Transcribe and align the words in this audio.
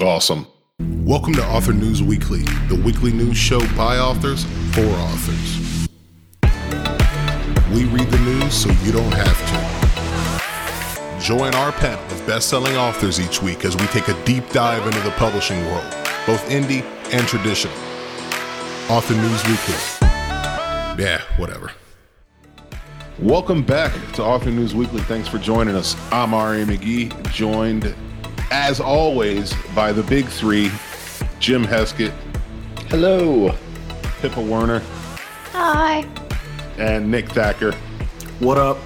Awesome. 0.00 0.46
Welcome 0.78 1.32
to 1.34 1.44
Author 1.44 1.72
News 1.72 2.04
Weekly, 2.04 2.42
the 2.68 2.80
weekly 2.84 3.10
news 3.10 3.36
show 3.36 3.58
by 3.74 3.98
authors 3.98 4.44
for 4.70 4.84
authors. 4.84 5.88
We 7.72 7.84
read 7.86 8.08
the 8.08 8.20
news 8.20 8.54
so 8.54 8.70
you 8.84 8.92
don't 8.92 9.12
have 9.12 9.36
to. 11.18 11.20
Join 11.20 11.52
our 11.56 11.72
panel 11.72 12.04
of 12.14 12.24
best 12.28 12.48
selling 12.48 12.76
authors 12.76 13.18
each 13.18 13.42
week 13.42 13.64
as 13.64 13.74
we 13.74 13.88
take 13.88 14.06
a 14.06 14.24
deep 14.24 14.48
dive 14.50 14.86
into 14.86 15.00
the 15.00 15.10
publishing 15.16 15.60
world, 15.66 15.92
both 16.28 16.48
indie 16.48 16.84
and 17.12 17.26
traditional. 17.26 17.74
Author 18.88 19.14
News 19.14 19.44
Weekly. 19.48 19.74
Yeah, 21.02 21.22
whatever. 21.38 21.72
Welcome 23.18 23.64
back 23.64 23.92
to 24.12 24.22
Author 24.22 24.52
News 24.52 24.76
Weekly. 24.76 25.00
Thanks 25.00 25.26
for 25.26 25.38
joining 25.38 25.74
us. 25.74 25.96
I'm 26.12 26.34
R.A. 26.34 26.64
McGee, 26.64 27.32
joined 27.32 27.96
as 28.50 28.80
always 28.80 29.54
by 29.74 29.92
the 29.92 30.02
big 30.04 30.26
three 30.26 30.70
Jim 31.38 31.64
Heskett, 31.64 32.12
Hello. 32.88 33.54
Pippa 34.20 34.40
Werner, 34.40 34.82
Hi. 35.52 36.04
and 36.78 37.08
Nick 37.08 37.28
Thacker. 37.28 37.72
What 38.40 38.58
up? 38.58 38.78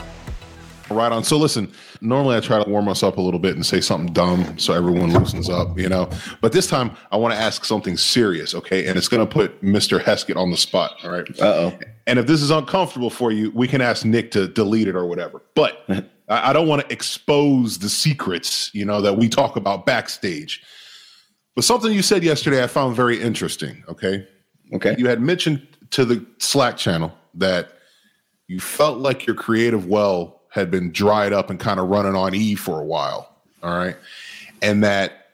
Right 0.90 1.10
on. 1.10 1.24
So 1.24 1.38
listen, 1.38 1.72
normally 2.02 2.36
I 2.36 2.40
try 2.40 2.62
to 2.62 2.68
warm 2.68 2.88
us 2.88 3.02
up 3.02 3.16
a 3.16 3.20
little 3.22 3.40
bit 3.40 3.54
and 3.54 3.64
say 3.64 3.80
something 3.80 4.12
dumb 4.12 4.58
so 4.58 4.74
everyone 4.74 5.10
loosens 5.14 5.48
up, 5.48 5.78
you 5.78 5.88
know. 5.88 6.10
But 6.42 6.52
this 6.52 6.66
time 6.66 6.94
I 7.10 7.16
want 7.16 7.32
to 7.32 7.40
ask 7.40 7.64
something 7.64 7.96
serious, 7.96 8.54
okay? 8.54 8.86
And 8.86 8.98
it's 8.98 9.08
going 9.08 9.26
to 9.26 9.32
put 9.32 9.62
Mr. 9.62 9.98
Heskett 10.02 10.36
on 10.36 10.50
the 10.50 10.56
spot, 10.58 10.96
all 11.02 11.10
right? 11.10 11.40
Uh 11.40 11.44
oh. 11.46 11.78
And 12.06 12.18
if 12.18 12.26
this 12.26 12.42
is 12.42 12.50
uncomfortable 12.50 13.08
for 13.08 13.32
you, 13.32 13.50
we 13.52 13.66
can 13.66 13.80
ask 13.80 14.04
Nick 14.04 14.32
to 14.32 14.48
delete 14.48 14.88
it 14.88 14.96
or 14.96 15.06
whatever. 15.06 15.40
But 15.54 15.86
I 16.32 16.50
I 16.50 16.52
don't 16.52 16.68
want 16.68 16.82
to 16.82 16.92
expose 16.92 17.78
the 17.78 17.88
secrets, 17.88 18.70
you 18.74 18.84
know, 18.84 19.00
that 19.00 19.16
we 19.16 19.28
talk 19.28 19.56
about 19.56 19.86
backstage. 19.86 20.62
But 21.54 21.64
something 21.64 21.92
you 21.92 22.02
said 22.02 22.24
yesterday 22.24 22.62
I 22.62 22.66
found 22.66 22.96
very 22.96 23.20
interesting, 23.20 23.84
okay? 23.88 24.26
Okay. 24.72 24.94
You 24.98 25.08
had 25.08 25.20
mentioned 25.20 25.66
to 25.90 26.04
the 26.04 26.24
Slack 26.38 26.76
channel 26.76 27.12
that 27.34 27.72
you 28.48 28.58
felt 28.58 28.98
like 28.98 29.26
your 29.26 29.36
creative 29.36 29.86
well 29.86 30.40
had 30.48 30.70
been 30.70 30.92
dried 30.92 31.32
up 31.32 31.50
and 31.50 31.58
kind 31.60 31.78
of 31.78 31.88
running 31.88 32.14
on 32.14 32.34
E 32.34 32.54
for 32.54 32.80
a 32.80 32.84
while. 32.84 33.34
All 33.62 33.76
right. 33.76 33.96
And 34.60 34.82
that 34.82 35.28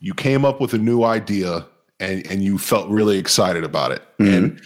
you 0.00 0.14
came 0.14 0.44
up 0.44 0.60
with 0.60 0.72
a 0.72 0.78
new 0.78 1.04
idea 1.04 1.66
and, 1.98 2.26
and 2.30 2.42
you 2.42 2.58
felt 2.58 2.88
really 2.88 3.18
excited 3.18 3.64
about 3.64 3.92
it. 3.92 4.02
Mm-hmm. 4.18 4.34
And 4.34 4.62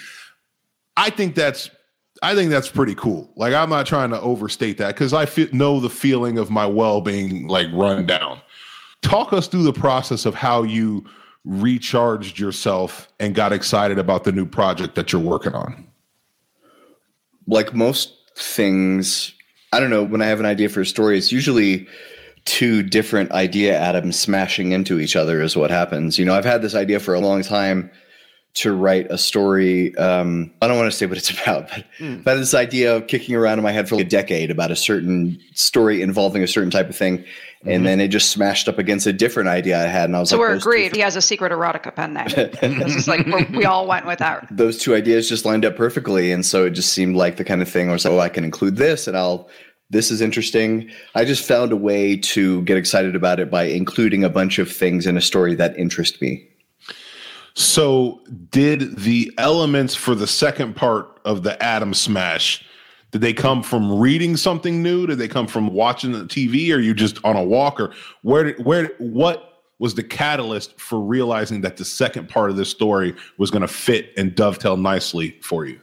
I 0.96 1.10
think 1.10 1.34
that's 1.34 1.70
I 2.24 2.34
think 2.34 2.50
that's 2.50 2.70
pretty 2.70 2.94
cool. 2.94 3.30
Like 3.36 3.52
I'm 3.52 3.68
not 3.68 3.84
trying 3.86 4.08
to 4.08 4.20
overstate 4.22 4.78
that 4.78 4.94
because 4.94 5.12
I 5.12 5.28
know 5.52 5.78
the 5.78 5.90
feeling 5.90 6.38
of 6.38 6.50
my 6.50 6.64
well 6.64 7.02
being 7.02 7.48
like 7.48 7.68
run 7.70 8.06
down. 8.06 8.40
Talk 9.02 9.34
us 9.34 9.46
through 9.46 9.64
the 9.64 9.74
process 9.74 10.24
of 10.24 10.34
how 10.34 10.62
you 10.62 11.04
recharged 11.44 12.38
yourself 12.38 13.12
and 13.20 13.34
got 13.34 13.52
excited 13.52 13.98
about 13.98 14.24
the 14.24 14.32
new 14.32 14.46
project 14.46 14.94
that 14.94 15.12
you're 15.12 15.20
working 15.20 15.52
on. 15.52 15.86
Like 17.46 17.74
most 17.74 18.14
things, 18.38 19.34
I 19.74 19.78
don't 19.78 19.90
know, 19.90 20.02
when 20.02 20.22
I 20.22 20.26
have 20.26 20.40
an 20.40 20.46
idea 20.46 20.70
for 20.70 20.80
a 20.80 20.86
story, 20.86 21.18
it's 21.18 21.30
usually 21.30 21.86
two 22.46 22.82
different 22.82 23.32
idea 23.32 23.78
atoms 23.78 24.18
smashing 24.18 24.72
into 24.72 24.98
each 24.98 25.14
other 25.14 25.42
is 25.42 25.58
what 25.58 25.70
happens. 25.70 26.18
You 26.18 26.24
know, 26.24 26.34
I've 26.34 26.46
had 26.46 26.62
this 26.62 26.74
idea 26.74 27.00
for 27.00 27.12
a 27.12 27.20
long 27.20 27.42
time 27.42 27.90
to 28.54 28.72
write 28.72 29.10
a 29.10 29.18
story. 29.18 29.96
Um, 29.96 30.52
I 30.62 30.68
don't 30.68 30.76
want 30.76 30.90
to 30.90 30.96
say 30.96 31.06
what 31.06 31.18
it's 31.18 31.30
about, 31.42 31.68
but 31.68 31.84
I've 32.00 32.24
had 32.24 32.38
this 32.38 32.54
idea 32.54 32.96
of 32.96 33.06
kicking 33.06 33.34
around 33.34 33.58
in 33.58 33.64
my 33.64 33.72
head 33.72 33.88
for 33.88 33.96
like 33.96 34.06
a 34.06 34.08
decade 34.08 34.50
about 34.50 34.70
a 34.70 34.76
certain 34.76 35.40
story 35.54 36.02
involving 36.02 36.42
a 36.42 36.46
certain 36.46 36.70
type 36.70 36.88
of 36.88 36.96
thing. 36.96 37.24
And 37.66 37.86
then 37.86 37.98
it 37.98 38.08
just 38.08 38.30
smashed 38.30 38.68
up 38.68 38.78
against 38.78 39.06
a 39.06 39.12
different 39.12 39.48
idea 39.48 39.82
I 39.82 39.86
had. 39.86 40.04
And 40.04 40.16
I 40.16 40.20
was 40.20 40.30
like, 40.30 40.36
So 40.36 40.42
like, 40.42 40.48
we're 40.48 40.54
those 40.54 40.62
two 40.62 40.68
agreed. 40.68 40.94
He 40.96 41.00
has 41.00 41.16
a 41.16 41.22
secret 41.22 41.50
erotica 41.50 41.94
pen 41.94 42.12
name. 42.12 42.26
this 42.78 42.94
is 42.94 43.08
like 43.08 43.26
we 43.52 43.64
all 43.64 43.86
went 43.86 44.04
with 44.04 44.18
that. 44.18 44.46
those 44.50 44.78
two 44.78 44.94
ideas 44.94 45.28
just 45.28 45.44
lined 45.44 45.64
up 45.64 45.76
perfectly 45.76 46.32
and 46.32 46.44
so 46.44 46.66
it 46.66 46.70
just 46.70 46.92
seemed 46.92 47.16
like 47.16 47.36
the 47.36 47.44
kind 47.44 47.62
of 47.62 47.68
thing 47.68 47.86
where 47.86 47.96
it's 47.96 48.04
like 48.04 48.12
oh 48.14 48.18
i 48.18 48.28
can 48.28 48.44
include 48.44 48.76
this 48.76 49.06
and 49.06 49.16
i'll 49.16 49.48
this 49.90 50.10
is 50.10 50.20
interesting 50.20 50.90
i 51.14 51.24
just 51.24 51.46
found 51.46 51.72
a 51.72 51.76
way 51.76 52.16
to 52.16 52.62
get 52.62 52.76
excited 52.76 53.16
about 53.16 53.40
it 53.40 53.50
by 53.50 53.64
including 53.64 54.24
a 54.24 54.28
bunch 54.28 54.58
of 54.58 54.70
things 54.70 55.06
in 55.06 55.16
a 55.16 55.20
story 55.20 55.54
that 55.54 55.76
interest 55.78 56.20
me 56.20 56.46
So, 57.54 58.20
did 58.50 58.96
the 58.96 59.32
elements 59.38 59.94
for 59.94 60.14
the 60.14 60.26
second 60.26 60.74
part 60.74 61.20
of 61.24 61.42
the 61.42 61.62
Atom 61.62 61.94
Smash? 61.94 62.64
Did 63.12 63.20
they 63.20 63.32
come 63.32 63.62
from 63.62 64.00
reading 64.00 64.36
something 64.36 64.82
new? 64.82 65.06
Did 65.06 65.18
they 65.18 65.28
come 65.28 65.46
from 65.46 65.68
watching 65.68 66.12
the 66.12 66.24
TV? 66.24 66.74
Or 66.74 66.80
you 66.80 66.94
just 66.94 67.24
on 67.24 67.36
a 67.36 67.44
walk? 67.44 67.78
Or 67.78 67.92
where? 68.22 68.44
Did, 68.44 68.64
where? 68.64 68.90
What 68.98 69.62
was 69.78 69.94
the 69.94 70.02
catalyst 70.02 70.80
for 70.80 71.00
realizing 71.00 71.60
that 71.60 71.76
the 71.76 71.84
second 71.84 72.28
part 72.28 72.50
of 72.50 72.56
this 72.56 72.70
story 72.70 73.14
was 73.38 73.50
going 73.50 73.62
to 73.62 73.68
fit 73.68 74.12
and 74.16 74.34
dovetail 74.34 74.76
nicely 74.76 75.38
for 75.40 75.64
you? 75.64 75.80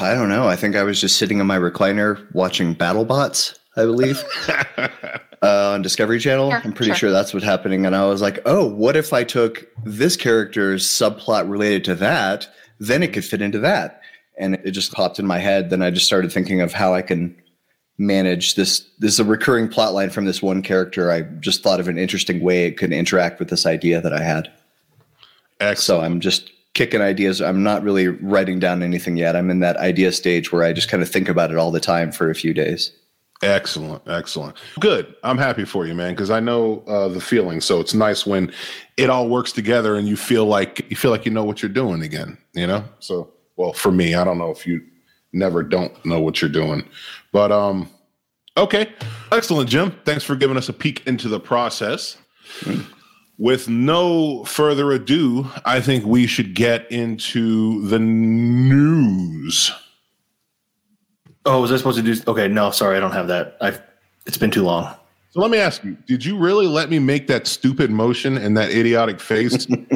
i 0.00 0.14
don't 0.14 0.28
know 0.28 0.46
i 0.46 0.54
think 0.54 0.76
i 0.76 0.82
was 0.82 1.00
just 1.00 1.16
sitting 1.16 1.38
in 1.40 1.46
my 1.46 1.58
recliner 1.58 2.32
watching 2.32 2.74
battlebots 2.74 3.58
i 3.76 3.82
believe 3.82 4.22
uh, 5.42 5.70
on 5.70 5.82
discovery 5.82 6.18
channel. 6.18 6.50
Sure, 6.50 6.60
i'm 6.64 6.72
pretty 6.72 6.90
sure. 6.90 6.96
sure 6.96 7.10
that's 7.10 7.32
what's 7.32 7.46
happening. 7.46 7.86
And 7.86 7.96
i 7.96 8.04
was 8.06 8.20
like 8.20 8.40
oh 8.44 8.66
what 8.66 8.96
if 8.96 9.12
i 9.12 9.24
took 9.24 9.66
this 9.84 10.16
character's 10.16 10.86
subplot 10.86 11.48
related 11.48 11.84
to 11.84 11.94
that? 11.96 12.48
Then 12.78 13.02
it 13.02 13.12
could 13.12 13.24
fit 13.24 13.42
into 13.42 13.58
that. 13.60 14.00
And 14.38 14.54
it 14.64 14.70
just 14.70 14.92
popped 14.92 15.18
in 15.18 15.26
my 15.26 15.38
head. 15.38 15.70
Then 15.70 15.82
i 15.82 15.90
just 15.90 16.06
started 16.06 16.32
thinking 16.32 16.60
of 16.60 16.72
how 16.72 16.94
i 16.94 17.02
can 17.02 17.34
manage 17.98 18.54
this 18.54 18.86
this 18.98 19.12
is 19.12 19.20
a 19.20 19.24
recurring 19.24 19.68
plot 19.68 19.92
line 19.92 20.10
from 20.10 20.24
this 20.24 20.42
one 20.42 20.62
character. 20.62 21.10
I 21.10 21.22
just 21.22 21.62
thought 21.62 21.80
of 21.80 21.88
an 21.88 21.98
interesting 21.98 22.40
way 22.40 22.64
it 22.64 22.76
could 22.76 22.92
interact 22.92 23.38
with 23.38 23.48
this 23.48 23.66
idea 23.66 24.00
that 24.00 24.12
i 24.12 24.22
had. 24.22 24.50
Excellent. 25.60 25.78
so 25.78 26.00
i'm 26.00 26.20
just 26.20 26.50
kicking 26.72 27.00
ideas. 27.00 27.42
I'm 27.42 27.64
not 27.64 27.82
really 27.82 28.06
writing 28.06 28.60
down 28.60 28.82
anything 28.82 29.16
yet. 29.16 29.34
I'm 29.34 29.50
in 29.50 29.58
that 29.60 29.76
idea 29.78 30.12
stage 30.12 30.52
where 30.52 30.64
i 30.64 30.72
just 30.72 30.88
kind 30.90 31.02
of 31.02 31.08
think 31.08 31.28
about 31.28 31.50
it 31.50 31.56
all 31.56 31.70
the 31.70 31.80
time 31.80 32.12
for 32.12 32.30
a 32.30 32.34
few 32.34 32.52
days 32.52 32.92
Excellent, 33.42 34.02
excellent. 34.06 34.56
Good. 34.80 35.14
I'm 35.22 35.38
happy 35.38 35.64
for 35.64 35.86
you, 35.86 35.94
man, 35.94 36.12
because 36.12 36.30
I 36.30 36.40
know 36.40 36.80
uh, 36.86 37.08
the 37.08 37.20
feeling. 37.22 37.62
So 37.62 37.80
it's 37.80 37.94
nice 37.94 38.26
when 38.26 38.52
it 38.98 39.08
all 39.08 39.30
works 39.30 39.50
together 39.50 39.96
and 39.96 40.06
you 40.06 40.16
feel 40.16 40.44
like 40.44 40.84
you 40.90 40.96
feel 40.96 41.10
like 41.10 41.24
you 41.24 41.32
know 41.32 41.44
what 41.44 41.62
you're 41.62 41.70
doing 41.70 42.02
again. 42.02 42.36
You 42.52 42.66
know. 42.66 42.84
So, 42.98 43.32
well, 43.56 43.72
for 43.72 43.90
me, 43.90 44.14
I 44.14 44.24
don't 44.24 44.36
know 44.36 44.50
if 44.50 44.66
you 44.66 44.82
never 45.32 45.62
don't 45.62 46.04
know 46.04 46.20
what 46.20 46.42
you're 46.42 46.50
doing, 46.50 46.86
but 47.32 47.50
um, 47.50 47.88
okay, 48.58 48.92
excellent, 49.32 49.70
Jim. 49.70 49.94
Thanks 50.04 50.24
for 50.24 50.36
giving 50.36 50.58
us 50.58 50.68
a 50.68 50.74
peek 50.74 51.06
into 51.06 51.28
the 51.28 51.40
process. 51.40 52.18
With 53.38 53.70
no 53.70 54.44
further 54.44 54.92
ado, 54.92 55.48
I 55.64 55.80
think 55.80 56.04
we 56.04 56.26
should 56.26 56.52
get 56.54 56.90
into 56.92 57.86
the 57.86 57.98
news. 57.98 59.72
Oh, 61.46 61.60
was 61.62 61.72
I 61.72 61.76
supposed 61.76 61.98
to 61.98 62.14
do? 62.14 62.20
Okay, 62.28 62.48
no, 62.48 62.70
sorry, 62.70 62.96
I 62.96 63.00
don't 63.00 63.12
have 63.12 63.28
that. 63.28 63.56
I've. 63.60 63.80
It's 64.26 64.36
been 64.36 64.50
too 64.50 64.62
long. 64.62 64.94
So 65.30 65.40
let 65.40 65.50
me 65.50 65.58
ask 65.58 65.82
you: 65.84 65.96
Did 66.06 66.24
you 66.24 66.36
really 66.38 66.66
let 66.66 66.90
me 66.90 66.98
make 66.98 67.26
that 67.28 67.46
stupid 67.46 67.90
motion 67.90 68.36
and 68.36 68.56
that 68.56 68.70
idiotic 68.70 69.20
face? 69.20 69.68
knowing 69.70 69.88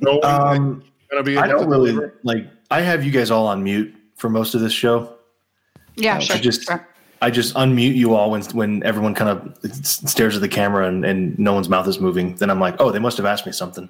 that 0.00 0.24
Um, 0.24 0.82
gonna 1.10 1.22
be 1.22 1.36
I 1.36 1.46
don't 1.46 1.62
to 1.64 1.68
really 1.68 1.90
deliver? 1.92 2.14
like. 2.22 2.46
I 2.70 2.80
have 2.82 3.02
you 3.04 3.10
guys 3.10 3.30
all 3.30 3.46
on 3.46 3.62
mute 3.64 3.94
for 4.16 4.28
most 4.28 4.54
of 4.54 4.60
this 4.60 4.72
show. 4.72 5.14
Yeah, 5.96 6.16
I 6.16 6.18
sure. 6.20 6.36
I 6.36 6.38
just, 6.38 6.62
sure. 6.64 6.86
I 7.22 7.30
just 7.30 7.54
unmute 7.54 7.94
you 7.96 8.14
all 8.14 8.30
when 8.30 8.42
when 8.52 8.82
everyone 8.84 9.14
kind 9.14 9.30
of 9.30 9.56
stares 9.84 10.36
at 10.36 10.40
the 10.42 10.48
camera 10.48 10.86
and, 10.86 11.04
and 11.04 11.38
no 11.38 11.52
one's 11.54 11.68
mouth 11.68 11.88
is 11.88 11.98
moving. 11.98 12.34
Then 12.36 12.50
I'm 12.50 12.60
like, 12.60 12.76
oh, 12.78 12.90
they 12.90 12.98
must 12.98 13.16
have 13.16 13.26
asked 13.26 13.46
me 13.46 13.52
something. 13.52 13.88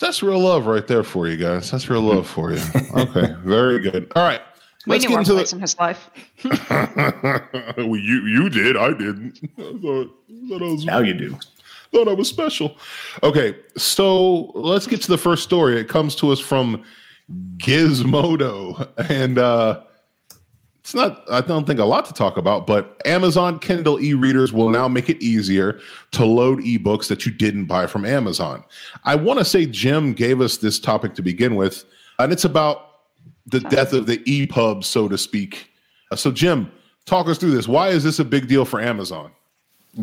That's 0.00 0.22
real 0.22 0.40
love 0.40 0.66
right 0.66 0.86
there 0.86 1.04
for 1.04 1.28
you 1.28 1.36
guys. 1.36 1.70
That's 1.70 1.88
real 1.88 2.00
love 2.02 2.26
for 2.26 2.52
you. 2.52 2.60
Okay, 2.96 3.34
very 3.44 3.78
good. 3.80 4.10
All 4.16 4.22
right, 4.26 4.40
We 4.86 4.92
let's 4.92 5.04
knew 5.04 5.08
get 5.10 5.14
our 5.14 5.20
into 5.20 5.32
place 5.34 5.50
the. 5.50 5.56
in 5.56 5.62
his 5.62 5.78
life. 5.78 6.10
well, 7.78 7.96
you 7.96 8.22
you 8.26 8.50
did. 8.50 8.76
I 8.76 8.90
didn't. 8.90 9.40
I 9.58 9.62
thought, 9.80 10.10
I 10.28 10.48
thought 10.48 10.62
I 10.62 10.72
was 10.72 10.84
Now 10.84 10.98
you 10.98 11.14
do. 11.14 11.38
thought 11.92 12.08
I 12.08 12.12
was 12.12 12.28
special. 12.28 12.76
Okay, 13.22 13.56
so 13.76 14.50
let's 14.54 14.86
get 14.86 15.00
to 15.02 15.08
the 15.08 15.18
first 15.18 15.42
story. 15.42 15.80
It 15.80 15.88
comes 15.88 16.14
to 16.16 16.30
us 16.32 16.40
from 16.40 16.84
Gizmodo, 17.56 18.88
and 19.08 19.38
uh, 19.38 19.82
it's 20.80 20.94
not. 20.94 21.22
I 21.30 21.40
don't 21.40 21.66
think 21.66 21.80
a 21.80 21.84
lot 21.86 22.04
to 22.06 22.12
talk 22.12 22.36
about, 22.36 22.66
but 22.66 23.00
Amazon 23.06 23.58
Kindle 23.58 23.98
e-readers 24.00 24.52
will 24.52 24.68
now 24.68 24.86
make 24.86 25.08
it 25.08 25.22
easier 25.22 25.80
to 26.12 26.26
load 26.26 26.58
ebooks 26.60 27.08
that 27.08 27.24
you 27.24 27.32
didn't 27.32 27.64
buy 27.64 27.86
from 27.86 28.04
Amazon. 28.04 28.62
I 29.04 29.14
want 29.14 29.38
to 29.38 29.46
say 29.46 29.64
Jim 29.64 30.12
gave 30.12 30.42
us 30.42 30.58
this 30.58 30.78
topic 30.78 31.14
to 31.14 31.22
begin 31.22 31.56
with, 31.56 31.84
and 32.18 32.32
it's 32.32 32.44
about 32.44 32.90
the 33.46 33.60
death 33.60 33.92
of 33.92 34.06
the 34.06 34.18
EPUB, 34.18 34.84
so 34.84 35.08
to 35.08 35.18
speak. 35.18 35.70
Uh, 36.10 36.16
So, 36.16 36.30
Jim, 36.30 36.70
talk 37.06 37.28
us 37.28 37.38
through 37.38 37.50
this. 37.52 37.68
Why 37.68 37.88
is 37.88 38.04
this 38.04 38.18
a 38.18 38.24
big 38.24 38.48
deal 38.48 38.64
for 38.64 38.80
Amazon? 38.80 39.30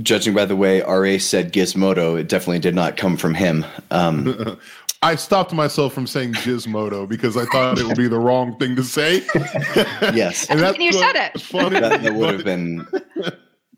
Judging 0.01 0.33
by 0.33 0.45
the 0.45 0.55
way 0.55 0.81
RA 0.81 1.17
said 1.17 1.51
Gizmodo, 1.51 2.17
it 2.17 2.29
definitely 2.29 2.59
did 2.59 2.75
not 2.75 2.95
come 2.95 3.17
from 3.17 3.33
him. 3.33 3.65
Um, 3.91 4.57
I 5.03 5.15
stopped 5.15 5.51
myself 5.51 5.93
from 5.93 6.05
saying 6.05 6.33
Gizmodo 6.33 7.09
because 7.09 7.35
I 7.35 7.45
thought 7.45 7.79
it 7.79 7.85
would 7.85 7.97
be 7.97 8.07
the 8.07 8.19
wrong 8.19 8.55
thing 8.59 8.75
to 8.75 8.83
say. 8.83 9.23
yes, 10.13 10.47
And 10.49 10.59
that's 10.59 10.77
You 10.77 10.93
said 10.93 11.15
it. 11.15 11.41
Funny, 11.41 11.79
that, 11.79 12.03
that 12.03 12.13
would 12.13 12.33
have 12.35 12.43
been 12.45 12.87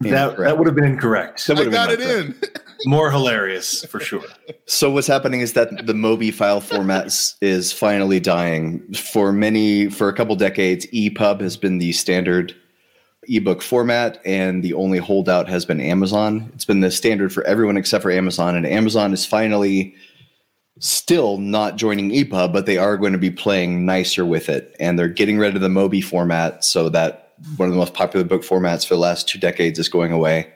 That 0.02 0.38
that 0.38 0.58
would 0.58 0.68
have 0.68 0.76
been 0.76 0.84
incorrect. 0.84 1.48
That 1.48 1.58
I 1.58 1.64
would 1.64 1.74
have 1.74 1.74
got 1.74 1.98
been 1.98 2.02
it 2.02 2.06
my 2.06 2.20
in. 2.20 2.52
More 2.86 3.12
hilarious 3.12 3.86
for 3.86 4.00
sure. 4.00 4.24
So 4.66 4.90
what's 4.90 5.08
happening 5.08 5.42
is 5.42 5.54
that 5.54 5.86
the 5.86 5.94
Mobi 5.94 6.34
file 6.34 6.62
format 6.62 7.08
is- 7.42 7.72
finally 7.72 8.20
dying. 8.20 8.82
For 8.94 9.32
many, 9.32 9.90
for 9.90 10.10
a 10.10 10.14
couple 10.14 10.36
decades, 10.36 10.86
EPUB 10.94 11.42
has 11.42 11.58
been 11.58 11.78
the 11.80 11.92
standard 11.94 12.56
ebook 13.30 13.62
format, 13.62 14.20
and 14.26 14.64
the 14.64 14.74
only 14.74 14.98
holdout 14.98 15.48
has 15.48 15.66
been 15.66 15.80
Amazon. 15.80 16.52
It's 16.54 16.66
been 16.66 16.82
the 16.82 16.92
standard 16.92 17.32
for 17.34 17.44
everyone 17.46 17.78
except 17.78 18.02
for 18.02 18.12
Amazon, 18.12 18.56
and 18.56 18.66
Amazon 18.66 19.14
is 19.14 19.26
finally 19.26 19.96
still 20.80 21.38
not 21.38 21.78
joining 21.78 22.12
EPUB, 22.12 22.52
but 22.52 22.66
they 22.66 22.78
are 22.78 22.98
going 22.98 23.14
to 23.14 23.20
be 23.20 23.32
playing 23.32 23.86
nicer 23.86 24.26
with 24.26 24.50
it, 24.50 24.76
and 24.80 25.00
they're 25.00 25.08
getting 25.08 25.38
rid 25.38 25.56
of 25.56 25.62
the 25.62 25.70
Mobi 25.70 26.04
format 26.04 26.66
so 26.66 26.90
that 26.90 27.34
one 27.58 27.68
of 27.70 27.74
the 27.74 27.80
most 27.80 27.94
popular 27.94 28.26
book 28.26 28.44
formats 28.44 28.86
for 28.86 28.96
the 28.96 29.00
last 29.00 29.28
two 29.28 29.40
decades 29.40 29.80
is 29.80 29.88
going 29.90 30.12
away. 30.12 30.52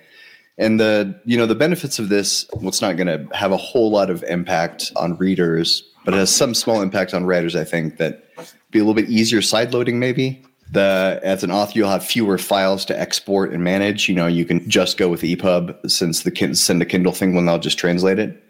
And 0.58 0.80
the 0.80 1.20
you 1.26 1.38
know 1.38 1.46
the 1.46 1.56
benefits 1.56 2.00
of 2.00 2.10
this, 2.10 2.48
well, 2.54 2.68
it's 2.68 2.82
not 2.82 2.98
going 2.98 3.08
to 3.08 3.36
have 3.36 3.52
a 3.52 3.58
whole 3.58 3.92
lot 3.92 4.10
of 4.10 4.24
impact 4.24 4.92
on 4.96 5.16
readers, 5.18 5.84
but 6.04 6.14
it 6.14 6.18
has 6.18 6.36
some 6.36 6.56
small 6.56 6.82
impact 6.82 7.14
on 7.14 7.26
writers. 7.26 7.56
I 7.56 7.64
think 7.64 7.98
that 7.98 8.24
be 8.72 8.80
a 8.80 8.82
little 8.82 8.96
bit 8.96 9.10
easier 9.10 9.42
side 9.42 9.74
loading 9.74 10.00
maybe. 10.00 10.44
The 10.72 11.20
as 11.24 11.44
an 11.44 11.52
author, 11.52 11.78
you'll 11.78 11.90
have 11.90 12.04
fewer 12.04 12.38
files 12.38 12.86
to 12.86 13.00
export 13.00 13.54
and 13.54 13.64
manage. 13.64 14.10
You 14.10 14.16
know, 14.16 14.28
you 14.28 14.46
can 14.46 14.68
just 14.68 14.98
go 14.98 15.10
with 15.10 15.22
EPUB 15.22 15.90
since 15.90 16.24
the 16.24 16.56
Send 16.56 16.80
to 16.80 16.86
Kindle 16.86 17.14
thing 17.14 17.36
when 17.36 17.46
they'll 17.46 17.60
just 17.60 17.78
translate 17.78 18.20
it. 18.20 18.44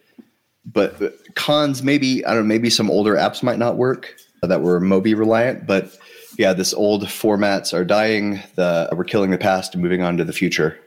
But 0.66 1.02
uh, 1.02 1.10
cons, 1.36 1.84
maybe 1.84 2.26
I 2.26 2.34
don't 2.34 2.44
know, 2.44 2.48
maybe 2.48 2.70
some 2.70 2.90
older 2.90 3.16
apps 3.16 3.44
might 3.44 3.60
not 3.60 3.76
work 3.76 4.16
that 4.42 4.62
were 4.62 4.80
Mobi 4.80 5.18
reliant, 5.18 5.68
but 5.68 5.96
yeah, 6.38 6.54
this 6.54 6.74
old 6.74 7.04
formats 7.06 7.74
are 7.74 7.84
dying. 7.84 8.42
The 8.56 8.90
we're 8.94 9.04
killing 9.04 9.32
the 9.32 9.38
past 9.38 9.74
and 9.74 9.84
moving 9.84 10.02
on 10.02 10.18
to 10.18 10.24
the 10.24 10.34
future 10.34 10.80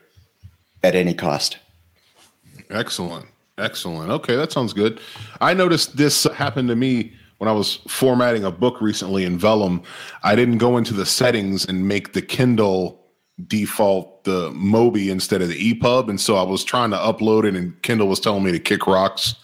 at 0.82 0.94
any 0.94 1.14
cost. 1.14 1.58
Excellent. 2.70 3.26
Excellent. 3.58 4.10
Okay, 4.10 4.36
that 4.36 4.52
sounds 4.52 4.72
good. 4.72 5.00
I 5.40 5.54
noticed 5.54 5.96
this 5.96 6.24
happened 6.24 6.68
to 6.68 6.76
me 6.76 7.12
when 7.38 7.48
I 7.48 7.52
was 7.52 7.76
formatting 7.88 8.44
a 8.44 8.50
book 8.50 8.80
recently 8.80 9.24
in 9.24 9.38
Vellum. 9.38 9.82
I 10.22 10.34
didn't 10.34 10.58
go 10.58 10.76
into 10.76 10.94
the 10.94 11.06
settings 11.06 11.66
and 11.66 11.86
make 11.86 12.12
the 12.12 12.22
Kindle 12.22 13.00
default 13.46 14.24
the 14.24 14.50
Mobi 14.50 15.10
instead 15.10 15.42
of 15.42 15.48
the 15.48 15.74
EPUB. 15.74 16.08
And 16.08 16.20
so 16.20 16.36
I 16.36 16.42
was 16.42 16.64
trying 16.64 16.90
to 16.90 16.96
upload 16.96 17.44
it 17.44 17.56
and 17.56 17.80
Kindle 17.82 18.08
was 18.08 18.20
telling 18.20 18.44
me 18.44 18.52
to 18.52 18.58
kick 18.58 18.86
rocks. 18.86 19.34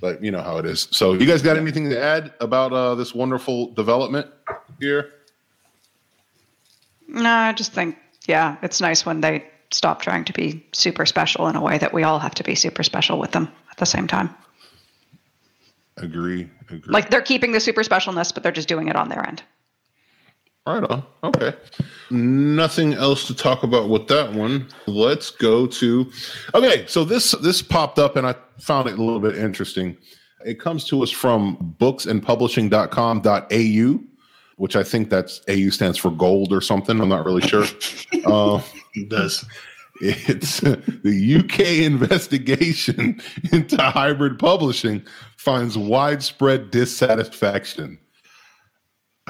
But 0.00 0.22
you 0.24 0.30
know 0.30 0.42
how 0.42 0.56
it 0.56 0.64
is. 0.64 0.88
So 0.90 1.12
you 1.12 1.26
guys 1.26 1.42
got 1.42 1.56
anything 1.56 1.90
to 1.90 2.02
add 2.02 2.32
about 2.40 2.72
uh, 2.72 2.94
this 2.94 3.14
wonderful 3.14 3.72
development 3.74 4.26
here? 4.80 5.12
No, 7.08 7.30
I 7.30 7.52
just 7.52 7.72
think, 7.72 7.98
yeah, 8.26 8.56
it's 8.62 8.80
nice 8.80 9.04
when 9.04 9.20
they 9.20 9.44
stop 9.74 10.02
trying 10.02 10.24
to 10.24 10.32
be 10.32 10.64
super 10.72 11.06
special 11.06 11.48
in 11.48 11.56
a 11.56 11.60
way 11.60 11.78
that 11.78 11.92
we 11.92 12.02
all 12.02 12.18
have 12.18 12.34
to 12.36 12.44
be 12.44 12.54
super 12.54 12.82
special 12.82 13.18
with 13.18 13.32
them 13.32 13.48
at 13.70 13.78
the 13.78 13.86
same 13.86 14.06
time. 14.06 14.34
Agree. 15.98 16.48
Agree. 16.68 16.80
Like 16.86 17.10
they're 17.10 17.22
keeping 17.22 17.52
the 17.52 17.60
super 17.60 17.82
specialness, 17.82 18.32
but 18.32 18.42
they're 18.42 18.52
just 18.52 18.68
doing 18.68 18.88
it 18.88 18.96
on 18.96 19.08
their 19.08 19.26
end. 19.26 19.42
Right 20.66 20.84
on. 20.84 21.02
Okay. 21.24 21.54
Nothing 22.10 22.94
else 22.94 23.26
to 23.26 23.34
talk 23.34 23.64
about 23.64 23.88
with 23.88 24.06
that 24.08 24.32
one. 24.32 24.68
Let's 24.86 25.30
go 25.30 25.66
to 25.66 26.10
Okay, 26.54 26.86
so 26.86 27.04
this 27.04 27.32
this 27.42 27.62
popped 27.62 27.98
up 27.98 28.16
and 28.16 28.26
I 28.26 28.34
found 28.58 28.88
it 28.88 28.98
a 28.98 29.02
little 29.02 29.20
bit 29.20 29.36
interesting. 29.36 29.96
It 30.46 30.60
comes 30.60 30.84
to 30.86 31.02
us 31.02 31.10
from 31.10 31.74
booksandpublishing.com.au, 31.80 34.00
which 34.62 34.76
I 34.76 34.84
think 34.84 35.10
that's 35.10 35.40
AU 35.48 35.70
stands 35.70 35.98
for 35.98 36.12
gold 36.12 36.52
or 36.52 36.60
something. 36.60 37.00
I'm 37.00 37.08
not 37.08 37.26
really 37.26 37.42
sure. 37.42 37.64
uh, 38.24 38.62
It 38.94 39.08
does. 39.08 39.44
it's 40.00 40.60
the 40.60 41.36
UK 41.40 41.84
investigation 41.84 43.20
into 43.52 43.76
hybrid 43.82 44.38
publishing 44.38 45.02
finds 45.36 45.76
widespread 45.76 46.70
dissatisfaction. 46.70 47.98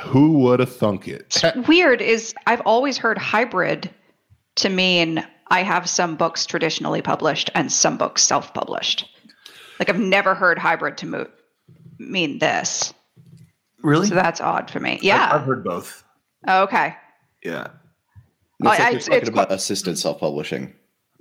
Who 0.03 0.41
would 0.41 0.61
have 0.61 0.77
thunk 0.77 1.09
it? 1.09 1.43
Weird 1.67 2.03
is 2.03 2.35
I've 2.47 2.63
always 2.67 2.99
heard 2.99 3.17
hybrid 3.17 3.89
to 4.57 4.69
mean 4.69 5.27
I 5.47 5.63
have 5.63 5.89
some 5.89 6.15
books 6.17 6.45
traditionally 6.45 7.01
published 7.01 7.49
and 7.55 7.73
some 7.73 7.97
books 7.97 8.23
self-published. 8.23 9.09
Like 9.79 9.89
I've 9.89 9.99
never 9.99 10.35
heard 10.35 10.59
hybrid 10.59 10.99
to 10.99 11.07
mo- 11.07 11.31
mean 11.99 12.39
this. 12.39 12.93
Really? 13.83 14.07
So 14.07 14.15
that's 14.15 14.41
odd 14.41 14.71
for 14.71 14.81
me. 14.81 14.99
I've, 15.11 15.41
I've 15.41 15.47
heard 15.47 15.65
both. 15.65 16.05
Okay. 16.49 16.95
Yeah. 17.45 17.59
Looks 17.61 17.71
Oh, 18.63 18.67
like 18.69 18.81
I- 18.81 18.83
you're 18.85 18.89
it's- 18.91 19.05
talking 19.07 19.21
it's 19.21 19.29
about 19.29 19.53
assisted 19.53 19.99
self-publishing. 19.99 20.73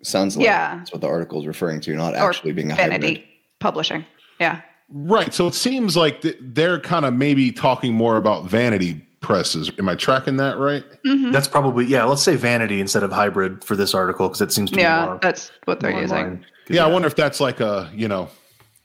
Sounds 0.04 0.36
like 0.38 0.46
Yeah. 0.46 0.78
that's 0.78 0.92
what 0.92 1.02
the 1.02 1.08
article 1.08 1.40
is 1.42 1.48
referring 1.48 1.80
to, 1.82 1.96
not 1.96 2.14
Or 2.16 2.30
actually 2.30 2.54
being 2.54 2.72
a 2.72 2.76
vanity 2.76 3.08
hybrid. 3.08 3.24
publishing. 3.60 4.06
Yeah. 4.40 4.62
Right. 4.90 5.34
So 5.34 5.48
it 5.48 5.54
seems 5.54 5.96
like 5.96 6.22
th- 6.22 6.38
they're 6.42 6.80
kind 6.80 7.06
of 7.06 7.14
maybe 7.14 7.52
talking 7.52 7.94
more 7.94 8.18
about 8.18 8.46
vanity 8.46 9.06
presses. 9.22 9.72
Am 9.78 9.88
I 9.88 9.96
tracking 9.96 10.38
that 10.38 10.58
right? 10.58 10.84
Mhm. 11.06 11.32
That's 11.32 11.48
probably 11.48 11.86
yeah. 11.86 12.04
Let's 12.06 12.24
say 12.24 12.36
vanity 12.36 12.82
instead 12.82 13.04
of 13.04 13.12
hybrid 13.12 13.64
for 13.64 13.76
this 13.76 13.94
article 13.94 14.28
because 14.28 14.42
it 14.42 14.52
seems 14.52 14.72
to 14.72 14.76
be 14.78 14.82
Yeah, 14.82 15.18
that's 15.22 15.52
what 15.66 15.80
they're 15.80 15.92
using. 15.92 16.10
line. 16.18 16.46
Yeah, 16.68 16.84
I 16.86 16.88
wonder 16.90 17.08
if 17.08 17.16
that's 17.16 17.40
like 17.40 17.60
a, 17.60 17.90
you 17.94 18.08
know, 18.08 18.30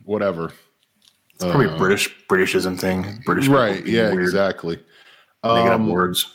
whatever. 0.05 0.53
It's 1.37 1.45
probably 1.45 1.67
Uh, 1.69 1.77
British 1.79 2.15
Britishism 2.29 2.79
thing. 2.79 3.23
British 3.25 3.47
Right. 3.49 3.87
Yeah, 3.87 4.11
weird, 4.11 4.23
exactly. 4.25 4.79
Making 5.45 5.69
Um, 5.73 5.83
up 5.89 5.95
words. 5.95 6.27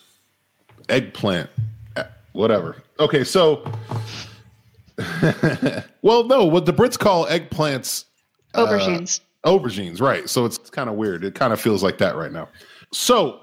eggplant, 0.89 1.49
eh, 1.97 2.03
whatever. 2.33 2.77
Okay, 2.99 3.23
so, 3.23 3.63
well, 6.01 6.23
no, 6.25 6.45
what 6.45 6.65
the 6.65 6.73
Brits 6.73 6.97
call 6.97 7.25
eggplants, 7.27 8.05
Aubergines. 8.55 9.21
aubergines, 9.45 10.01
right? 10.01 10.29
So 10.29 10.45
it's 10.45 10.57
kind 10.69 10.89
of 10.89 10.95
weird. 10.95 11.23
It 11.23 11.35
kind 11.35 11.53
of 11.53 11.59
feels 11.59 11.83
like 11.83 11.97
that 11.99 12.15
right 12.15 12.31
now. 12.31 12.47
So 12.93 13.39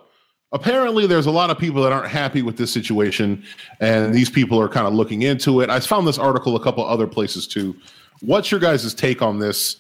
apparently, 0.53 1.07
there's 1.07 1.27
a 1.27 1.31
lot 1.31 1.51
of 1.51 1.59
people 1.59 1.83
that 1.83 1.93
aren't 1.93 2.09
happy 2.09 2.43
with 2.43 2.57
this 2.57 2.73
situation, 2.73 3.43
and 3.81 4.15
these 4.15 4.31
people 4.31 4.61
are 4.61 4.69
kind 4.69 4.87
of 4.87 4.95
looking 4.95 5.23
into 5.23 5.61
it. 5.61 5.71
I 5.71 5.81
found 5.81 6.07
this 6.07 6.19
article 6.19 6.57
a 6.57 6.63
couple 6.63 6.85
other 6.87 7.07
places 7.07 7.47
too. 7.47 7.75
What's 8.21 8.51
your 8.51 8.61
guys' 8.61 8.95
take 8.95 9.23
on 9.23 9.39
this? 9.39 9.77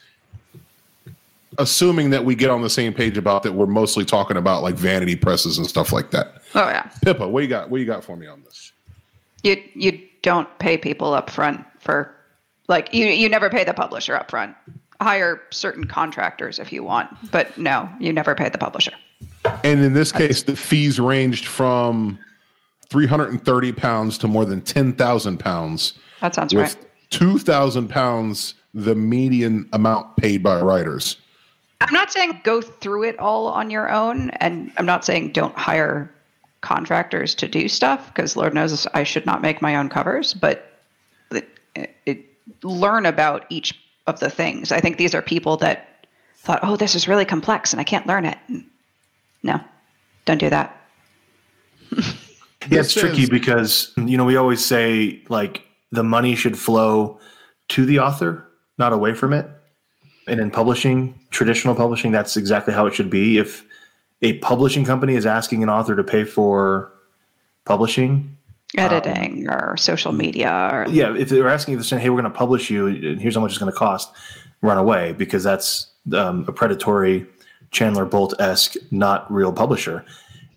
Assuming 1.59 2.11
that 2.11 2.25
we 2.25 2.35
get 2.35 2.51
on 2.51 2.63
the 2.63 2.71
same 2.71 2.95
page 2.95 3.19
about 3.19 3.43
that, 3.43 3.53
we're 3.53 3.67
mostly 3.67 4.05
talking 4.05 4.37
about 4.37 4.63
like 4.63 4.77
vanity 4.77 5.17
presses 5.17 5.59
and 5.59 5.67
stuff 5.67 5.93
like 5.93 6.11
that. 6.13 6.43
oh 6.55 6.69
yeah. 6.69 6.91
Pippa, 7.05 7.29
what 7.29 7.43
you 7.43 7.49
got? 7.49 7.69
What 7.71 7.81
you 7.81 7.87
got 7.87 8.05
for 8.05 8.17
me 8.17 8.27
on 8.27 8.43
this? 8.45 8.73
You 9.43 9.63
you 9.75 10.01
don't 10.23 10.49
pay 10.59 10.77
people 10.79 11.15
up 11.15 11.31
front 11.31 11.65
for 11.81 12.15
like 12.69 12.93
you 12.95 13.07
you 13.07 13.29
never 13.29 13.51
pay 13.51 13.65
the 13.65 13.75
publisher 13.75 14.15
up 14.15 14.31
front. 14.31 14.55
Hire 15.01 15.41
certain 15.51 15.87
contractors 15.87 16.59
if 16.59 16.73
you 16.73 16.83
want, 16.83 17.09
but 17.31 17.57
no, 17.57 17.89
you 18.01 18.13
never 18.13 18.35
pay 18.35 18.49
the 18.49 18.59
publisher. 18.59 18.93
And 19.65 19.85
in 19.85 19.95
this 19.95 20.11
case, 20.11 20.43
the 20.43 20.57
fees 20.57 20.99
ranged 20.99 21.47
from 21.47 22.19
330 22.91 23.73
pounds 23.73 24.19
to 24.19 24.29
more 24.29 24.45
than 24.45 24.61
10,000 24.61 25.39
pounds, 25.39 25.95
That 26.21 26.35
sounds 26.35 26.55
right. 26.55 26.77
2,000 27.11 27.89
pounds 27.89 28.55
the 28.75 28.95
median 28.95 29.69
amount 29.73 30.17
paid 30.17 30.43
by 30.43 30.61
writers. 30.61 31.17
I'm 31.81 31.93
not 31.93 32.13
saying 32.13 32.41
go 32.43 32.61
through 32.61 33.05
it 33.05 33.19
all 33.19 33.47
on 33.49 33.71
your 33.71 33.91
own, 33.91 34.31
and 34.31 34.73
I'm 34.77 34.87
not 34.87 35.05
saying 35.05 35.33
don't 35.33 35.57
hire 35.57 36.13
contractors 36.61 37.35
to 37.37 37.47
do 37.49 37.69
stuff 37.69 38.07
because 38.09 38.37
Lord 38.37 38.53
knows 38.53 38.87
I 38.95 39.05
should 39.05 39.25
not 39.27 39.43
make 39.43 39.63
my 39.63 39.77
own 39.77 39.89
covers, 39.89 40.35
but 40.35 40.79
it, 41.31 41.49
it, 42.05 42.25
learn 42.65 43.07
about 43.07 43.45
each 43.49 43.79
of 44.09 44.19
the 44.19 44.29
things. 44.31 44.73
I 44.73 44.81
think 44.81 44.97
these 44.97 45.15
are 45.15 45.23
people 45.23 45.57
that 45.59 46.07
thought, 46.39 46.61
oh, 46.63 46.77
this 46.77 46.95
is 46.97 47.07
really 47.07 47.25
complex 47.25 47.73
and 47.73 47.81
I 47.81 47.85
can't 47.85 48.07
learn 48.07 48.25
it. 48.25 48.39
No, 49.45 49.61
don't 50.25 50.39
do 50.39 50.51
that. 50.51 50.75
Yeah, 51.93 52.81
it's 52.81 52.93
This 52.93 52.95
tricky 52.95 53.23
is- 53.23 53.31
because 53.31 53.93
you 53.97 54.17
know 54.17 54.25
we 54.25 54.37
always 54.37 54.65
say 54.65 55.23
like 55.29 55.63
the 55.93 56.03
money 56.03 56.35
should 56.35 56.59
flow 56.59 57.21
to 57.69 57.87
the 57.87 58.01
author, 58.01 58.47
not 58.79 58.93
away 58.93 59.15
from 59.15 59.33
it. 59.33 59.49
And 60.29 60.41
in 60.41 60.51
publishing, 60.51 61.19
traditional 61.31 61.75
publishing, 61.75 62.13
that's 62.13 62.37
exactly 62.37 62.75
how 62.75 62.87
it 62.87 62.95
should 62.95 63.11
be. 63.11 63.39
If 63.39 63.65
a 64.23 64.35
publishing 64.39 64.85
company 64.85 65.15
is 65.15 65.27
asking 65.27 65.63
an 65.63 65.69
author 65.69 65.97
to 65.97 66.05
pay 66.05 66.25
for 66.25 66.93
publishing, 67.65 68.37
Editing 68.77 69.49
or 69.49 69.79
social 69.79 70.13
media 70.13 70.69
or 70.71 70.87
yeah, 70.91 71.17
if 71.17 71.31
they're 71.31 71.49
asking 71.49 71.73
you 71.73 71.79
to 71.79 71.85
say, 71.85 71.99
"Hey, 71.99 72.11
we're 72.11 72.21
going 72.21 72.31
to 72.31 72.39
publish 72.39 72.69
you, 72.69 72.89
and 72.89 73.19
here's 73.19 73.35
how 73.35 73.41
much 73.41 73.53
it's 73.53 73.59
going 73.59 73.73
to 73.73 73.79
cost," 73.79 74.13
run 74.61 74.77
away 74.77 75.13
because 75.13 75.43
that's 75.43 75.87
um, 76.13 76.45
a 76.47 76.53
predatory 76.53 77.27
Chandler 77.71 78.05
Bolt 78.05 78.35
esque, 78.39 78.75
not 78.91 79.31
real 79.33 79.55
publisher. 79.55 80.05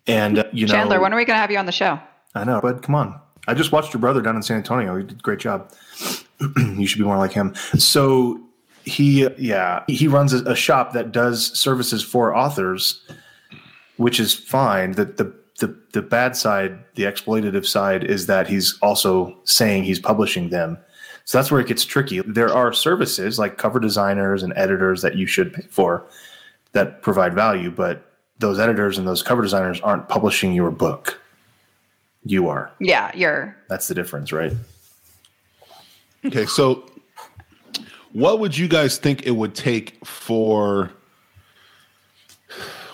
And 0.07 0.39
uh, 0.39 0.43
you 0.51 0.67
know, 0.67 0.73
Chandler, 0.73 0.99
when 0.99 1.13
are 1.13 1.15
we 1.15 1.23
going 1.23 1.37
to 1.37 1.41
have 1.41 1.51
you 1.51 1.57
on 1.57 1.65
the 1.65 1.71
show? 1.71 1.99
I 2.35 2.43
know, 2.43 2.59
but 2.61 2.83
come 2.83 2.95
on. 2.95 3.17
I 3.47 3.53
just 3.53 3.71
watched 3.71 3.93
your 3.93 4.01
brother 4.01 4.21
down 4.21 4.35
in 4.35 4.43
San 4.43 4.57
Antonio. 4.57 4.97
He 4.97 5.03
did 5.03 5.19
a 5.19 5.21
great 5.21 5.39
job. 5.39 5.71
you 6.57 6.85
should 6.85 6.99
be 6.99 7.05
more 7.05 7.17
like 7.17 7.31
him. 7.31 7.55
So 7.77 8.41
he, 8.83 9.27
yeah, 9.37 9.83
he 9.87 10.07
runs 10.07 10.33
a, 10.33 10.43
a 10.43 10.55
shop 10.55 10.93
that 10.93 11.11
does 11.11 11.57
services 11.57 12.03
for 12.03 12.35
authors, 12.35 13.01
which 13.97 14.19
is 14.19 14.33
fine. 14.33 14.93
The, 14.93 15.05
the 15.05 15.41
the 15.59 15.77
the 15.93 16.01
bad 16.01 16.35
side, 16.35 16.79
the 16.95 17.03
exploitative 17.03 17.65
side, 17.65 18.03
is 18.03 18.25
that 18.25 18.47
he's 18.47 18.77
also 18.81 19.37
saying 19.45 19.83
he's 19.83 19.99
publishing 19.99 20.49
them. 20.49 20.77
So 21.25 21.37
that's 21.37 21.51
where 21.51 21.61
it 21.61 21.67
gets 21.67 21.85
tricky. 21.85 22.19
There 22.21 22.53
are 22.53 22.73
services 22.73 23.39
like 23.39 23.57
cover 23.57 23.79
designers 23.79 24.43
and 24.43 24.51
editors 24.55 25.01
that 25.03 25.15
you 25.15 25.27
should 25.27 25.53
pay 25.53 25.61
for 25.69 26.05
that 26.73 27.01
provide 27.01 27.33
value, 27.33 27.69
but 27.71 28.11
those 28.39 28.59
editors 28.59 28.97
and 28.97 29.07
those 29.07 29.21
cover 29.21 29.41
designers 29.41 29.79
aren't 29.81 30.09
publishing 30.09 30.53
your 30.53 30.71
book. 30.71 31.21
You 32.25 32.49
are. 32.49 32.71
Yeah, 32.79 33.11
you're. 33.15 33.55
That's 33.69 33.87
the 33.87 33.93
difference, 33.93 34.31
right? 34.31 34.53
Okay, 36.25 36.45
so 36.45 36.89
what 38.13 38.39
would 38.39 38.57
you 38.57 38.67
guys 38.67 38.97
think 38.97 39.25
it 39.25 39.31
would 39.31 39.55
take 39.55 40.05
for 40.05 40.91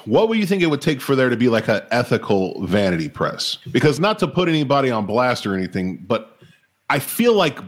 what 0.05 0.29
would 0.29 0.37
you 0.37 0.45
think 0.45 0.63
it 0.63 0.67
would 0.67 0.81
take 0.81 1.01
for 1.01 1.17
there 1.17 1.29
to 1.29 1.35
be 1.35 1.49
like 1.49 1.67
an 1.67 1.81
ethical 1.91 2.65
vanity 2.65 3.09
press? 3.09 3.57
Because 3.71 3.99
not 3.99 4.19
to 4.19 4.27
put 4.27 4.47
anybody 4.47 4.89
on 4.89 5.05
blast 5.05 5.45
or 5.45 5.53
anything, 5.53 5.97
but 5.97 6.39
I 6.89 6.99
feel 6.99 7.33
like 7.33 7.59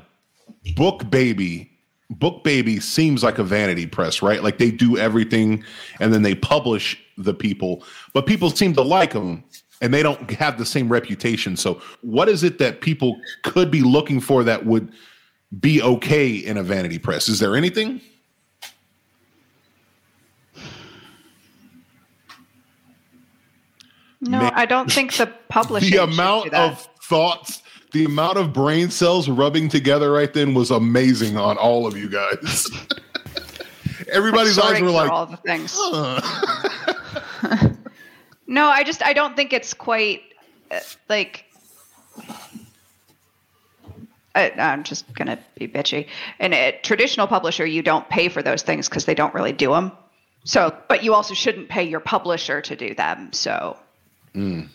BookBaby, 0.67 1.69
Book 2.11 2.43
Baby 2.45 2.79
seems 2.79 3.23
like 3.23 3.39
a 3.39 3.43
vanity 3.43 3.85
press, 3.85 4.21
right? 4.21 4.41
Like 4.41 4.57
they 4.57 4.71
do 4.71 4.97
everything 4.97 5.63
and 5.99 6.13
then 6.13 6.21
they 6.21 6.33
publish 6.33 6.97
the 7.17 7.33
people, 7.33 7.83
but 8.13 8.25
people 8.25 8.49
seem 8.49 8.73
to 8.75 8.81
like 8.81 9.11
them 9.11 9.43
and 9.81 9.93
they 9.93 10.01
don't 10.01 10.31
have 10.31 10.57
the 10.57 10.65
same 10.65 10.89
reputation. 10.89 11.57
So, 11.57 11.81
what 12.01 12.29
is 12.29 12.43
it 12.43 12.57
that 12.59 12.81
people 12.81 13.19
could 13.43 13.69
be 13.69 13.81
looking 13.81 14.19
for 14.19 14.43
that 14.43 14.65
would 14.65 14.91
be 15.57 15.81
okay 15.81 16.31
in 16.35 16.57
a 16.57 16.63
vanity 16.63 16.99
press? 16.99 17.29
Is 17.29 17.39
there 17.39 17.55
anything? 17.55 18.01
No, 24.21 24.39
Man. 24.39 24.51
I 24.53 24.65
don't 24.65 24.91
think 24.91 25.13
the 25.13 25.27
publishing. 25.47 25.91
the 25.95 26.03
amount 26.03 26.53
of 26.53 26.87
thoughts, 27.01 27.63
the 27.93 28.03
amount 28.05 28.37
of 28.37 28.51
brain 28.51 28.91
cells 28.91 29.29
rubbing 29.29 29.69
together 29.69 30.11
right 30.11 30.33
then 30.33 30.53
was 30.53 30.71
amazing 30.71 31.37
on 31.37 31.57
all 31.57 31.87
of 31.87 31.97
you 31.97 32.09
guys. 32.09 32.67
Everybody's 34.11 34.59
eyes 34.59 34.81
were 34.81 34.91
like, 34.91 35.09
all 35.09 35.25
the 35.25 35.37
things. 35.37 35.73
"Huh." 35.75 37.69
No, 38.49 38.67
I 38.67 38.83
just 38.83 39.05
I 39.05 39.13
don't 39.13 39.35
think 39.35 39.53
it's 39.53 39.75
quite 39.75 40.23
uh, 40.71 40.79
like. 41.07 41.45
I, 44.35 44.51
I'm 44.51 44.83
just 44.83 45.11
gonna 45.13 45.39
be 45.55 45.67
bitchy. 45.67 46.07
And 46.39 46.53
a 46.53 46.79
traditional 46.83 47.27
publisher, 47.27 47.65
you 47.65 47.81
don't 47.81 48.07
pay 48.09 48.29
for 48.29 48.41
those 48.41 48.61
things 48.61 48.87
because 48.87 49.05
they 49.05 49.15
don't 49.15 49.33
really 49.33 49.53
do 49.53 49.71
them. 49.71 49.91
So, 50.43 50.75
but 50.87 51.03
you 51.03 51.13
also 51.13 51.33
shouldn't 51.33 51.69
pay 51.69 51.83
your 51.83 51.99
publisher 51.99 52.61
to 52.61 52.75
do 52.75 52.93
them. 52.95 53.33
So, 53.33 53.77
mm. 54.33 54.67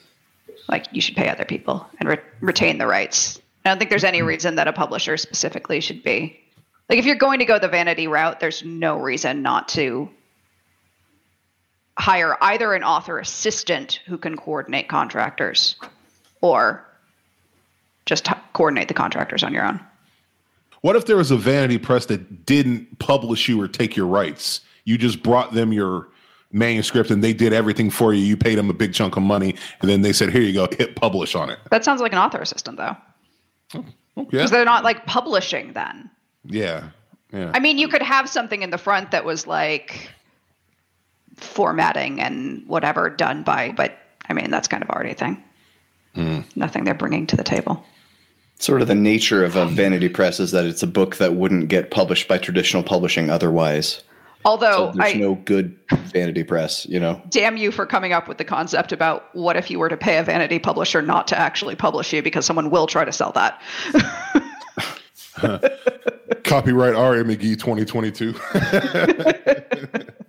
like 0.68 0.86
you 0.92 1.00
should 1.00 1.16
pay 1.16 1.28
other 1.28 1.44
people 1.44 1.86
and 1.98 2.08
re- 2.08 2.20
retain 2.40 2.78
the 2.78 2.86
rights. 2.86 3.40
I 3.64 3.70
don't 3.70 3.78
think 3.78 3.90
there's 3.90 4.04
any 4.04 4.20
mm. 4.20 4.26
reason 4.26 4.56
that 4.56 4.68
a 4.68 4.72
publisher 4.72 5.16
specifically 5.16 5.80
should 5.80 6.02
be 6.02 6.40
like 6.88 6.98
if 6.98 7.06
you're 7.06 7.16
going 7.16 7.38
to 7.38 7.44
go 7.44 7.58
the 7.58 7.68
vanity 7.68 8.06
route. 8.06 8.40
There's 8.40 8.62
no 8.64 8.98
reason 8.98 9.42
not 9.42 9.68
to 9.70 10.10
hire 11.96 12.36
either 12.40 12.74
an 12.74 12.82
author 12.82 13.18
assistant 13.18 14.00
who 14.06 14.18
can 14.18 14.36
coordinate 14.36 14.88
contractors 14.88 15.76
or 16.40 16.86
just 18.06 18.28
coordinate 18.52 18.88
the 18.88 18.94
contractors 18.94 19.42
on 19.42 19.52
your 19.52 19.64
own. 19.64 19.80
what 20.82 20.96
if 20.96 21.06
there 21.06 21.16
was 21.16 21.30
a 21.30 21.36
vanity 21.36 21.78
press 21.78 22.06
that 22.06 22.44
didn't 22.44 22.98
publish 22.98 23.48
you 23.48 23.60
or 23.60 23.68
take 23.68 23.96
your 23.96 24.06
rights? 24.06 24.60
You 24.84 24.98
just 24.98 25.22
brought 25.22 25.54
them 25.54 25.72
your 25.72 26.08
manuscript 26.52 27.10
and 27.10 27.24
they 27.24 27.32
did 27.32 27.52
everything 27.52 27.90
for 27.90 28.12
you. 28.12 28.22
You 28.22 28.36
paid 28.36 28.56
them 28.56 28.68
a 28.70 28.74
big 28.74 28.92
chunk 28.92 29.16
of 29.16 29.22
money, 29.22 29.56
and 29.80 29.90
then 29.90 30.02
they 30.02 30.12
said, 30.12 30.30
"Here 30.30 30.42
you 30.42 30.52
go, 30.52 30.68
hit 30.70 30.94
publish 30.96 31.34
on 31.34 31.50
it." 31.50 31.58
That 31.70 31.84
sounds 31.84 32.00
like 32.00 32.12
an 32.12 32.18
author 32.18 32.40
assistant 32.40 32.76
though. 32.76 32.96
Oh, 33.74 33.84
okay. 34.18 34.28
Because 34.30 34.50
they're 34.50 34.64
not 34.64 34.84
like 34.84 35.06
publishing 35.06 35.72
then. 35.72 36.10
Yeah. 36.44 36.90
Yeah. 37.32 37.50
I 37.54 37.58
mean, 37.58 37.78
you 37.78 37.88
could 37.88 38.02
have 38.02 38.28
something 38.28 38.62
in 38.62 38.70
the 38.70 38.78
front 38.78 39.10
that 39.10 39.24
was 39.24 39.46
like 39.46 40.10
formatting 41.36 42.20
and 42.20 42.64
whatever 42.68 43.10
done 43.10 43.42
by, 43.42 43.72
but 43.72 43.98
I 44.28 44.34
mean, 44.34 44.50
that's 44.50 44.68
kind 44.68 44.82
of 44.84 44.90
already 44.90 45.10
a 45.10 45.14
thing. 45.14 45.42
Hmm. 46.14 46.40
Nothing 46.54 46.84
they're 46.84 46.94
bringing 46.94 47.26
to 47.28 47.36
the 47.36 47.42
table. 47.42 47.84
Sort 48.58 48.80
of 48.80 48.88
the 48.88 48.94
nature 48.94 49.44
of 49.44 49.56
a 49.56 49.66
vanity 49.66 50.08
press 50.08 50.40
is 50.40 50.52
that 50.52 50.64
it's 50.64 50.82
a 50.82 50.86
book 50.86 51.16
that 51.16 51.34
wouldn't 51.34 51.68
get 51.68 51.90
published 51.90 52.28
by 52.28 52.38
traditional 52.38 52.82
publishing 52.82 53.28
otherwise. 53.28 54.02
Although 54.46 54.92
So 54.92 54.98
there's 54.98 55.14
I 55.14 55.18
no 55.18 55.34
good 55.36 55.74
vanity 55.90 56.44
press, 56.44 56.86
you 56.86 57.00
know. 57.00 57.20
damn 57.30 57.56
you 57.56 57.70
for 57.72 57.86
coming 57.86 58.12
up 58.12 58.28
with 58.28 58.36
the 58.38 58.44
concept 58.44 58.92
about 58.92 59.34
what 59.34 59.56
if 59.56 59.70
you 59.70 59.78
were 59.78 59.88
to 59.88 59.96
pay 59.96 60.18
a 60.18 60.22
vanity 60.22 60.58
publisher 60.58 61.00
not 61.00 61.26
to 61.28 61.38
actually 61.38 61.74
publish 61.76 62.12
you 62.12 62.22
because 62.22 62.44
someone 62.44 62.70
will 62.70 62.86
try 62.86 63.04
to 63.04 63.12
sell 63.12 63.32
that. 63.32 63.60
Copyright 66.44 66.94
R.A. 66.94 67.24
McGee 67.24 67.58
2022. 67.58 68.34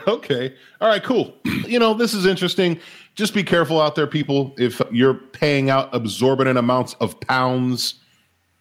okay. 0.08 0.54
All 0.80 0.88
right, 0.88 1.02
cool. 1.02 1.34
You 1.64 1.78
know, 1.78 1.94
this 1.94 2.12
is 2.12 2.26
interesting. 2.26 2.78
Just 3.14 3.32
be 3.32 3.42
careful 3.42 3.80
out 3.80 3.94
there, 3.94 4.06
people. 4.06 4.54
If 4.58 4.82
you're 4.92 5.14
paying 5.14 5.70
out 5.70 5.88
absorbent 5.94 6.56
amounts 6.56 6.92
of 7.00 7.18
pounds 7.20 7.94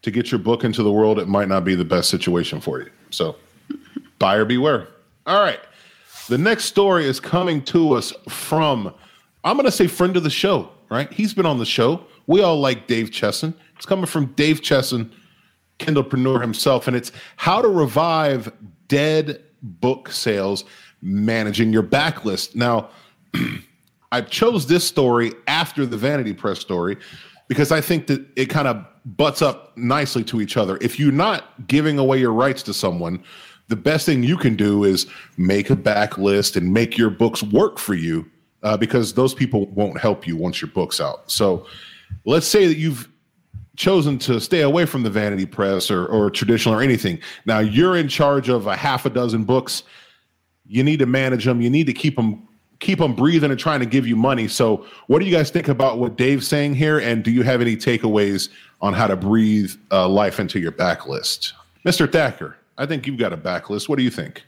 to 0.03 0.09
get 0.09 0.31
your 0.31 0.39
book 0.39 0.63
into 0.63 0.83
the 0.83 0.91
world, 0.91 1.19
it 1.19 1.27
might 1.27 1.49
not 1.49 1.65
be 1.65 1.75
the 1.75 1.83
best 1.83 2.09
situation 2.09 2.61
for 2.61 2.79
you. 2.79 2.89
So, 3.09 3.35
buyer 4.19 4.45
beware. 4.45 4.87
All 5.27 5.43
right. 5.43 5.59
The 6.29 6.37
next 6.37 6.65
story 6.65 7.05
is 7.05 7.19
coming 7.19 7.61
to 7.65 7.93
us 7.93 8.13
from, 8.29 8.93
I'm 9.43 9.57
going 9.57 9.65
to 9.65 9.71
say 9.71 9.87
friend 9.87 10.15
of 10.15 10.23
the 10.23 10.29
show, 10.29 10.69
right? 10.89 11.11
He's 11.11 11.33
been 11.33 11.45
on 11.45 11.59
the 11.59 11.65
show. 11.65 12.05
We 12.25 12.41
all 12.41 12.59
like 12.59 12.87
Dave 12.87 13.11
Chesson. 13.11 13.53
It's 13.75 13.85
coming 13.85 14.05
from 14.05 14.27
Dave 14.27 14.61
Chesson, 14.61 15.11
Kindlepreneur 15.79 16.39
himself, 16.39 16.87
and 16.87 16.95
it's 16.95 17.11
how 17.35 17.61
to 17.61 17.67
revive 17.67 18.51
dead 18.87 19.43
book 19.61 20.09
sales 20.11 20.65
managing 21.03 21.73
your 21.73 21.83
backlist. 21.83 22.55
Now, 22.55 22.89
I 24.11 24.21
chose 24.21 24.67
this 24.67 24.85
story 24.85 25.33
after 25.47 25.85
the 25.85 25.97
Vanity 25.97 26.33
Press 26.33 26.59
story 26.59 26.97
because 27.47 27.71
I 27.71 27.81
think 27.81 28.07
that 28.07 28.25
it 28.35 28.45
kind 28.45 28.67
of 28.67 28.85
butts 29.05 29.41
up 29.41 29.75
nicely 29.77 30.23
to 30.25 30.41
each 30.41 30.55
other. 30.55 30.77
If 30.81 30.99
you're 30.99 31.11
not 31.11 31.67
giving 31.67 31.99
away 31.99 32.19
your 32.19 32.31
rights 32.31 32.63
to 32.63 32.73
someone, 32.73 33.23
the 33.67 33.75
best 33.75 34.05
thing 34.05 34.23
you 34.23 34.37
can 34.37 34.55
do 34.55 34.83
is 34.83 35.07
make 35.37 35.69
a 35.69 35.75
backlist 35.75 36.55
and 36.55 36.71
make 36.71 36.97
your 36.97 37.09
books 37.09 37.43
work 37.43 37.79
for 37.79 37.95
you 37.95 38.29
uh, 38.61 38.77
because 38.77 39.13
those 39.13 39.33
people 39.33 39.67
won't 39.67 39.99
help 39.99 40.27
you 40.27 40.37
once 40.37 40.61
your 40.61 40.69
book's 40.71 41.01
out. 41.01 41.29
So 41.29 41.65
let's 42.25 42.47
say 42.47 42.67
that 42.67 42.77
you've 42.77 43.09
chosen 43.75 44.19
to 44.19 44.39
stay 44.39 44.61
away 44.61 44.85
from 44.85 45.03
the 45.03 45.09
vanity 45.09 45.45
press 45.45 45.89
or, 45.89 46.05
or 46.05 46.29
traditional 46.29 46.75
or 46.75 46.81
anything. 46.81 47.19
Now 47.45 47.59
you're 47.59 47.97
in 47.97 48.07
charge 48.07 48.47
of 48.49 48.67
a 48.67 48.75
half 48.75 49.05
a 49.05 49.09
dozen 49.09 49.43
books. 49.43 49.83
You 50.65 50.83
need 50.83 50.99
to 50.99 51.05
manage 51.05 51.45
them. 51.45 51.61
You 51.61 51.69
need 51.69 51.87
to 51.87 51.93
keep 51.93 52.15
them 52.15 52.47
keep 52.83 52.99
them 52.99 53.15
breathing 53.15 53.49
and 53.49 53.59
trying 53.59 53.79
to 53.79 53.85
give 53.85 54.05
you 54.05 54.15
money. 54.15 54.47
So, 54.47 54.85
what 55.07 55.19
do 55.19 55.25
you 55.25 55.31
guys 55.31 55.49
think 55.49 55.69
about 55.69 55.99
what 55.99 56.17
Dave's 56.17 56.47
saying 56.47 56.75
here? 56.75 56.99
And 56.99 57.23
do 57.23 57.31
you 57.31 57.41
have 57.43 57.61
any 57.61 57.75
takeaways 57.75 58.49
on 58.81 58.93
how 58.93 59.07
to 59.07 59.15
breathe 59.15 59.73
uh, 59.91 60.07
life 60.07 60.39
into 60.39 60.59
your 60.59 60.71
backlist, 60.71 61.53
Mister 61.83 62.05
Thacker? 62.05 62.57
I 62.77 62.85
think 62.85 63.07
you've 63.07 63.17
got 63.17 63.33
a 63.33 63.37
backlist. 63.37 63.87
What 63.87 63.97
do 63.97 64.03
you 64.03 64.11
think? 64.11 64.43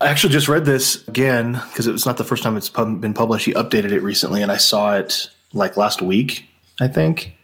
I 0.00 0.08
actually 0.08 0.32
just 0.32 0.48
read 0.48 0.64
this 0.64 1.06
again 1.08 1.52
because 1.52 1.86
it 1.86 1.92
was 1.92 2.06
not 2.06 2.16
the 2.16 2.24
first 2.24 2.42
time 2.42 2.56
it's 2.56 2.70
been 2.70 3.14
published. 3.14 3.46
He 3.46 3.52
updated 3.52 3.92
it 3.92 4.02
recently, 4.02 4.42
and 4.42 4.50
I 4.50 4.56
saw 4.56 4.96
it 4.96 5.30
like 5.52 5.76
last 5.76 6.00
week, 6.00 6.46
I 6.80 6.88
think. 6.88 7.36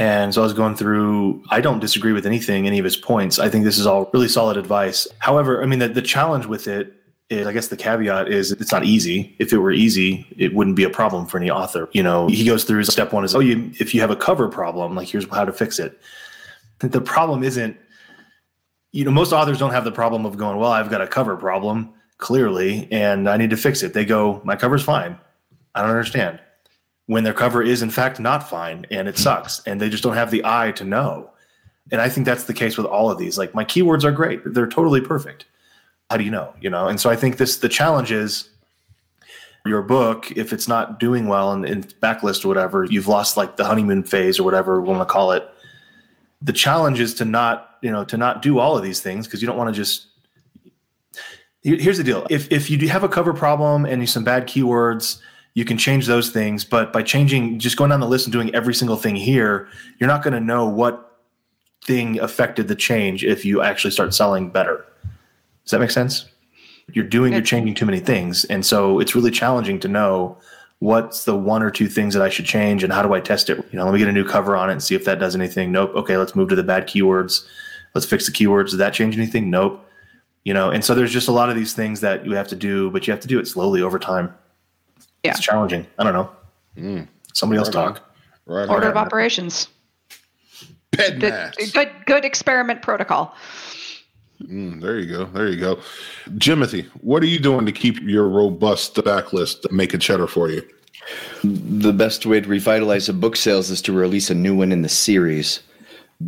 And 0.00 0.32
so 0.32 0.40
I 0.40 0.44
was 0.44 0.54
going 0.54 0.76
through. 0.76 1.44
I 1.50 1.60
don't 1.60 1.78
disagree 1.78 2.12
with 2.12 2.24
anything, 2.24 2.66
any 2.66 2.78
of 2.78 2.84
his 2.84 2.96
points. 2.96 3.38
I 3.38 3.50
think 3.50 3.64
this 3.64 3.78
is 3.78 3.86
all 3.86 4.08
really 4.14 4.28
solid 4.28 4.56
advice. 4.56 5.06
However, 5.18 5.62
I 5.62 5.66
mean, 5.66 5.78
the, 5.78 5.88
the 5.88 6.00
challenge 6.00 6.46
with 6.46 6.66
it 6.66 6.94
is, 7.28 7.46
I 7.46 7.52
guess 7.52 7.68
the 7.68 7.76
caveat 7.76 8.28
is 8.28 8.50
it's 8.50 8.72
not 8.72 8.84
easy. 8.84 9.36
If 9.38 9.52
it 9.52 9.58
were 9.58 9.72
easy, 9.72 10.26
it 10.38 10.54
wouldn't 10.54 10.74
be 10.74 10.84
a 10.84 10.90
problem 10.90 11.26
for 11.26 11.36
any 11.36 11.50
author. 11.50 11.86
You 11.92 12.02
know, 12.02 12.28
he 12.28 12.46
goes 12.46 12.64
through 12.64 12.84
step 12.84 13.12
one 13.12 13.24
is, 13.24 13.34
oh, 13.34 13.40
you 13.40 13.70
if 13.78 13.94
you 13.94 14.00
have 14.00 14.10
a 14.10 14.16
cover 14.16 14.48
problem, 14.48 14.96
like 14.96 15.08
here's 15.08 15.28
how 15.28 15.44
to 15.44 15.52
fix 15.52 15.78
it. 15.78 16.00
The 16.78 17.02
problem 17.02 17.44
isn't 17.44 17.76
you 18.92 19.04
know, 19.04 19.10
most 19.10 19.32
authors 19.32 19.58
don't 19.58 19.70
have 19.70 19.84
the 19.84 19.92
problem 19.92 20.26
of 20.26 20.36
going, 20.36 20.56
well, 20.56 20.72
I've 20.72 20.90
got 20.90 21.00
a 21.00 21.06
cover 21.06 21.36
problem 21.36 21.92
clearly, 22.18 22.88
and 22.90 23.28
I 23.28 23.36
need 23.36 23.50
to 23.50 23.56
fix 23.56 23.82
it. 23.82 23.94
They 23.94 24.04
go, 24.04 24.40
my 24.44 24.56
cover's 24.56 24.82
fine. 24.82 25.18
I 25.74 25.82
don't 25.82 25.90
understand. 25.90 26.40
When 27.10 27.24
their 27.24 27.34
cover 27.34 27.60
is 27.62 27.82
in 27.82 27.90
fact 27.90 28.20
not 28.20 28.48
fine 28.48 28.86
and 28.90 29.08
it 29.08 29.18
sucks, 29.18 29.62
and 29.66 29.80
they 29.80 29.88
just 29.88 30.02
don't 30.02 30.14
have 30.14 30.30
the 30.30 30.42
eye 30.44 30.72
to 30.72 30.84
know. 30.84 31.30
And 31.90 32.00
I 32.00 32.08
think 32.08 32.24
that's 32.24 32.44
the 32.44 32.54
case 32.54 32.76
with 32.76 32.86
all 32.86 33.10
of 33.10 33.18
these. 33.18 33.36
Like 33.36 33.54
my 33.54 33.64
keywords 33.64 34.04
are 34.04 34.12
great; 34.12 34.40
they're 34.44 34.68
totally 34.68 35.00
perfect. 35.00 35.44
How 36.08 36.16
do 36.16 36.24
you 36.24 36.30
know? 36.30 36.54
You 36.60 36.70
know, 36.70 36.86
and 36.86 37.00
so 37.00 37.10
I 37.10 37.16
think 37.16 37.36
this 37.36 37.56
the 37.58 37.68
challenge 37.68 38.12
is 38.12 38.48
your 39.66 39.82
book 39.82 40.30
if 40.36 40.52
it's 40.52 40.68
not 40.68 41.00
doing 41.00 41.26
well 41.26 41.52
in, 41.52 41.64
in 41.64 41.82
backlist 41.82 42.44
or 42.44 42.48
whatever, 42.48 42.84
you've 42.84 43.08
lost 43.08 43.36
like 43.36 43.56
the 43.56 43.64
honeymoon 43.64 44.04
phase 44.04 44.38
or 44.38 44.44
whatever 44.44 44.80
we 44.80 44.88
want 44.88 45.00
to 45.00 45.12
call 45.12 45.32
it 45.32 45.50
the 46.42 46.52
challenge 46.52 47.00
is 47.00 47.14
to 47.14 47.24
not 47.24 47.78
you 47.82 47.90
know 47.90 48.04
to 48.04 48.16
not 48.16 48.42
do 48.42 48.58
all 48.58 48.76
of 48.76 48.82
these 48.82 49.00
things 49.00 49.26
because 49.26 49.42
you 49.42 49.46
don't 49.46 49.56
want 49.56 49.68
to 49.68 49.78
just 49.78 50.06
here's 51.62 51.98
the 51.98 52.04
deal 52.04 52.26
if 52.30 52.50
if 52.50 52.70
you 52.70 52.88
have 52.88 53.04
a 53.04 53.08
cover 53.08 53.34
problem 53.34 53.84
and 53.84 54.00
you 54.00 54.06
some 54.06 54.24
bad 54.24 54.46
keywords 54.46 55.20
you 55.54 55.64
can 55.64 55.76
change 55.76 56.06
those 56.06 56.30
things 56.30 56.64
but 56.64 56.92
by 56.92 57.02
changing 57.02 57.58
just 57.58 57.76
going 57.76 57.90
down 57.90 58.00
the 58.00 58.08
list 58.08 58.26
and 58.26 58.32
doing 58.32 58.54
every 58.54 58.74
single 58.74 58.96
thing 58.96 59.16
here 59.16 59.68
you're 59.98 60.08
not 60.08 60.22
going 60.22 60.34
to 60.34 60.40
know 60.40 60.66
what 60.66 61.10
thing 61.84 62.20
affected 62.20 62.68
the 62.68 62.74
change 62.74 63.24
if 63.24 63.44
you 63.44 63.62
actually 63.62 63.90
start 63.90 64.14
selling 64.14 64.50
better. 64.50 64.84
Does 65.64 65.72
that 65.72 65.80
make 65.80 65.90
sense? 65.90 66.26
You're 66.92 67.04
doing, 67.04 67.32
you're 67.32 67.42
changing 67.42 67.74
too 67.74 67.86
many 67.86 68.00
things. 68.00 68.44
And 68.46 68.66
so 68.66 68.98
it's 68.98 69.14
really 69.14 69.30
challenging 69.30 69.78
to 69.80 69.88
know 69.88 70.36
what's 70.80 71.24
the 71.24 71.36
one 71.36 71.62
or 71.62 71.70
two 71.70 71.88
things 71.88 72.14
that 72.14 72.22
I 72.22 72.28
should 72.28 72.46
change 72.46 72.82
and 72.82 72.92
how 72.92 73.02
do 73.02 73.12
I 73.12 73.20
test 73.20 73.50
it? 73.50 73.58
You 73.70 73.78
know, 73.78 73.84
let 73.84 73.92
me 73.92 73.98
get 73.98 74.08
a 74.08 74.12
new 74.12 74.24
cover 74.24 74.56
on 74.56 74.70
it 74.70 74.72
and 74.72 74.82
see 74.82 74.94
if 74.94 75.04
that 75.04 75.18
does 75.18 75.34
anything. 75.34 75.70
Nope. 75.70 75.94
Okay, 75.94 76.16
let's 76.16 76.34
move 76.34 76.48
to 76.48 76.56
the 76.56 76.62
bad 76.62 76.86
keywords. 76.86 77.46
Let's 77.94 78.06
fix 78.06 78.26
the 78.26 78.32
keywords. 78.32 78.70
Does 78.70 78.78
that 78.78 78.94
change 78.94 79.16
anything? 79.16 79.50
Nope. 79.50 79.86
You 80.44 80.54
know, 80.54 80.70
and 80.70 80.84
so 80.84 80.94
there's 80.94 81.12
just 81.12 81.28
a 81.28 81.32
lot 81.32 81.50
of 81.50 81.56
these 81.56 81.74
things 81.74 82.00
that 82.00 82.24
you 82.24 82.32
have 82.32 82.48
to 82.48 82.56
do, 82.56 82.90
but 82.90 83.06
you 83.06 83.12
have 83.12 83.20
to 83.20 83.28
do 83.28 83.38
it 83.38 83.46
slowly 83.46 83.82
over 83.82 83.98
time. 83.98 84.34
Yeah. 85.22 85.32
It's 85.32 85.40
challenging. 85.40 85.86
I 85.98 86.04
don't 86.04 86.12
know. 86.12 86.30
Mm. 86.76 87.08
Somebody 87.34 87.58
else 87.58 87.68
Right 87.68 87.72
talk. 87.74 88.14
Right. 88.46 88.68
Order 88.68 88.86
on. 88.86 88.90
of 88.92 88.96
operations. 88.96 89.68
Ped 90.92 91.20
Good, 91.20 91.72
good, 91.72 91.90
good 92.06 92.24
experiment 92.24 92.82
protocol. 92.82 93.34
Mm, 94.42 94.80
there 94.80 94.98
you 94.98 95.06
go. 95.06 95.26
There 95.26 95.48
you 95.48 95.60
go. 95.60 95.78
Jimothy, 96.30 96.86
what 97.02 97.22
are 97.22 97.26
you 97.26 97.38
doing 97.38 97.66
to 97.66 97.72
keep 97.72 98.00
your 98.00 98.28
robust 98.28 98.94
backlist 98.96 99.70
making 99.70 100.00
cheddar 100.00 100.26
for 100.26 100.48
you? 100.48 100.66
the 101.42 101.92
best 101.92 102.26
way 102.26 102.40
to 102.40 102.48
revitalize 102.48 103.08
a 103.08 103.12
book 103.12 103.36
sales 103.36 103.70
is 103.70 103.82
to 103.82 103.92
release 103.92 104.30
a 104.30 104.34
new 104.34 104.54
one 104.54 104.72
in 104.72 104.82
the 104.82 104.88
series. 104.88 105.60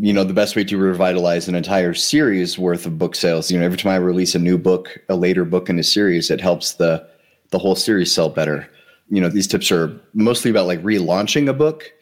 You 0.00 0.12
know, 0.12 0.24
the 0.24 0.32
best 0.32 0.56
way 0.56 0.64
to 0.64 0.78
revitalize 0.78 1.48
an 1.48 1.54
entire 1.54 1.92
series 1.92 2.58
worth 2.58 2.86
of 2.86 2.98
book 2.98 3.14
sales, 3.14 3.50
you 3.50 3.58
know, 3.58 3.64
every 3.64 3.76
time 3.76 3.92
I 3.92 3.96
release 3.96 4.34
a 4.34 4.38
new 4.38 4.56
book, 4.56 4.98
a 5.08 5.16
later 5.16 5.44
book 5.44 5.68
in 5.68 5.78
a 5.78 5.82
series, 5.82 6.30
it 6.30 6.40
helps 6.40 6.74
the 6.74 7.06
the 7.50 7.58
whole 7.58 7.74
series 7.74 8.10
sell 8.10 8.30
better. 8.30 8.68
You 9.12 9.20
know, 9.20 9.28
these 9.28 9.46
tips 9.46 9.70
are 9.70 10.00
mostly 10.14 10.50
about 10.50 10.66
like 10.66 10.82
relaunching 10.82 11.48
a 11.48 11.52
book. 11.52 11.92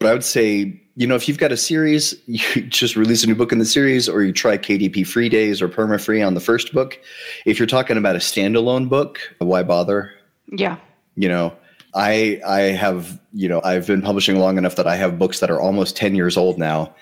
But 0.00 0.08
I 0.08 0.12
would 0.14 0.24
say, 0.24 0.80
you 0.96 1.06
know, 1.06 1.14
if 1.14 1.28
you've 1.28 1.38
got 1.38 1.52
a 1.52 1.56
series, 1.56 2.14
you 2.26 2.62
just 2.62 2.96
release 2.96 3.22
a 3.22 3.26
new 3.28 3.34
book 3.36 3.52
in 3.52 3.58
the 3.58 3.64
series, 3.64 4.08
or 4.08 4.22
you 4.22 4.32
try 4.32 4.58
KDP 4.58 5.06
free 5.06 5.28
days 5.28 5.62
or 5.62 5.68
perma 5.68 6.02
free 6.02 6.22
on 6.22 6.34
the 6.34 6.40
first 6.40 6.72
book. 6.72 6.98
If 7.46 7.58
you're 7.58 7.66
talking 7.66 7.96
about 7.96 8.16
a 8.16 8.20
standalone 8.20 8.88
book, 8.88 9.20
why 9.38 9.62
bother? 9.62 10.12
Yeah. 10.52 10.78
you 11.14 11.28
know 11.28 11.54
i 11.94 12.40
i 12.46 12.60
have 12.60 13.20
you 13.32 13.48
know 13.48 13.60
i've 13.64 13.86
been 13.86 14.02
publishing 14.02 14.38
long 14.38 14.58
enough 14.58 14.76
that 14.76 14.86
i 14.86 14.96
have 14.96 15.18
books 15.18 15.40
that 15.40 15.50
are 15.50 15.60
almost 15.60 15.96
10 15.96 16.14
years 16.14 16.36
old 16.36 16.58
now 16.58 16.92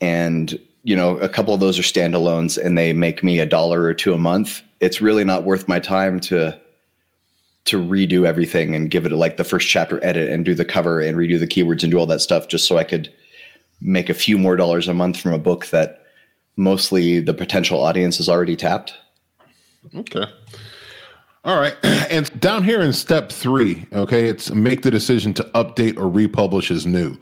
and 0.00 0.58
you 0.82 0.96
know 0.96 1.16
a 1.18 1.28
couple 1.28 1.54
of 1.54 1.60
those 1.60 1.78
are 1.78 1.82
standalones 1.82 2.62
and 2.62 2.76
they 2.76 2.92
make 2.92 3.22
me 3.22 3.38
a 3.38 3.46
dollar 3.46 3.82
or 3.82 3.94
two 3.94 4.12
a 4.12 4.18
month 4.18 4.62
it's 4.80 5.00
really 5.00 5.24
not 5.24 5.44
worth 5.44 5.68
my 5.68 5.78
time 5.78 6.20
to 6.20 6.58
to 7.70 7.78
redo 7.78 8.26
everything 8.26 8.74
and 8.74 8.90
give 8.90 9.06
it 9.06 9.12
like 9.12 9.36
the 9.36 9.44
first 9.44 9.68
chapter 9.68 10.04
edit 10.04 10.28
and 10.28 10.44
do 10.44 10.54
the 10.54 10.64
cover 10.64 11.00
and 11.00 11.16
redo 11.16 11.38
the 11.38 11.46
keywords 11.46 11.82
and 11.82 11.90
do 11.90 11.98
all 11.98 12.06
that 12.06 12.20
stuff 12.20 12.48
just 12.48 12.66
so 12.66 12.78
i 12.78 12.84
could 12.84 13.12
make 13.80 14.10
a 14.10 14.14
few 14.14 14.36
more 14.36 14.56
dollars 14.56 14.88
a 14.88 14.94
month 14.94 15.18
from 15.18 15.32
a 15.32 15.38
book 15.38 15.66
that 15.66 16.04
mostly 16.56 17.20
the 17.20 17.32
potential 17.32 17.80
audience 17.82 18.20
is 18.20 18.28
already 18.28 18.56
tapped 18.56 18.94
Okay. 19.94 20.24
All 21.44 21.58
right. 21.58 21.76
And 22.10 22.40
down 22.40 22.64
here 22.64 22.80
in 22.80 22.92
step 22.92 23.30
three, 23.30 23.86
okay, 23.92 24.28
it's 24.28 24.50
make 24.50 24.82
the 24.82 24.90
decision 24.90 25.32
to 25.34 25.44
update 25.54 25.96
or 25.96 26.08
republish 26.08 26.72
as 26.72 26.84
new. 26.84 27.16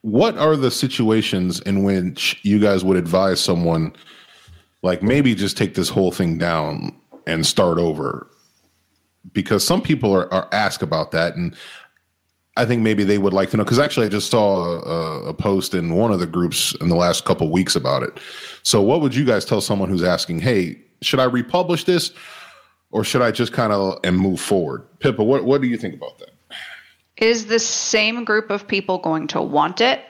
What 0.00 0.38
are 0.38 0.56
the 0.56 0.70
situations 0.70 1.60
in 1.60 1.82
which 1.82 2.40
you 2.42 2.58
guys 2.58 2.82
would 2.82 2.96
advise 2.96 3.38
someone, 3.38 3.94
like 4.82 5.02
maybe 5.02 5.34
just 5.34 5.58
take 5.58 5.74
this 5.74 5.90
whole 5.90 6.10
thing 6.10 6.38
down 6.38 6.98
and 7.26 7.44
start 7.44 7.76
over? 7.76 8.28
Because 9.32 9.64
some 9.64 9.82
people 9.82 10.14
are, 10.14 10.32
are 10.32 10.48
asked 10.52 10.82
about 10.82 11.10
that. 11.12 11.36
And 11.36 11.54
I 12.56 12.64
think 12.64 12.82
maybe 12.82 13.04
they 13.04 13.18
would 13.18 13.32
like 13.32 13.50
to 13.50 13.56
know. 13.56 13.64
Because 13.64 13.78
actually, 13.78 14.06
I 14.06 14.08
just 14.10 14.30
saw 14.30 14.64
a, 14.64 15.28
a 15.28 15.34
post 15.34 15.74
in 15.74 15.94
one 15.94 16.12
of 16.12 16.20
the 16.20 16.26
groups 16.26 16.74
in 16.80 16.88
the 16.88 16.96
last 16.96 17.24
couple 17.24 17.50
weeks 17.50 17.76
about 17.76 18.02
it. 18.02 18.18
So, 18.62 18.80
what 18.80 19.00
would 19.00 19.14
you 19.14 19.24
guys 19.24 19.44
tell 19.44 19.60
someone 19.60 19.88
who's 19.88 20.02
asking, 20.02 20.40
hey, 20.40 20.80
should 21.02 21.20
I 21.20 21.24
republish 21.24 21.84
this? 21.84 22.12
or 22.90 23.04
should 23.04 23.22
I 23.22 23.30
just 23.30 23.52
kind 23.52 23.72
of 23.72 23.98
and 24.04 24.18
move 24.18 24.40
forward? 24.40 24.86
Pippa, 25.00 25.22
what 25.22 25.44
what 25.44 25.60
do 25.60 25.68
you 25.68 25.76
think 25.76 25.94
about 25.94 26.18
that? 26.18 26.30
Is 27.16 27.46
the 27.46 27.58
same 27.58 28.24
group 28.24 28.50
of 28.50 28.66
people 28.66 28.98
going 28.98 29.26
to 29.28 29.42
want 29.42 29.80
it? 29.80 30.00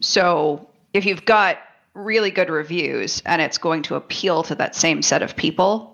So 0.00 0.68
if 0.94 1.04
you've 1.04 1.24
got 1.24 1.58
really 1.94 2.30
good 2.30 2.48
reviews 2.48 3.22
and 3.26 3.42
it's 3.42 3.58
going 3.58 3.82
to 3.82 3.94
appeal 3.94 4.42
to 4.44 4.54
that 4.54 4.74
same 4.74 5.02
set 5.02 5.22
of 5.22 5.36
people, 5.36 5.91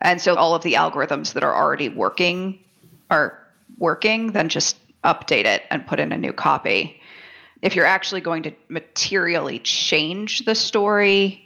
and 0.00 0.20
so 0.20 0.34
all 0.34 0.54
of 0.54 0.62
the 0.62 0.74
algorithms 0.74 1.32
that 1.34 1.42
are 1.42 1.54
already 1.54 1.88
working 1.88 2.58
are 3.10 3.38
working, 3.78 4.32
then 4.32 4.48
just 4.48 4.76
update 5.04 5.44
it 5.44 5.62
and 5.70 5.86
put 5.86 6.00
in 6.00 6.12
a 6.12 6.18
new 6.18 6.32
copy. 6.32 7.00
If 7.62 7.74
you're 7.74 7.86
actually 7.86 8.20
going 8.20 8.42
to 8.44 8.52
materially 8.68 9.58
change 9.58 10.44
the 10.44 10.54
story, 10.54 11.42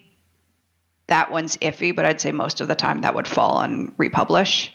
that 1.07 1.31
one's 1.31 1.57
iffy, 1.59 1.95
but 1.95 2.05
I'd 2.05 2.21
say 2.21 2.33
most 2.33 2.61
of 2.61 2.69
the 2.69 2.75
time 2.75 3.01
that 3.03 3.15
would 3.15 3.29
fall 3.29 3.57
on 3.57 3.93
republish. 3.97 4.73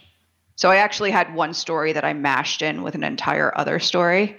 So 0.56 0.70
I 0.70 0.78
actually 0.78 1.12
had 1.12 1.34
one 1.34 1.54
story 1.54 1.94
that 1.94 2.04
I 2.04 2.14
mashed 2.14 2.62
in 2.62 2.84
with 2.84 2.96
an 2.96 3.04
entire 3.04 3.58
other 3.58 3.80
story 3.80 4.38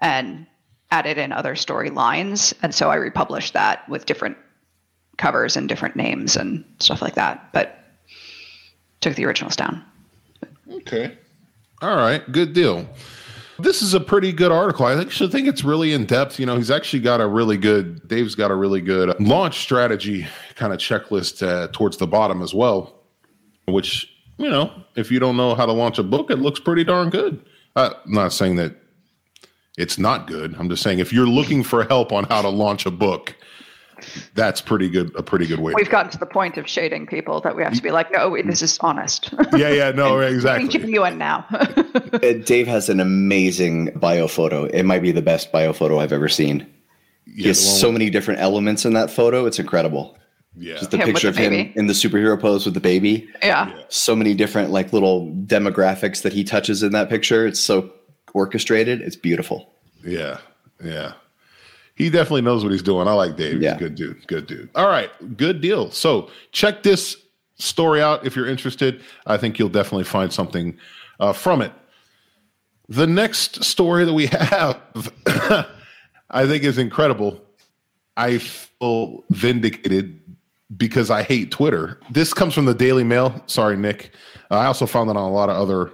and 0.00 0.46
added 0.90 1.18
in 1.18 1.32
other 1.32 1.54
storylines. 1.54 2.52
And 2.62 2.74
so 2.74 2.90
I 2.90 2.96
republished 2.96 3.54
that 3.54 3.88
with 3.88 4.06
different 4.06 4.36
covers 5.18 5.56
and 5.56 5.68
different 5.68 5.94
names 5.94 6.36
and 6.36 6.64
stuff 6.80 7.00
like 7.00 7.14
that, 7.14 7.52
but 7.52 7.81
took 9.02 9.14
the 9.16 9.26
originals 9.26 9.56
down. 9.56 9.84
Okay. 10.70 11.16
All 11.82 11.96
right, 11.96 12.30
good 12.32 12.52
deal. 12.52 12.88
This 13.58 13.82
is 13.82 13.94
a 13.94 14.00
pretty 14.00 14.32
good 14.32 14.50
article. 14.50 14.86
I 14.86 14.98
actually 14.98 15.30
think 15.30 15.46
it's 15.46 15.62
really 15.62 15.92
in 15.92 16.06
depth. 16.06 16.40
You 16.40 16.46
know, 16.46 16.56
he's 16.56 16.70
actually 16.70 17.00
got 17.00 17.20
a 17.20 17.26
really 17.26 17.56
good, 17.56 18.08
Dave's 18.08 18.34
got 18.34 18.50
a 18.50 18.54
really 18.54 18.80
good 18.80 19.20
launch 19.20 19.60
strategy 19.60 20.26
kind 20.54 20.72
of 20.72 20.78
checklist 20.78 21.46
uh, 21.46 21.68
towards 21.72 21.96
the 21.98 22.06
bottom 22.06 22.40
as 22.42 22.54
well, 22.54 23.02
which, 23.66 24.08
you 24.38 24.48
know, 24.48 24.72
if 24.96 25.10
you 25.10 25.18
don't 25.18 25.36
know 25.36 25.54
how 25.54 25.66
to 25.66 25.72
launch 25.72 25.98
a 25.98 26.02
book, 26.02 26.30
it 26.30 26.36
looks 26.36 26.60
pretty 26.60 26.82
darn 26.82 27.10
good. 27.10 27.44
Uh, 27.76 27.90
I'm 28.04 28.12
not 28.12 28.32
saying 28.32 28.56
that 28.56 28.74
it's 29.76 29.98
not 29.98 30.26
good. 30.26 30.54
I'm 30.58 30.68
just 30.68 30.82
saying 30.82 30.98
if 30.98 31.12
you're 31.12 31.26
looking 31.26 31.62
for 31.62 31.84
help 31.84 32.12
on 32.12 32.24
how 32.24 32.42
to 32.42 32.48
launch 32.48 32.86
a 32.86 32.90
book, 32.90 33.34
that's 34.34 34.60
pretty 34.60 34.88
good. 34.88 35.14
A 35.16 35.22
pretty 35.22 35.46
good 35.46 35.60
way. 35.60 35.72
We've 35.76 35.90
gotten 35.90 36.10
to 36.12 36.18
the 36.18 36.26
point 36.26 36.56
of 36.58 36.68
shading 36.68 37.06
people 37.06 37.40
that 37.42 37.54
we 37.56 37.62
have 37.62 37.74
to 37.74 37.82
be 37.82 37.90
like, 37.90 38.10
no, 38.12 38.36
this 38.42 38.62
is 38.62 38.78
honest. 38.80 39.32
yeah, 39.56 39.70
yeah, 39.70 39.90
no, 39.90 40.20
I'm 40.22 40.34
exactly. 40.34 40.68
giving 40.68 40.90
you 40.94 41.00
one 41.00 41.18
now. 41.18 41.46
Uh, 42.12 42.34
Dave 42.44 42.66
has 42.66 42.90
an 42.90 43.00
amazing 43.00 43.86
bio 43.96 44.28
photo. 44.28 44.64
It 44.64 44.82
might 44.82 45.00
be 45.00 45.12
the 45.12 45.22
best 45.22 45.50
bio 45.50 45.72
photo 45.72 45.98
I've 45.98 46.12
ever 46.12 46.28
seen. 46.28 46.70
He 47.24 47.44
has 47.48 47.80
so 47.80 47.88
with- 47.88 47.94
many 47.94 48.10
different 48.10 48.40
elements 48.40 48.84
in 48.84 48.92
that 48.92 49.10
photo. 49.10 49.46
It's 49.46 49.58
incredible. 49.58 50.18
Yeah. 50.54 50.74
Just 50.76 50.90
the 50.90 50.98
Him 50.98 51.06
picture 51.06 51.30
the 51.30 51.46
of 51.46 51.52
him 51.52 51.72
in 51.74 51.86
the 51.86 51.94
superhero 51.94 52.38
pose 52.38 52.66
with 52.66 52.74
the 52.74 52.80
baby. 52.80 53.26
yeah. 53.42 53.72
So 53.88 54.14
many 54.14 54.34
different 54.34 54.70
like 54.72 54.92
little 54.92 55.30
demographics 55.46 56.20
that 56.22 56.34
he 56.34 56.44
touches 56.44 56.82
in 56.82 56.92
that 56.92 57.08
picture. 57.08 57.46
It's 57.46 57.60
so 57.60 57.90
orchestrated. 58.34 59.00
It's 59.00 59.16
beautiful. 59.16 59.72
Yeah, 60.04 60.36
yeah. 60.84 61.14
He 61.94 62.08
definitely 62.10 62.42
knows 62.42 62.62
what 62.64 62.72
he's 62.72 62.82
doing. 62.82 63.06
I 63.06 63.12
like 63.12 63.36
Dave. 63.36 63.54
He's 63.54 63.62
Yeah. 63.62 63.76
a 63.76 63.78
good 63.78 63.94
dude. 63.94 64.26
Good 64.26 64.46
dude. 64.46 64.70
All 64.74 64.88
right, 64.88 65.10
good 65.36 65.60
deal. 65.60 65.90
So 65.90 66.30
check 66.52 66.82
this 66.82 67.16
story 67.56 68.00
out 68.02 68.24
if 68.26 68.34
you're 68.34 68.48
interested. 68.48 69.02
I 69.26 69.36
think 69.36 69.58
you'll 69.58 69.68
definitely 69.68 70.04
find 70.04 70.32
something 70.32 70.76
uh, 71.20 71.32
from 71.32 71.60
it. 71.62 71.72
The 72.88 73.06
next 73.06 73.62
story 73.62 74.04
that 74.04 74.12
we 74.12 74.26
have, 74.32 74.80
I 76.30 76.46
think, 76.46 76.64
is 76.64 76.78
incredible. 76.78 77.40
I 78.16 78.38
feel 78.38 79.24
vindicated 79.30 80.18
because 80.76 81.10
I 81.10 81.22
hate 81.22 81.50
Twitter. 81.50 81.98
This 82.10 82.32
comes 82.34 82.54
from 82.54 82.64
the 82.64 82.74
Daily 82.74 83.04
Mail. 83.04 83.42
Sorry, 83.46 83.76
Nick. 83.76 84.12
Uh, 84.50 84.56
I 84.56 84.66
also 84.66 84.86
found 84.86 85.10
it 85.10 85.16
on 85.16 85.22
a 85.24 85.32
lot 85.32 85.48
of 85.50 85.56
other 85.56 85.92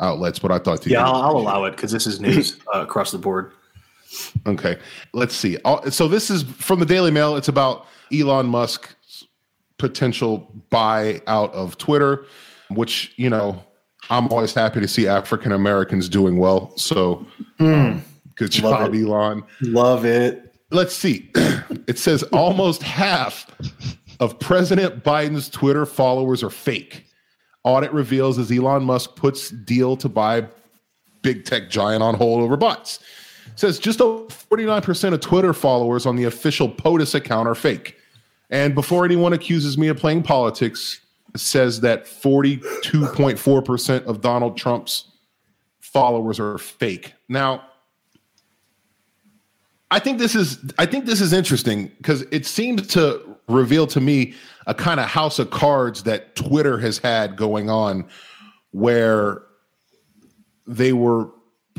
outlets, 0.00 0.38
but 0.38 0.52
I 0.52 0.58
thought 0.58 0.82
to 0.82 0.90
Yeah, 0.90 1.00
you- 1.00 1.06
I'll, 1.06 1.22
I'll 1.22 1.36
allow 1.38 1.64
it 1.64 1.72
because 1.72 1.90
this 1.92 2.06
is 2.06 2.20
news 2.20 2.58
uh, 2.74 2.80
across 2.80 3.10
the 3.10 3.18
board. 3.18 3.52
Okay, 4.46 4.78
let's 5.12 5.34
see. 5.36 5.56
Uh, 5.64 5.90
So 5.90 6.08
this 6.08 6.30
is 6.30 6.42
from 6.42 6.80
the 6.80 6.86
Daily 6.86 7.10
Mail. 7.10 7.36
It's 7.36 7.48
about 7.48 7.86
Elon 8.12 8.46
Musk's 8.46 9.24
potential 9.78 10.52
buy 10.70 11.22
out 11.26 11.52
of 11.54 11.78
Twitter, 11.78 12.26
which 12.70 13.12
you 13.16 13.30
know 13.30 13.62
I'm 14.10 14.28
always 14.28 14.52
happy 14.54 14.80
to 14.80 14.88
see 14.88 15.06
African 15.06 15.52
Americans 15.52 16.08
doing 16.08 16.38
well. 16.38 16.76
So 16.76 17.24
good 17.58 18.50
job, 18.50 18.64
Love. 18.64 18.94
Elon. 18.94 19.44
Love 19.62 20.04
it. 20.04 20.54
Let's 20.70 20.94
see. 20.94 21.30
it 21.86 21.98
says 21.98 22.22
almost 22.24 22.82
half 22.82 23.46
of 24.20 24.38
President 24.38 25.02
Biden's 25.04 25.48
Twitter 25.48 25.86
followers 25.86 26.42
are 26.42 26.50
fake. 26.50 27.06
Audit 27.64 27.92
reveals 27.92 28.38
as 28.38 28.50
Elon 28.50 28.84
Musk 28.84 29.16
puts 29.16 29.50
deal 29.50 29.96
to 29.98 30.08
buy 30.08 30.46
big 31.22 31.44
tech 31.44 31.68
giant 31.70 32.02
on 32.02 32.14
hold 32.14 32.42
over 32.42 32.56
bots. 32.56 32.98
Says 33.56 33.78
just 33.78 34.00
over 34.00 34.26
49% 34.26 35.12
of 35.12 35.20
Twitter 35.20 35.52
followers 35.52 36.06
on 36.06 36.16
the 36.16 36.24
official 36.24 36.68
POTUS 36.68 37.14
account 37.14 37.48
are 37.48 37.54
fake. 37.54 37.96
And 38.50 38.74
before 38.74 39.04
anyone 39.04 39.32
accuses 39.32 39.78
me 39.78 39.88
of 39.88 39.96
playing 39.96 40.22
politics, 40.22 41.00
it 41.34 41.40
says 41.40 41.80
that 41.80 42.04
42.4% 42.04 44.04
of 44.06 44.20
Donald 44.20 44.56
Trump's 44.56 45.10
followers 45.80 46.40
are 46.40 46.58
fake. 46.58 47.14
Now, 47.28 47.64
I 49.92 49.98
think 49.98 50.18
this 50.18 50.34
is 50.34 50.58
I 50.78 50.86
think 50.86 51.04
this 51.04 51.20
is 51.20 51.32
interesting 51.32 51.90
because 51.96 52.22
it 52.30 52.46
seems 52.46 52.86
to 52.88 53.20
reveal 53.48 53.86
to 53.88 54.00
me 54.00 54.34
a 54.66 54.74
kind 54.74 55.00
of 55.00 55.06
house 55.06 55.40
of 55.40 55.50
cards 55.50 56.04
that 56.04 56.36
Twitter 56.36 56.78
has 56.78 56.98
had 56.98 57.36
going 57.36 57.68
on 57.68 58.08
where 58.70 59.42
they 60.66 60.92
were 60.92 61.30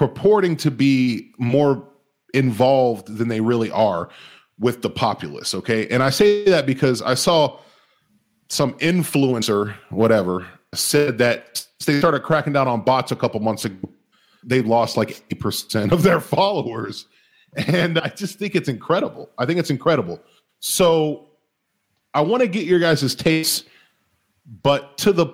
purporting 0.02 0.56
to 0.58 0.72
be 0.72 1.32
more 1.38 1.88
involved 2.34 3.06
than 3.20 3.28
they 3.28 3.40
really 3.40 3.70
are 3.70 4.10
with 4.58 4.82
the 4.82 4.90
populace. 4.90 5.54
Okay. 5.54 5.88
And 5.90 6.02
I 6.02 6.10
say 6.10 6.44
that 6.46 6.66
because 6.66 7.04
I 7.04 7.14
saw 7.14 7.60
some 8.50 8.74
influencer, 8.80 9.76
whatever, 9.92 10.48
said 10.74 11.20
that 11.20 11.64
they 11.86 12.00
started 12.00 12.24
cracking 12.24 12.52
down 12.52 12.68
on 12.68 12.82
bots 12.82 13.12
a 13.12 13.16
couple 13.16 13.40
months 13.42 13.64
ago. 13.64 13.90
They 14.44 14.64
lost 14.64 14.98
like 14.98 15.24
8% 15.30 15.92
of 15.92 16.02
their 16.02 16.20
followers. 16.36 17.06
And 17.68 18.00
I 18.00 18.08
just 18.08 18.40
think 18.40 18.56
it's 18.56 18.70
incredible. 18.70 19.30
I 19.38 19.46
think 19.46 19.60
it's 19.60 19.70
incredible. 19.70 20.20
So 20.62 21.28
I 22.16 22.22
want 22.22 22.42
to 22.42 22.48
get 22.48 22.66
your 22.66 22.80
guys' 22.80 23.14
takes, 23.14 23.66
but 24.64 24.98
to 24.98 25.14
the 25.14 25.28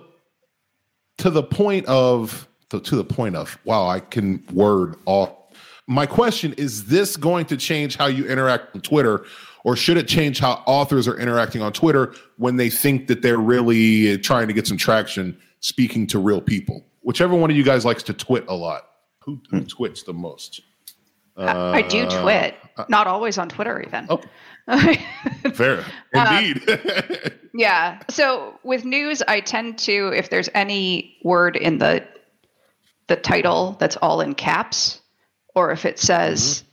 to 1.19 1.29
the 1.29 1.41
point 1.41 1.85
of 1.85 2.46
to, 2.69 2.79
to 2.79 2.95
the 2.95 3.03
point 3.03 3.35
of 3.35 3.57
wow, 3.65 3.87
I 3.87 3.99
can 3.99 4.43
word 4.53 4.95
all. 5.05 5.51
My 5.87 6.05
question 6.05 6.53
is: 6.53 6.85
This 6.85 7.15
going 7.15 7.45
to 7.45 7.57
change 7.57 7.95
how 7.95 8.07
you 8.07 8.25
interact 8.25 8.75
on 8.75 8.81
Twitter, 8.81 9.25
or 9.63 9.75
should 9.75 9.97
it 9.97 10.07
change 10.07 10.39
how 10.39 10.63
authors 10.65 11.07
are 11.07 11.17
interacting 11.17 11.61
on 11.61 11.73
Twitter 11.73 12.13
when 12.37 12.57
they 12.57 12.69
think 12.69 13.07
that 13.07 13.21
they're 13.21 13.37
really 13.37 14.17
trying 14.19 14.47
to 14.47 14.53
get 14.53 14.67
some 14.67 14.77
traction, 14.77 15.37
speaking 15.59 16.07
to 16.07 16.19
real 16.19 16.41
people? 16.41 16.85
Whichever 17.01 17.35
one 17.35 17.49
of 17.49 17.55
you 17.55 17.63
guys 17.63 17.85
likes 17.85 18.03
to 18.03 18.13
twit 18.13 18.45
a 18.47 18.53
lot. 18.53 18.89
Who, 19.23 19.41
who 19.49 19.61
twits 19.61 20.03
the 20.03 20.13
most? 20.13 20.61
Uh, 21.37 21.71
I 21.73 21.81
do 21.83 22.07
twit, 22.09 22.55
not 22.89 23.07
always 23.07 23.37
on 23.37 23.49
Twitter, 23.49 23.81
even. 23.81 24.07
Oh. 24.09 24.21
Fair, 25.53 25.85
indeed. 26.13 26.69
Um, 26.69 26.79
yeah. 27.53 28.01
So 28.09 28.59
with 28.63 28.83
news, 28.83 29.21
I 29.27 29.39
tend 29.39 29.77
to, 29.79 30.13
if 30.15 30.29
there's 30.29 30.49
any 30.53 31.17
word 31.23 31.55
in 31.55 31.77
the 31.77 32.05
the 33.07 33.15
title 33.15 33.75
that's 33.79 33.97
all 33.97 34.21
in 34.21 34.35
caps, 34.35 35.01
or 35.55 35.71
if 35.71 35.85
it 35.85 35.99
says 35.99 36.61
mm-hmm. 36.61 36.69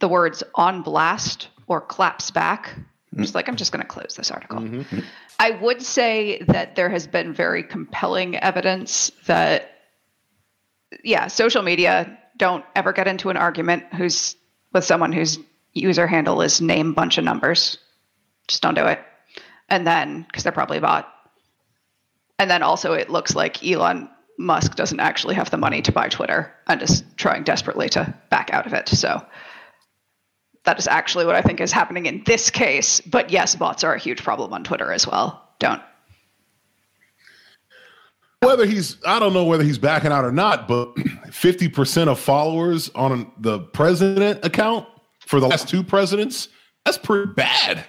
the 0.00 0.08
words 0.08 0.42
"on 0.54 0.82
blast" 0.82 1.48
or 1.66 1.80
"claps 1.80 2.30
back," 2.30 2.74
I'm 3.12 3.22
just 3.22 3.34
like 3.34 3.48
I'm 3.48 3.56
just 3.56 3.72
going 3.72 3.82
to 3.82 3.88
close 3.88 4.14
this 4.16 4.30
article. 4.30 4.60
Mm-hmm. 4.60 5.00
I 5.38 5.50
would 5.50 5.82
say 5.82 6.42
that 6.48 6.76
there 6.76 6.88
has 6.88 7.06
been 7.06 7.32
very 7.32 7.62
compelling 7.64 8.36
evidence 8.36 9.10
that, 9.26 9.72
yeah, 11.02 11.26
social 11.26 11.62
media 11.62 12.18
don't 12.36 12.64
ever 12.76 12.92
get 12.92 13.08
into 13.08 13.28
an 13.30 13.36
argument 13.36 13.84
who's 13.94 14.36
with 14.72 14.84
someone 14.84 15.12
whose 15.12 15.38
user 15.72 16.06
handle 16.06 16.42
is 16.42 16.60
name 16.60 16.94
bunch 16.94 17.18
of 17.18 17.24
numbers. 17.24 17.78
Just 18.46 18.62
don't 18.62 18.74
do 18.74 18.86
it. 18.86 19.00
And 19.68 19.86
then, 19.86 20.22
because 20.22 20.42
they're 20.42 20.52
probably 20.52 20.80
bought. 20.80 21.12
And 22.38 22.50
then 22.50 22.62
also, 22.62 22.92
it 22.92 23.10
looks 23.10 23.34
like 23.34 23.64
Elon 23.64 24.10
Musk 24.42 24.74
doesn't 24.74 25.00
actually 25.00 25.34
have 25.34 25.50
the 25.50 25.56
money 25.56 25.80
to 25.82 25.92
buy 25.92 26.08
Twitter 26.08 26.52
and 26.66 26.82
is 26.82 27.04
trying 27.16 27.44
desperately 27.44 27.88
to 27.90 28.14
back 28.30 28.52
out 28.52 28.66
of 28.66 28.74
it. 28.74 28.88
So 28.88 29.24
that 30.64 30.78
is 30.78 30.86
actually 30.86 31.26
what 31.26 31.34
I 31.34 31.42
think 31.42 31.60
is 31.60 31.72
happening 31.72 32.06
in 32.06 32.22
this 32.24 32.50
case. 32.50 33.00
But 33.00 33.30
yes, 33.30 33.54
bots 33.54 33.84
are 33.84 33.94
a 33.94 33.98
huge 33.98 34.22
problem 34.22 34.52
on 34.52 34.64
Twitter 34.64 34.92
as 34.92 35.06
well. 35.06 35.48
Don't. 35.58 35.82
Whether 38.40 38.66
he's, 38.66 38.96
I 39.06 39.20
don't 39.20 39.32
know 39.32 39.44
whether 39.44 39.62
he's 39.62 39.78
backing 39.78 40.10
out 40.10 40.24
or 40.24 40.32
not, 40.32 40.66
but 40.66 40.94
50% 40.96 42.08
of 42.08 42.18
followers 42.18 42.90
on 42.94 43.30
the 43.38 43.60
president 43.60 44.44
account 44.44 44.88
for 45.20 45.38
the 45.38 45.46
last 45.46 45.68
two 45.68 45.84
presidents, 45.84 46.48
that's 46.84 46.98
pretty 46.98 47.32
bad. 47.32 47.76
That's, 47.76 47.86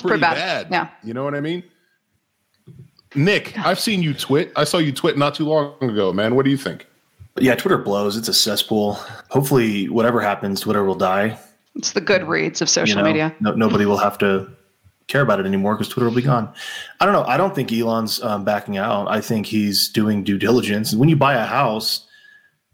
that's 0.00 0.02
pretty, 0.02 0.20
pretty 0.20 0.34
bad. 0.34 0.70
bad. 0.70 0.72
Yeah. 0.72 1.06
You 1.06 1.14
know 1.14 1.22
what 1.22 1.36
I 1.36 1.40
mean? 1.40 1.62
Nick, 3.14 3.56
I've 3.58 3.78
seen 3.78 4.02
you 4.02 4.14
twit. 4.14 4.52
I 4.56 4.64
saw 4.64 4.78
you 4.78 4.92
twit 4.92 5.16
not 5.16 5.34
too 5.34 5.44
long 5.44 5.74
ago, 5.80 6.12
man. 6.12 6.34
What 6.34 6.44
do 6.44 6.50
you 6.50 6.56
think? 6.56 6.86
Yeah, 7.38 7.54
Twitter 7.54 7.78
blows. 7.78 8.16
It's 8.16 8.28
a 8.28 8.34
cesspool. 8.34 8.94
Hopefully, 9.30 9.88
whatever 9.88 10.20
happens, 10.20 10.60
Twitter 10.60 10.84
will 10.84 10.94
die. 10.94 11.38
It's 11.74 11.92
the 11.92 12.00
Goodreads 12.00 12.60
of 12.62 12.68
social 12.68 12.98
you 12.98 13.02
know, 13.02 13.08
media. 13.08 13.34
No, 13.40 13.52
nobody 13.54 13.86
will 13.86 13.96
have 13.96 14.18
to 14.18 14.48
care 15.08 15.22
about 15.22 15.40
it 15.40 15.46
anymore 15.46 15.74
because 15.74 15.88
Twitter 15.88 16.08
will 16.08 16.16
be 16.16 16.22
gone. 16.22 16.52
I 17.00 17.04
don't 17.04 17.12
know. 17.12 17.24
I 17.24 17.36
don't 17.36 17.54
think 17.54 17.72
Elon's 17.72 18.22
um, 18.22 18.44
backing 18.44 18.76
out. 18.76 19.08
I 19.08 19.20
think 19.20 19.46
he's 19.46 19.88
doing 19.88 20.22
due 20.24 20.38
diligence. 20.38 20.94
When 20.94 21.08
you 21.08 21.16
buy 21.16 21.34
a 21.34 21.44
house, 21.44 22.06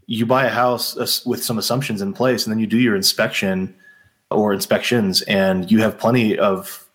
you 0.07 0.27
buy 0.27 0.45
a 0.45 0.51
house 0.51 0.97
uh, 0.97 1.07
with 1.29 1.43
some 1.43 1.59
assumptions 1.59 2.03
in 2.03 2.13
place, 2.13 2.45
and 2.45 2.53
then 2.53 2.59
you 2.59 2.67
do 2.67 2.79
your 2.79 2.95
inspection 2.95 3.75
or 4.31 4.53
inspections, 4.53 5.23
and 5.23 5.71
you 5.71 5.81
have 5.81 5.99
plenty 5.99 6.39
of 6.39 6.87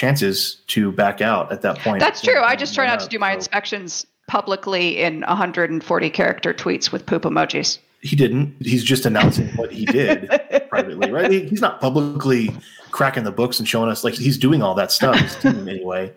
chances 0.00 0.62
to 0.68 0.90
back 0.92 1.20
out 1.20 1.52
at 1.52 1.60
that 1.60 1.78
point. 1.80 2.00
That's 2.00 2.22
true. 2.22 2.40
I 2.40 2.56
just 2.56 2.74
try 2.74 2.86
not 2.86 3.00
to 3.00 3.08
do 3.08 3.18
my 3.18 3.32
so. 3.32 3.36
inspections 3.36 4.06
publicly 4.28 4.98
in 4.98 5.20
140 5.20 6.10
character 6.10 6.54
tweets 6.54 6.90
with 6.90 7.04
poop 7.04 7.24
emojis. 7.24 7.78
He 8.00 8.16
didn't. 8.16 8.56
He's 8.60 8.82
just 8.82 9.04
announcing 9.04 9.48
what 9.56 9.70
he 9.70 9.84
did 9.84 10.30
privately, 10.70 11.12
right? 11.12 11.30
He's 11.30 11.60
not 11.60 11.82
publicly 11.82 12.50
cracking 12.90 13.24
the 13.24 13.30
books 13.30 13.58
and 13.58 13.68
showing 13.68 13.90
us 13.90 14.02
like 14.02 14.14
he's 14.14 14.38
doing 14.38 14.62
all 14.62 14.74
that 14.76 14.90
stuff 14.90 15.44
anyway. 15.44 16.14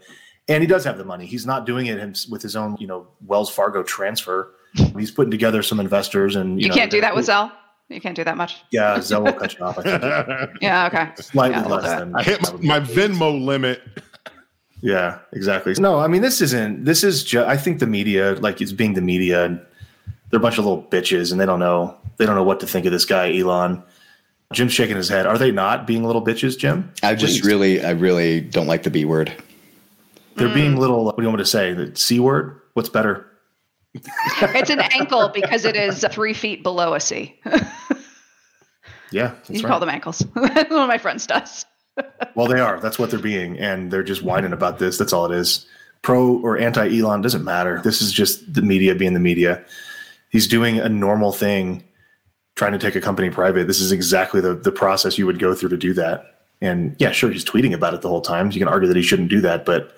And 0.47 0.63
he 0.63 0.67
does 0.67 0.85
have 0.85 0.97
the 0.97 1.03
money. 1.03 1.25
He's 1.25 1.45
not 1.45 1.65
doing 1.65 1.87
it 1.87 2.25
with 2.29 2.41
his 2.41 2.55
own, 2.55 2.77
you 2.79 2.87
know, 2.87 3.09
Wells 3.25 3.49
Fargo 3.49 3.83
transfer 3.83 4.53
He's 4.97 5.11
putting 5.11 5.29
together 5.29 5.61
some 5.61 5.79
investors, 5.79 6.35
and 6.35 6.59
you, 6.59 6.65
you 6.65 6.69
know, 6.69 6.75
can't 6.75 6.89
do 6.89 7.01
that 7.01 7.15
with 7.15 7.27
Zelle. 7.27 7.51
You 7.89 8.01
can't 8.01 8.15
do 8.15 8.23
that 8.23 8.37
much. 8.37 8.63
Yeah, 8.71 8.97
Zelle 8.97 9.25
will 9.25 9.33
cut 9.33 9.57
you 9.57 9.65
off. 9.65 9.79
yeah, 10.61 10.87
okay. 10.87 11.11
Slightly 11.21 11.57
yeah, 11.57 11.65
less 11.65 11.99
than. 11.99 12.15
I 12.15 12.23
hit 12.23 12.41
my 12.63 12.79
Venmo 12.79 13.43
limit. 13.43 13.81
Yeah, 14.81 15.19
exactly. 15.31 15.73
No, 15.77 15.99
I 15.99 16.07
mean 16.07 16.21
this 16.21 16.41
isn't. 16.41 16.85
This 16.85 17.03
is 17.03 17.23
just. 17.23 17.47
I 17.47 17.55
think 17.57 17.79
the 17.79 17.87
media, 17.87 18.33
like 18.35 18.61
it's 18.61 18.71
being 18.71 18.93
the 18.93 19.01
media, 19.01 19.59
they're 20.29 20.39
a 20.39 20.41
bunch 20.41 20.57
of 20.57 20.65
little 20.65 20.83
bitches, 20.83 21.31
and 21.31 21.39
they 21.39 21.45
don't 21.45 21.59
know. 21.59 21.97
They 22.17 22.25
don't 22.25 22.35
know 22.35 22.43
what 22.43 22.59
to 22.61 22.67
think 22.67 22.85
of 22.85 22.91
this 22.91 23.05
guy, 23.05 23.37
Elon. 23.37 23.83
Jim's 24.53 24.73
shaking 24.73 24.95
his 24.95 25.09
head. 25.09 25.25
Are 25.25 25.37
they 25.37 25.51
not 25.51 25.87
being 25.87 26.03
little 26.03 26.23
bitches, 26.23 26.57
Jim? 26.57 26.91
I 27.01 27.15
just 27.15 27.41
Please. 27.41 27.47
really, 27.47 27.83
I 27.83 27.91
really 27.91 28.41
don't 28.41 28.67
like 28.67 28.83
the 28.83 28.91
B 28.91 29.05
word. 29.05 29.33
They're 30.35 30.49
mm. 30.49 30.53
being 30.53 30.75
little. 30.77 31.05
What 31.05 31.17
do 31.17 31.23
you 31.23 31.27
want 31.27 31.39
me 31.39 31.43
to 31.43 31.49
say? 31.49 31.73
The 31.73 31.95
C 31.95 32.19
word? 32.19 32.59
What's 32.73 32.89
better? 32.89 33.25
it's 34.41 34.69
an 34.69 34.79
ankle 34.79 35.29
because 35.29 35.65
it 35.65 35.75
is 35.75 36.05
three 36.11 36.33
feet 36.33 36.63
below 36.63 36.93
a 36.93 36.99
sea. 36.99 37.39
yeah, 39.11 39.35
you 39.47 39.61
right. 39.61 39.65
call 39.65 39.79
them 39.79 39.89
ankles. 39.89 40.21
One 40.33 40.57
of 40.57 40.87
my 40.87 40.97
friends 40.97 41.27
does. 41.27 41.65
well, 42.35 42.47
they 42.47 42.59
are. 42.59 42.79
That's 42.79 42.97
what 42.97 43.11
they're 43.11 43.19
being, 43.19 43.59
and 43.59 43.91
they're 43.91 44.03
just 44.03 44.23
whining 44.23 44.53
about 44.53 44.79
this. 44.79 44.97
That's 44.97 45.13
all 45.13 45.31
it 45.31 45.37
is. 45.37 45.67
Pro 46.01 46.39
or 46.39 46.57
anti 46.57 46.99
Elon 46.99 47.21
doesn't 47.21 47.43
matter. 47.43 47.81
This 47.83 48.01
is 48.01 48.11
just 48.11 48.53
the 48.53 48.61
media 48.61 48.95
being 48.95 49.13
the 49.13 49.19
media. 49.19 49.63
He's 50.29 50.47
doing 50.47 50.79
a 50.79 50.89
normal 50.89 51.31
thing, 51.31 51.83
trying 52.55 52.71
to 52.71 52.79
take 52.79 52.95
a 52.95 53.01
company 53.01 53.29
private. 53.29 53.67
This 53.67 53.79
is 53.79 53.91
exactly 53.91 54.41
the 54.41 54.55
the 54.55 54.71
process 54.71 55.17
you 55.17 55.27
would 55.27 55.39
go 55.39 55.53
through 55.53 55.69
to 55.69 55.77
do 55.77 55.93
that. 55.93 56.39
And 56.61 56.95
yeah, 56.97 57.11
sure, 57.11 57.29
he's 57.29 57.45
tweeting 57.45 57.73
about 57.73 57.93
it 57.93 58.01
the 58.01 58.09
whole 58.09 58.21
time. 58.21 58.49
You 58.51 58.59
can 58.59 58.67
argue 58.67 58.87
that 58.87 58.97
he 58.97 59.03
shouldn't 59.03 59.29
do 59.29 59.41
that, 59.41 59.65
but 59.65 59.93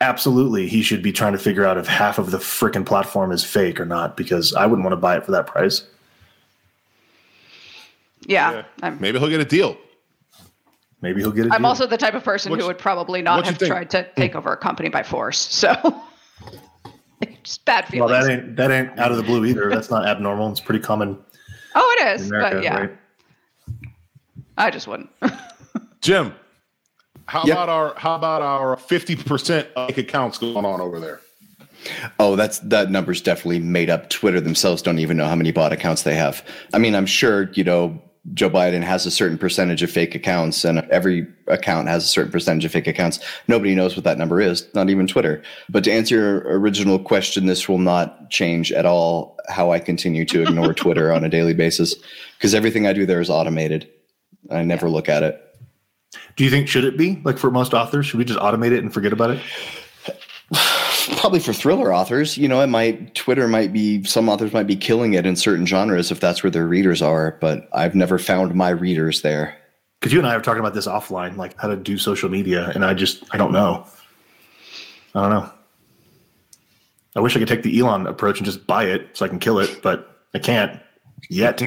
absolutely 0.00 0.68
he 0.68 0.82
should 0.82 1.02
be 1.02 1.12
trying 1.12 1.32
to 1.32 1.38
figure 1.38 1.64
out 1.64 1.78
if 1.78 1.86
half 1.86 2.18
of 2.18 2.30
the 2.30 2.38
freaking 2.38 2.84
platform 2.84 3.32
is 3.32 3.42
fake 3.44 3.80
or 3.80 3.86
not 3.86 4.16
because 4.16 4.54
I 4.54 4.66
wouldn't 4.66 4.84
want 4.84 4.92
to 4.92 5.00
buy 5.00 5.16
it 5.16 5.24
for 5.24 5.32
that 5.32 5.46
price. 5.46 5.84
Yeah. 8.26 8.64
yeah. 8.82 8.90
Maybe 8.98 9.18
he'll 9.18 9.28
get 9.28 9.40
a 9.40 9.44
deal. 9.44 9.76
Maybe 11.00 11.20
he'll 11.20 11.30
get 11.30 11.46
a 11.46 11.54
I'm 11.54 11.62
deal. 11.62 11.66
also 11.66 11.86
the 11.86 11.96
type 11.96 12.14
of 12.14 12.24
person 12.24 12.58
who 12.58 12.66
would 12.66 12.78
probably 12.78 13.22
not 13.22 13.46
have 13.46 13.58
tried 13.58 13.90
to 13.90 14.08
take 14.16 14.34
over 14.34 14.52
a 14.52 14.56
company 14.56 14.88
by 14.88 15.02
force. 15.02 15.38
So 15.38 15.72
just 17.42 17.64
bad 17.64 17.86
feelings. 17.86 18.10
Well, 18.10 18.20
that 18.20 18.30
ain't 18.30 18.56
that 18.56 18.70
ain't 18.70 18.98
out 18.98 19.10
of 19.10 19.16
the 19.16 19.22
blue 19.22 19.44
either. 19.44 19.70
That's 19.70 19.90
not 19.90 20.06
abnormal. 20.06 20.50
It's 20.50 20.60
pretty 20.60 20.80
common. 20.80 21.18
Oh, 21.74 21.96
it 21.98 22.20
is. 22.20 22.28
America, 22.28 22.56
but 22.56 22.64
yeah. 22.64 22.78
Right? 22.78 22.96
I 24.58 24.70
just 24.70 24.88
wouldn't. 24.88 25.10
Jim, 26.00 26.34
how 27.26 27.44
yep. 27.44 27.56
about 27.56 27.68
our 27.68 27.94
how 27.96 28.14
about 28.14 28.42
our 28.42 28.76
fifty 28.76 29.16
percent 29.16 29.68
fake 29.74 29.98
accounts 29.98 30.38
going 30.38 30.64
on 30.64 30.80
over 30.80 31.00
there? 31.00 31.20
Oh, 32.18 32.36
that's 32.36 32.58
that 32.60 32.90
number's 32.90 33.20
definitely 33.20 33.60
made 33.60 33.90
up. 33.90 34.10
Twitter 34.10 34.40
themselves 34.40 34.82
don't 34.82 34.98
even 34.98 35.16
know 35.16 35.26
how 35.26 35.34
many 35.34 35.52
bot 35.52 35.72
accounts 35.72 36.02
they 36.02 36.14
have. 36.14 36.44
I 36.72 36.78
mean, 36.78 36.94
I'm 36.94 37.06
sure 37.06 37.50
you 37.52 37.64
know 37.64 38.00
Joe 38.34 38.50
Biden 38.50 38.82
has 38.82 39.06
a 39.06 39.10
certain 39.10 39.38
percentage 39.38 39.82
of 39.82 39.90
fake 39.90 40.14
accounts, 40.14 40.64
and 40.64 40.80
every 40.90 41.26
account 41.46 41.88
has 41.88 42.04
a 42.04 42.08
certain 42.08 42.32
percentage 42.32 42.64
of 42.64 42.72
fake 42.72 42.86
accounts. 42.86 43.20
Nobody 43.46 43.74
knows 43.74 43.96
what 43.96 44.04
that 44.04 44.18
number 44.18 44.40
is, 44.40 44.66
not 44.74 44.90
even 44.90 45.06
Twitter. 45.06 45.42
But 45.68 45.84
to 45.84 45.92
answer 45.92 46.16
your 46.16 46.58
original 46.58 46.98
question, 46.98 47.46
this 47.46 47.68
will 47.68 47.78
not 47.78 48.30
change 48.30 48.72
at 48.72 48.86
all 48.86 49.36
how 49.48 49.70
I 49.70 49.78
continue 49.78 50.24
to 50.26 50.42
ignore 50.42 50.74
Twitter 50.74 51.12
on 51.12 51.24
a 51.24 51.28
daily 51.28 51.54
basis 51.54 51.94
because 52.36 52.54
everything 52.54 52.86
I 52.86 52.92
do 52.92 53.06
there 53.06 53.20
is 53.20 53.30
automated. 53.30 53.88
I 54.50 54.62
never 54.62 54.88
look 54.88 55.08
at 55.08 55.22
it. 55.22 55.40
Do 56.36 56.44
you 56.44 56.50
think 56.50 56.68
should 56.68 56.84
it 56.84 56.96
be 56.96 57.20
like 57.24 57.38
for 57.38 57.50
most 57.50 57.74
authors? 57.74 58.06
Should 58.06 58.18
we 58.18 58.24
just 58.24 58.38
automate 58.38 58.72
it 58.72 58.80
and 58.80 58.92
forget 58.92 59.12
about 59.12 59.30
it? 59.30 59.42
probably 61.18 61.40
for 61.40 61.52
thriller 61.52 61.92
authors, 61.92 62.36
you 62.36 62.48
know, 62.48 62.60
it 62.60 62.68
might 62.68 63.14
Twitter 63.14 63.48
might 63.48 63.72
be 63.72 64.04
some 64.04 64.28
authors 64.28 64.52
might 64.52 64.66
be 64.66 64.76
killing 64.76 65.14
it 65.14 65.26
in 65.26 65.36
certain 65.36 65.66
genres 65.66 66.10
if 66.10 66.20
that's 66.20 66.42
where 66.42 66.50
their 66.50 66.66
readers 66.66 67.02
are, 67.02 67.36
but 67.40 67.68
I've 67.72 67.94
never 67.94 68.18
found 68.18 68.54
my 68.54 68.70
readers 68.70 69.22
there. 69.22 69.56
Because 70.00 70.12
you 70.12 70.18
and 70.18 70.28
I 70.28 70.36
were 70.36 70.42
talking 70.42 70.60
about 70.60 70.74
this 70.74 70.86
offline, 70.86 71.36
like 71.36 71.58
how 71.58 71.68
to 71.68 71.76
do 71.76 71.96
social 71.98 72.28
media, 72.28 72.70
and 72.74 72.84
I 72.84 72.94
just 72.94 73.24
I 73.32 73.38
don't 73.38 73.52
know. 73.52 73.86
I 75.14 75.22
don't 75.22 75.30
know. 75.30 75.50
I 77.16 77.20
wish 77.20 77.34
I 77.34 77.38
could 77.38 77.48
take 77.48 77.62
the 77.62 77.78
Elon 77.78 78.06
approach 78.06 78.38
and 78.38 78.44
just 78.44 78.66
buy 78.66 78.84
it 78.84 79.16
so 79.16 79.24
I 79.24 79.28
can 79.28 79.38
kill 79.38 79.58
it, 79.58 79.80
but 79.82 80.24
I 80.34 80.38
can't 80.38 80.80
yet. 81.28 81.62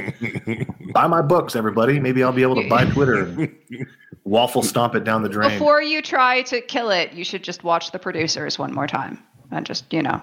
buy 0.94 1.08
my 1.08 1.22
books, 1.22 1.56
everybody. 1.56 2.00
Maybe 2.00 2.24
I'll 2.24 2.32
be 2.32 2.42
able 2.42 2.62
to 2.62 2.70
buy 2.70 2.86
Twitter 2.86 3.24
and 3.24 3.56
waffle 4.24 4.62
stomp 4.64 4.96
it 4.96 5.04
down 5.04 5.24
the 5.24 5.30
drain. 5.30 5.52
Before 5.52 5.82
you 5.82 6.02
try 6.02 6.42
to 6.44 6.62
kill 6.62 6.92
it, 6.92 7.14
you 7.14 7.24
should 7.24 7.44
just 7.44 7.64
watch 7.64 7.92
the 7.92 8.00
producers 8.00 8.60
one 8.60 8.74
more 8.74 8.88
time 8.88 9.22
and 9.52 9.66
just, 9.66 9.92
you 9.92 10.02
know, 10.02 10.22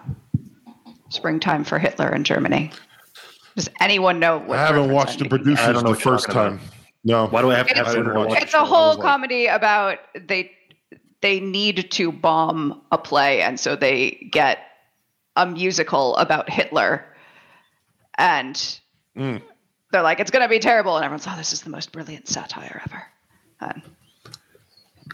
springtime 1.08 1.64
for 1.64 1.78
Hitler 1.78 2.14
in 2.14 2.24
Germany. 2.24 2.70
Does 3.56 3.70
anyone 3.80 4.18
know 4.20 4.38
what 4.38 4.58
I 4.58 4.66
haven't 4.66 4.90
watched 4.92 5.20
I'm 5.20 5.24
the 5.24 5.28
producers 5.30 5.66
I 5.66 5.72
don't 5.72 5.84
know 5.84 5.94
the 5.94 6.00
first 6.00 6.26
talking 6.26 6.58
time. 6.58 6.60
No. 7.04 7.26
Why 7.28 7.40
do 7.40 7.50
I 7.50 7.56
have 7.56 7.68
to 7.68 7.74
have 7.74 7.86
It's- 7.86 7.94
Twitter 7.94 8.18
watch 8.18 8.42
It's 8.42 8.54
a 8.54 8.64
whole 8.64 8.90
I 8.90 8.94
like, 8.94 9.00
comedy 9.00 9.46
about 9.46 9.98
they 10.14 10.50
they 11.22 11.40
need 11.40 11.90
to 11.92 12.12
bomb 12.12 12.82
a 12.92 12.98
play 12.98 13.40
and 13.40 13.58
so 13.58 13.74
they 13.74 14.28
get 14.30 14.58
a 15.36 15.46
musical 15.46 16.14
about 16.16 16.50
Hitler 16.50 17.04
and 18.18 18.78
Mm. 19.16 19.40
they're 19.92 20.02
like 20.02 20.20
it's 20.20 20.30
going 20.30 20.42
to 20.42 20.48
be 20.48 20.58
terrible 20.58 20.96
and 20.96 21.04
everyone's 21.04 21.26
oh 21.26 21.34
this 21.36 21.52
is 21.52 21.62
the 21.62 21.70
most 21.70 21.92
brilliant 21.92 22.28
satire 22.28 22.82
ever. 22.84 23.02
And 23.60 23.82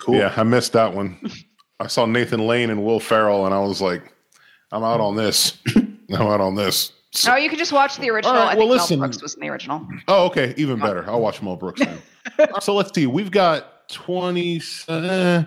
Cool. 0.02 0.16
Yeah, 0.16 0.32
I 0.36 0.42
missed 0.42 0.72
that 0.72 0.92
one. 0.94 1.18
I 1.80 1.86
saw 1.86 2.06
Nathan 2.06 2.46
Lane 2.46 2.70
and 2.70 2.84
Will 2.84 3.00
Ferrell, 3.00 3.46
and 3.46 3.54
I 3.54 3.58
was 3.60 3.80
like, 3.80 4.12
I'm 4.70 4.82
out 4.82 5.00
on 5.00 5.16
this. 5.16 5.58
I'm 5.76 6.12
out 6.12 6.40
on 6.40 6.54
this. 6.54 6.92
Oh, 7.28 7.36
you 7.36 7.48
can 7.48 7.58
just 7.58 7.72
watch 7.72 7.98
the 7.98 8.10
original. 8.10 8.34
All 8.34 8.40
right, 8.40 8.46
I 8.46 8.54
think 8.54 8.60
well, 8.60 8.68
listen. 8.68 8.98
Mel 8.98 9.08
Brooks 9.08 9.22
was 9.22 9.34
in 9.34 9.40
the 9.40 9.48
original. 9.48 9.86
Oh, 10.08 10.26
okay, 10.26 10.54
even 10.56 10.78
better. 10.78 11.08
I'll 11.08 11.20
watch 11.20 11.42
Mel 11.42 11.56
Brooks 11.56 11.80
then. 11.80 11.98
so 12.60 12.74
let's 12.74 12.94
see. 12.94 13.06
We've 13.06 13.30
got 13.30 13.88
20. 13.90 14.62
Uh, 14.88 15.44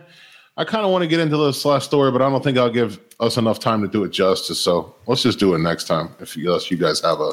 I 0.58 0.64
kind 0.64 0.86
of 0.86 0.92
want 0.92 1.02
to 1.02 1.08
get 1.08 1.20
into 1.20 1.38
this 1.38 1.66
last 1.66 1.86
story, 1.86 2.12
but 2.12 2.22
I 2.22 2.30
don't 2.30 2.44
think 2.44 2.58
I'll 2.58 2.70
give 2.70 3.00
us 3.20 3.38
enough 3.38 3.60
time 3.60 3.82
to 3.82 3.88
do 3.88 4.04
it 4.04 4.12
justice. 4.12 4.60
So 4.60 4.96
let's 5.08 5.24
just 5.24 5.40
do 5.40 5.56
it 5.56 5.60
next 5.60 5.86
time. 5.86 6.16
If 6.20 6.38
you, 6.38 6.48
unless 6.48 6.70
you 6.70 6.78
guys 6.78 7.02
have 7.02 7.20
a 7.20 7.32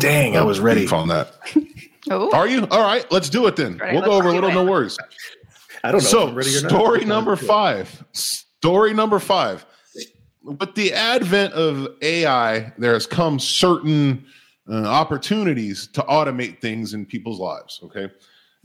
Dang, 0.00 0.36
I 0.36 0.42
was 0.42 0.60
ready. 0.60 0.82
beef 0.82 0.92
on 0.92 1.08
that. 1.08 1.34
Oh, 2.10 2.32
Are 2.32 2.48
you? 2.48 2.66
All 2.70 2.80
right, 2.82 3.04
let's 3.12 3.28
do 3.28 3.46
it 3.46 3.56
then. 3.56 3.76
Right, 3.76 3.92
we'll 3.92 4.02
go 4.02 4.12
over 4.12 4.30
a 4.30 4.32
little. 4.32 4.50
No 4.50 4.64
worries. 4.64 4.98
I 5.84 5.92
don't 5.92 6.02
know. 6.02 6.08
So, 6.08 6.28
I'm 6.28 6.34
ready 6.34 6.56
or 6.56 6.62
not. 6.62 6.70
story 6.70 7.04
number 7.04 7.36
five. 7.36 8.04
Story 8.12 8.94
number 8.94 9.18
five. 9.18 9.66
With 10.42 10.74
the 10.74 10.94
advent 10.94 11.52
of 11.52 11.88
AI, 12.00 12.72
there 12.78 12.94
has 12.94 13.06
come 13.06 13.38
certain 13.38 14.24
uh, 14.68 14.76
opportunities 14.86 15.88
to 15.88 16.00
automate 16.04 16.60
things 16.60 16.94
in 16.94 17.04
people's 17.04 17.38
lives. 17.38 17.78
Okay. 17.84 18.10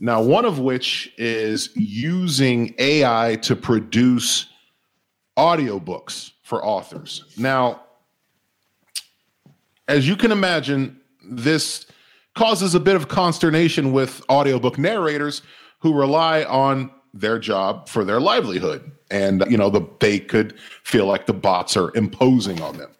Now, 0.00 0.22
one 0.22 0.46
of 0.46 0.58
which 0.58 1.12
is 1.18 1.70
using 1.76 2.74
AI 2.78 3.36
to 3.42 3.54
produce 3.54 4.46
audiobooks 5.36 6.32
for 6.42 6.64
authors. 6.64 7.24
Now, 7.36 7.82
as 9.88 10.08
you 10.08 10.16
can 10.16 10.32
imagine, 10.32 11.00
this 11.28 11.86
causes 12.34 12.74
a 12.74 12.80
bit 12.80 12.96
of 12.96 13.08
consternation 13.08 13.92
with 13.92 14.22
audiobook 14.28 14.78
narrators 14.78 15.42
who 15.80 15.94
rely 15.94 16.44
on 16.44 16.90
their 17.14 17.38
job 17.38 17.88
for 17.88 18.04
their 18.04 18.20
livelihood. 18.20 18.92
And, 19.10 19.44
you 19.48 19.56
know, 19.56 19.70
the, 19.70 19.82
they 20.00 20.18
could 20.18 20.58
feel 20.82 21.06
like 21.06 21.26
the 21.26 21.32
bots 21.32 21.76
are 21.76 21.94
imposing 21.96 22.60
on 22.60 22.76
them. 22.76 22.90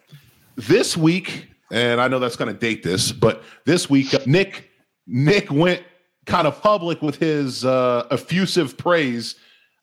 This 0.55 0.97
week, 0.97 1.47
and 1.71 2.01
I 2.01 2.07
know 2.07 2.17
that's 2.17 2.35
going 2.35 2.51
to 2.51 2.59
date 2.59 2.81
this, 2.81 3.11
but 3.11 3.43
this 3.65 3.89
week, 3.89 4.13
uh, 4.13 4.19
Nick 4.25 4.71
Nick 5.07 5.49
went 5.49 5.83
kind 6.25 6.45
of 6.45 6.61
public 6.61 7.01
with 7.01 7.15
his 7.15 7.63
uh, 7.63 8.05
effusive 8.11 8.77
praise 8.77 9.35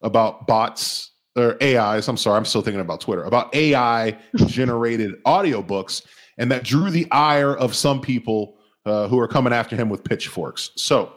about 0.03 0.47
bots 0.47 1.11
or 1.37 1.57
AIs. 1.63 2.07
I'm 2.09 2.19
sorry, 2.19 2.37
I'm 2.37 2.45
still 2.45 2.63
thinking 2.63 2.81
about 2.81 3.01
Twitter 3.01 3.25
about 3.25 3.55
AI 3.55 4.19
generated 4.47 5.23
audiobooks, 5.25 6.03
and 6.39 6.51
that 6.51 6.65
drew 6.65 6.91
the 6.91 7.11
ire 7.11 7.55
of 7.57 7.75
some 7.75 8.01
people 8.01 8.57
uh, 8.87 9.09
who 9.09 9.19
are 9.19 9.29
coming 9.29 9.53
after 9.53 9.77
him 9.77 9.89
with 9.89 10.05
pitchforks. 10.05 10.71
So, 10.77 11.13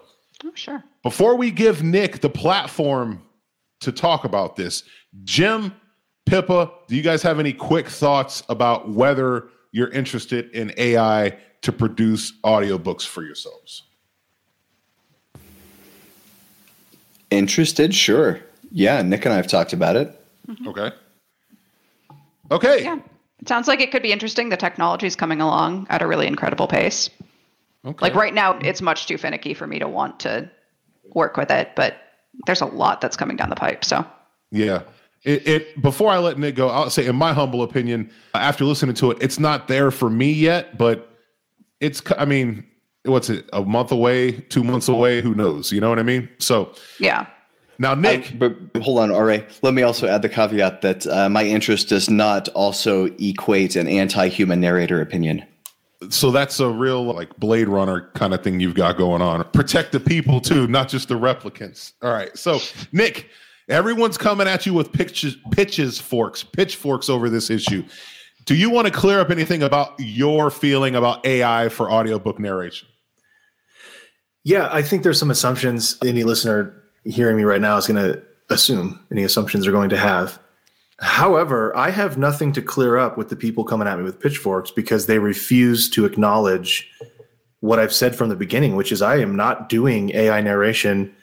oh 0.45 0.51
sure. 0.53 0.83
before 1.03 1.35
we 1.35 1.51
give 1.51 1.83
Nick 1.83 2.21
the 2.21 2.29
platform 2.29 3.21
to 3.81 3.91
talk 3.91 4.23
about 4.23 4.55
this, 4.55 4.83
Jim, 5.23 5.73
Pippa, 6.25 6.71
do 6.87 6.95
you 6.95 7.01
guys 7.01 7.21
have 7.23 7.39
any 7.39 7.53
quick 7.53 7.87
thoughts 7.87 8.43
about 8.49 8.89
whether 8.89 9.49
you're 9.71 9.89
interested 9.89 10.51
in 10.51 10.73
AI 10.77 11.37
to 11.61 11.71
produce 11.71 12.33
audiobooks 12.43 13.05
for 13.05 13.23
yourselves? 13.23 13.83
Interested? 17.29 17.93
Sure. 17.93 18.39
Yeah, 18.71 19.01
Nick 19.01 19.25
and 19.25 19.33
I 19.33 19.37
have 19.37 19.47
talked 19.47 19.73
about 19.73 19.95
it. 19.95 20.19
Okay. 20.65 20.91
Okay. 22.51 22.83
Yeah. 22.83 22.99
It 23.39 23.47
sounds 23.47 23.67
like 23.67 23.81
it 23.81 23.91
could 23.91 24.01
be 24.01 24.11
interesting. 24.11 24.49
The 24.49 24.57
technology 24.57 25.07
is 25.07 25.15
coming 25.15 25.41
along 25.41 25.87
at 25.89 26.01
a 26.01 26.07
really 26.07 26.27
incredible 26.27 26.67
pace. 26.67 27.09
Okay. 27.85 27.97
Like 28.01 28.15
right 28.15 28.33
now, 28.33 28.57
it's 28.59 28.81
much 28.81 29.05
too 29.05 29.17
finicky 29.17 29.53
for 29.53 29.67
me 29.67 29.79
to 29.79 29.87
want 29.87 30.19
to 30.21 30.49
work 31.13 31.37
with 31.37 31.51
it, 31.51 31.71
but 31.75 31.95
there's 32.45 32.61
a 32.61 32.65
lot 32.65 33.01
that's 33.01 33.15
coming 33.15 33.37
down 33.37 33.49
the 33.49 33.55
pipe. 33.55 33.85
So 33.85 34.05
Yeah. 34.51 34.83
It, 35.23 35.47
it 35.47 35.81
before 35.81 36.11
I 36.11 36.19
let 36.19 36.37
Nick 36.37 36.55
go, 36.55 36.69
I'll 36.69 36.89
say 36.89 37.05
in 37.05 37.15
my 37.15 37.33
humble 37.33 37.63
opinion, 37.63 38.11
after 38.33 38.63
listening 38.65 38.95
to 38.95 39.11
it, 39.11 39.17
it's 39.21 39.39
not 39.39 39.67
there 39.67 39.91
for 39.91 40.09
me 40.09 40.31
yet, 40.31 40.77
but 40.77 41.09
it's 41.79 42.01
I 42.17 42.25
mean, 42.25 42.65
what's 43.03 43.29
it, 43.29 43.49
a 43.53 43.63
month 43.63 43.91
away, 43.91 44.33
two 44.33 44.63
months 44.63 44.87
away, 44.87 45.21
who 45.21 45.33
knows? 45.33 45.71
You 45.71 45.81
know 45.81 45.89
what 45.89 45.99
I 45.99 46.03
mean? 46.03 46.29
So 46.39 46.73
yeah, 46.99 47.25
now 47.79 47.93
Nick, 47.95 48.37
But 48.37 48.55
hold 48.81 48.99
on, 48.99 49.11
RA. 49.11 49.39
Let 49.61 49.73
me 49.73 49.81
also 49.83 50.07
add 50.07 50.21
the 50.21 50.29
caveat 50.29 50.81
that 50.81 51.05
uh, 51.07 51.29
my 51.29 51.43
interest 51.43 51.89
does 51.89 52.09
not 52.09 52.47
also 52.49 53.05
equate 53.19 53.75
an 53.75 53.87
anti-human 53.87 54.59
narrator 54.59 55.01
opinion. 55.01 55.43
so 56.09 56.31
that's 56.31 56.59
a 56.59 56.69
real 56.69 57.03
like 57.03 57.35
Blade 57.37 57.67
Runner 57.67 58.09
kind 58.13 58.33
of 58.33 58.43
thing 58.43 58.59
you've 58.59 58.75
got 58.75 58.97
going 58.97 59.21
on. 59.21 59.43
Protect 59.51 59.91
the 59.91 59.99
people 59.99 60.39
too, 60.41 60.67
not 60.67 60.89
just 60.89 61.07
the 61.07 61.15
replicants. 61.15 61.93
All 62.01 62.11
right. 62.11 62.35
So 62.37 62.59
Nick, 62.91 63.29
everyone's 63.69 64.17
coming 64.17 64.47
at 64.47 64.65
you 64.65 64.73
with 64.73 64.91
pitches, 64.91 65.35
pitches 65.51 65.99
forks, 65.99 66.43
pitchforks 66.43 67.09
over 67.09 67.29
this 67.29 67.49
issue. 67.49 67.83
Do 68.45 68.55
you 68.55 68.69
want 68.69 68.87
to 68.87 68.93
clear 68.93 69.19
up 69.19 69.29
anything 69.29 69.61
about 69.63 69.95
your 69.99 70.49
feeling 70.49 70.95
about 70.95 71.25
AI 71.25 71.67
for 71.69 71.91
audiobook 71.91 72.39
narration? 72.39 72.87
Yeah, 74.45 74.69
I 74.71 74.81
think 74.81 75.03
there's 75.03 75.19
some 75.19 75.29
assumptions 75.31 75.97
any 76.05 76.23
listener 76.23 76.81
hearing 77.09 77.37
me 77.37 77.43
right 77.43 77.61
now 77.61 77.77
is 77.77 77.87
going 77.87 78.03
to 78.03 78.21
assume 78.49 78.99
any 79.11 79.23
assumptions 79.23 79.63
they're 79.63 79.73
going 79.73 79.89
to 79.89 79.97
have. 79.97 80.39
However, 80.99 81.75
I 81.75 81.91
have 81.91 82.17
nothing 82.17 82.53
to 82.53 82.61
clear 82.61 82.97
up 82.97 83.17
with 83.17 83.29
the 83.29 83.35
people 83.35 83.63
coming 83.63 83.87
at 83.87 83.97
me 83.97 84.03
with 84.03 84.19
pitchforks 84.19 84.71
because 84.71 85.05
they 85.05 85.19
refuse 85.19 85.89
to 85.91 86.05
acknowledge 86.05 86.89
what 87.59 87.79
I've 87.79 87.93
said 87.93 88.15
from 88.15 88.29
the 88.29 88.35
beginning, 88.35 88.75
which 88.75 88.91
is 88.91 89.01
I 89.01 89.17
am 89.17 89.35
not 89.35 89.69
doing 89.69 90.11
AI 90.15 90.41
narration 90.41 91.13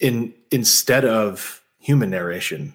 in 0.00 0.32
instead 0.50 1.04
of 1.04 1.62
human 1.78 2.10
narration. 2.10 2.74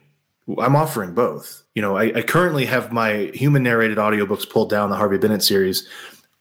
I'm 0.59 0.75
offering 0.75 1.13
both. 1.13 1.63
You 1.73 1.81
know, 1.81 1.97
I, 1.97 2.17
I 2.17 2.21
currently 2.21 2.65
have 2.65 2.91
my 2.91 3.31
human 3.33 3.63
narrated 3.63 3.97
audiobooks 3.97 4.47
pulled 4.47 4.69
down 4.69 4.89
the 4.89 4.95
Harvey 4.95 5.17
Bennett 5.17 5.41
series 5.41 5.87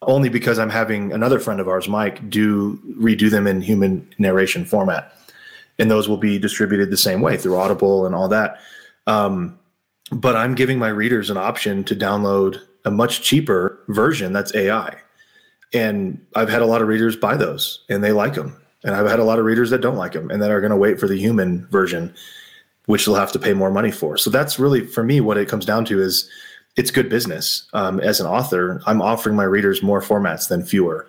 only 0.02 0.28
because 0.28 0.59
I'm 0.59 0.70
having 0.70 1.12
another 1.12 1.38
friend 1.38 1.61
of 1.61 1.68
ours, 1.68 1.88
Mike, 1.88 2.28
do 2.28 2.78
redo 2.98 3.31
them 3.31 3.46
in 3.46 3.61
human 3.61 4.07
narration 4.18 4.64
format. 4.64 5.16
And 5.83 5.90
those 5.90 6.09
will 6.09 6.16
be 6.16 6.38
distributed 6.38 6.92
the 6.92 6.97
same 6.97 7.23
way 7.23 7.37
through 7.37 7.57
Audible 7.57 8.07
and 8.07 8.14
all 8.14 8.29
that. 8.29 8.61
Um, 9.09 9.59
but 10.12 10.37
I'm 10.37 10.55
giving 10.55 10.79
my 10.79 10.90
readers 10.90 11.29
an 11.29 11.37
option 11.37 11.83
to 11.83 11.97
download 11.97 12.61
a 12.85 12.90
much 12.92 13.23
cheaper 13.23 13.83
version 13.88 14.33
that's 14.33 14.55
AI. 14.55 14.95
And 15.75 16.25
I've 16.37 16.49
had 16.49 16.62
a 16.62 16.66
lot 16.66 16.83
of 16.83 16.87
readers 16.87 17.16
buy 17.16 17.37
those 17.37 17.85
and 17.88 18.05
they 18.05 18.12
like 18.12 18.35
them. 18.35 18.62
And 18.85 18.95
I've 18.95 19.09
had 19.09 19.18
a 19.18 19.25
lot 19.25 19.40
of 19.40 19.45
readers 19.45 19.71
that 19.71 19.81
don't 19.81 19.97
like 19.97 20.12
them 20.12 20.31
and 20.31 20.40
that 20.40 20.53
are 20.53 20.61
going 20.61 20.71
to 20.71 20.77
wait 20.77 21.01
for 21.01 21.09
the 21.09 21.18
human 21.18 21.66
version, 21.73 22.14
which 22.87 23.05
they'll 23.05 23.16
have 23.16 23.33
to 23.33 23.40
pay 23.40 23.53
more 23.53 23.73
money 23.73 23.90
for. 23.90 24.16
So 24.16 24.31
that's 24.31 24.61
really, 24.61 24.87
for 24.87 25.03
me, 25.03 25.21
what 25.21 25.37
it 25.37 25.49
comes 25.49 25.66
down 25.66 25.85
to 25.87 26.01
is 26.01 26.31
it's 26.77 26.92
good 26.92 27.09
business. 27.09 27.68
Um, 27.73 27.99
as 27.99 28.21
an 28.21 28.29
author, 28.29 28.81
I'm 28.87 29.03
offering 29.03 29.35
my 29.35 29.42
readers 29.42 29.83
more 29.83 30.01
formats 30.01 30.47
than 30.47 30.64
fewer. 30.64 31.09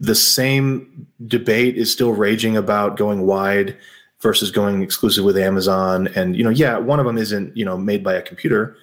The 0.00 0.16
same 0.16 1.06
debate 1.24 1.76
is 1.76 1.92
still 1.92 2.14
raging 2.14 2.56
about 2.56 2.96
going 2.96 3.24
wide 3.24 3.76
versus 4.20 4.50
going 4.50 4.82
exclusive 4.82 5.24
with 5.24 5.36
Amazon. 5.36 6.08
And 6.14 6.36
you 6.36 6.44
know, 6.44 6.50
yeah, 6.50 6.78
one 6.78 7.00
of 7.00 7.06
them 7.06 7.18
isn't 7.18 7.56
you 7.56 7.64
know 7.64 7.76
made 7.76 8.02
by 8.02 8.14
a 8.14 8.22
computer, 8.22 8.76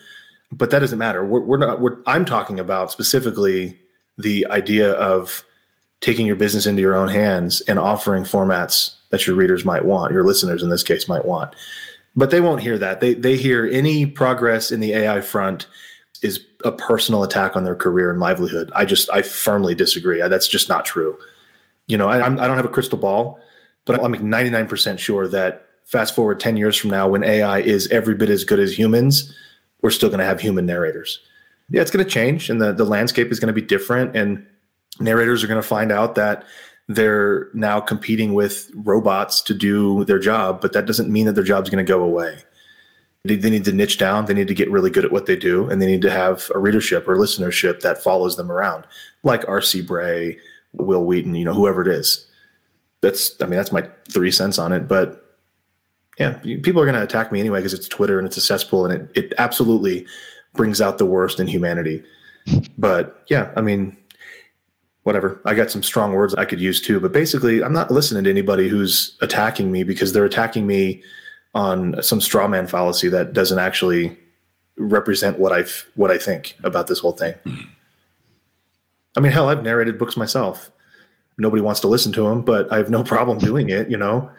but 0.52 0.70
that 0.70 0.80
doesn't 0.80 1.00
matter. 1.00 1.26
We're, 1.26 1.42
we're 1.42 1.58
not. 1.58 1.82
We're, 1.82 1.98
I'm 2.06 2.26
talking 2.26 2.60
about 2.60 2.92
specifically 2.92 3.80
the 4.18 4.46
idea 4.48 4.94
of 4.94 5.44
taking 6.02 6.26
your 6.26 6.36
business 6.36 6.66
into 6.66 6.82
your 6.82 6.96
own 6.96 7.10
hands 7.10 7.62
and 7.62 7.80
offering 7.80 8.24
formats 8.24 8.96
that 9.10 9.26
your 9.26 9.36
readers 9.36 9.66
might 9.66 9.86
want, 9.86 10.14
your 10.14 10.24
listeners 10.24 10.62
in 10.62 10.70
this 10.70 10.84
case 10.84 11.08
might 11.08 11.26
want. 11.26 11.56
But 12.16 12.32
they 12.32 12.42
won't 12.42 12.62
hear 12.62 12.78
that. 12.78 13.02
They 13.02 13.14
they 13.14 13.36
hear 13.36 13.66
any 13.66 14.06
progress 14.06 14.72
in 14.72 14.80
the 14.80 14.94
AI 14.94 15.22
front 15.22 15.68
is 16.22 16.46
a 16.64 16.72
personal 16.72 17.24
attack 17.24 17.56
on 17.56 17.64
their 17.64 17.76
career 17.76 18.10
and 18.10 18.20
livelihood. 18.20 18.72
I 18.74 18.86
just 18.86 19.10
I 19.12 19.22
firmly 19.22 19.76
disagree. 19.76 20.20
That's 20.22 20.48
just 20.48 20.70
not 20.70 20.86
true. 20.86 21.18
You 21.88 21.98
know, 21.98 22.08
I, 22.08 22.26
I 22.26 22.48
don't 22.48 22.58
have 22.58 22.66
a 22.66 22.70
crystal 22.70 22.98
ball, 22.98 23.40
but 23.86 24.04
I'm 24.04 24.12
like 24.12 24.22
99% 24.22 25.00
sure 25.00 25.28
that 25.28 25.68
fast 25.86 26.16
forward 26.16 26.40
10 26.40 26.58
years 26.58 26.76
from 26.76 26.90
now, 26.90 27.08
when 27.08 27.24
AI 27.24 27.60
is 27.60 27.88
every 27.90 28.16
bit 28.16 28.30
as 28.30 28.44
good 28.44 28.60
as 28.60 28.78
humans, 28.78 29.34
we're 29.82 29.92
still 29.92 30.10
going 30.10 30.20
to 30.20 30.26
have 30.26 30.40
human 30.40 30.66
narrators. 30.66 31.20
Yeah, 31.70 31.82
it's 31.82 31.92
going 31.92 32.04
to 32.04 32.10
change, 32.10 32.50
and 32.50 32.62
the 32.62 32.74
the 32.74 32.86
landscape 32.86 33.32
is 33.32 33.40
going 33.40 33.54
to 33.54 33.60
be 33.60 33.66
different, 33.66 34.16
and 34.16 34.46
narrators 35.00 35.44
are 35.44 35.48
going 35.48 35.62
to 35.62 35.68
find 35.68 35.92
out 35.92 36.16
that 36.16 36.44
they're 36.88 37.50
now 37.54 37.80
competing 37.80 38.34
with 38.34 38.70
robots 38.76 39.42
to 39.42 39.54
do 39.54 40.06
their 40.06 40.20
job, 40.20 40.62
but 40.62 40.74
that 40.74 40.86
doesn't 40.86 41.12
mean 41.12 41.26
that 41.26 41.34
their 41.34 41.44
job's 41.44 41.70
going 41.70 41.84
to 41.84 41.92
go 41.92 42.04
away. 42.04 42.38
They, 43.24 43.36
they 43.36 43.50
need 43.50 43.66
to 43.66 43.72
niche 43.72 43.98
down. 43.98 44.26
They 44.26 44.36
need 44.36 44.48
to 44.48 44.54
get 44.54 44.70
really 44.70 44.92
good 44.92 45.06
at 45.06 45.12
what 45.12 45.26
they 45.26 45.36
do, 45.36 45.68
and 45.68 45.82
they 45.82 45.88
need 45.88 46.04
to 46.04 46.12
have 46.12 46.52
a 46.54 46.60
readership 46.60 47.08
or 47.08 47.16
listenership 47.16 47.80
that 47.82 48.04
follows 48.04 48.38
them 48.38 48.52
around, 48.52 48.86
like 49.24 49.48
R.C. 49.48 49.82
Bray, 49.82 50.38
Wil 50.74 51.04
Wheaton, 51.04 51.34
you 51.34 51.46
know, 51.46 51.54
whoever 51.54 51.82
it 51.82 51.88
is. 51.88 52.28
That's, 53.06 53.40
I 53.42 53.46
mean, 53.46 53.58
that's 53.58 53.72
my 53.72 53.88
three 54.12 54.32
cents 54.32 54.58
on 54.58 54.72
it. 54.72 54.88
But 54.88 55.24
yeah, 56.18 56.40
people 56.40 56.82
are 56.82 56.86
going 56.86 56.96
to 56.96 57.04
attack 57.04 57.32
me 57.32 57.40
anyway 57.40 57.60
because 57.60 57.74
it's 57.74 57.88
Twitter 57.88 58.18
and 58.18 58.28
it's 58.28 58.38
a 58.38 58.42
cesspool, 58.42 58.86
and 58.86 58.94
it 58.94 59.12
it 59.16 59.34
absolutely 59.38 60.06
brings 60.54 60.82
out 60.82 60.98
the 60.98 61.06
worst 61.06 61.40
in 61.40 61.48
humanity. 61.48 62.04
But 62.78 63.24
yeah, 63.28 63.52
I 63.56 63.62
mean, 63.62 63.98
whatever. 65.04 65.42
I 65.46 65.54
got 65.54 65.72
some 65.72 65.84
strong 65.84 66.14
words 66.14 66.34
I 66.36 66.46
could 66.46 66.60
use 66.60 66.82
too, 66.82 67.00
but 67.00 67.12
basically, 67.12 67.64
I'm 67.64 67.74
not 67.74 67.92
listening 67.92 68.24
to 68.24 68.30
anybody 68.30 68.68
who's 68.68 69.18
attacking 69.22 69.72
me 69.72 69.84
because 69.84 70.14
they're 70.14 70.26
attacking 70.26 70.66
me 70.66 71.04
on 71.54 72.02
some 72.02 72.20
straw 72.20 72.48
man 72.48 72.68
fallacy 72.68 73.08
that 73.10 73.34
doesn't 73.34 73.60
actually 73.60 74.18
represent 74.78 75.40
what 75.40 75.54
I 75.54 75.64
what 75.96 76.12
I 76.12 76.18
think 76.18 76.58
about 76.64 76.88
this 76.88 77.00
whole 77.00 77.14
thing. 77.14 77.34
Mm-hmm. 77.46 77.70
I 79.18 79.20
mean, 79.22 79.32
hell, 79.32 79.48
I've 79.50 79.64
narrated 79.64 79.98
books 79.98 80.18
myself. 80.18 80.72
Nobody 81.38 81.62
wants 81.62 81.82
to 81.82 81.88
listen 81.88 82.12
to 82.14 82.24
them, 82.24 82.42
but 82.42 82.72
I 82.72 82.78
have 82.78 82.90
no 82.90 83.04
problem 83.14 83.38
doing 83.38 83.70
it. 83.70 83.90
You 83.90 83.98
know, 83.98 84.30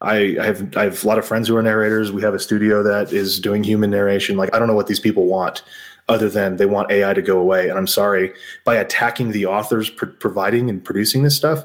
I, 0.00 0.36
I 0.40 0.46
have 0.46 0.76
I 0.76 0.84
have 0.84 1.04
a 1.04 1.06
lot 1.06 1.18
of 1.18 1.26
friends 1.26 1.48
who 1.48 1.56
are 1.56 1.62
narrators. 1.62 2.12
We 2.12 2.22
have 2.22 2.34
a 2.34 2.38
studio 2.38 2.82
that 2.82 3.12
is 3.12 3.40
doing 3.40 3.64
human 3.64 3.90
narration. 3.90 4.36
Like, 4.36 4.54
I 4.54 4.58
don't 4.58 4.68
know 4.68 4.74
what 4.74 4.86
these 4.86 5.00
people 5.00 5.26
want 5.26 5.62
other 6.08 6.28
than 6.28 6.56
they 6.56 6.66
want 6.66 6.90
AI 6.90 7.14
to 7.14 7.22
go 7.22 7.38
away. 7.38 7.68
And 7.68 7.78
I'm 7.78 7.86
sorry, 7.86 8.32
by 8.64 8.76
attacking 8.76 9.30
the 9.30 9.46
authors 9.46 9.88
pr- 9.88 10.06
providing 10.06 10.68
and 10.68 10.84
producing 10.84 11.22
this 11.22 11.34
stuff, 11.34 11.64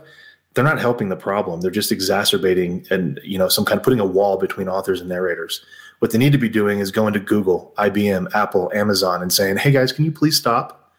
they're 0.53 0.63
not 0.63 0.79
helping 0.79 1.09
the 1.09 1.15
problem. 1.15 1.61
They're 1.61 1.71
just 1.71 1.91
exacerbating 1.91 2.85
and 2.89 3.19
you 3.23 3.37
know 3.37 3.49
some 3.49 3.65
kind 3.65 3.77
of 3.77 3.83
putting 3.83 3.99
a 3.99 4.05
wall 4.05 4.37
between 4.37 4.67
authors 4.67 4.99
and 4.99 5.09
narrators. 5.09 5.63
What 5.99 6.11
they 6.11 6.17
need 6.17 6.31
to 6.31 6.37
be 6.37 6.49
doing 6.49 6.79
is 6.79 6.91
going 6.91 7.13
to 7.13 7.19
Google, 7.19 7.73
IBM, 7.77 8.33
Apple, 8.33 8.71
Amazon, 8.73 9.21
and 9.21 9.31
saying, 9.31 9.57
"Hey 9.57 9.71
guys, 9.71 9.91
can 9.91 10.05
you 10.05 10.11
please 10.11 10.37
stop? 10.37 10.93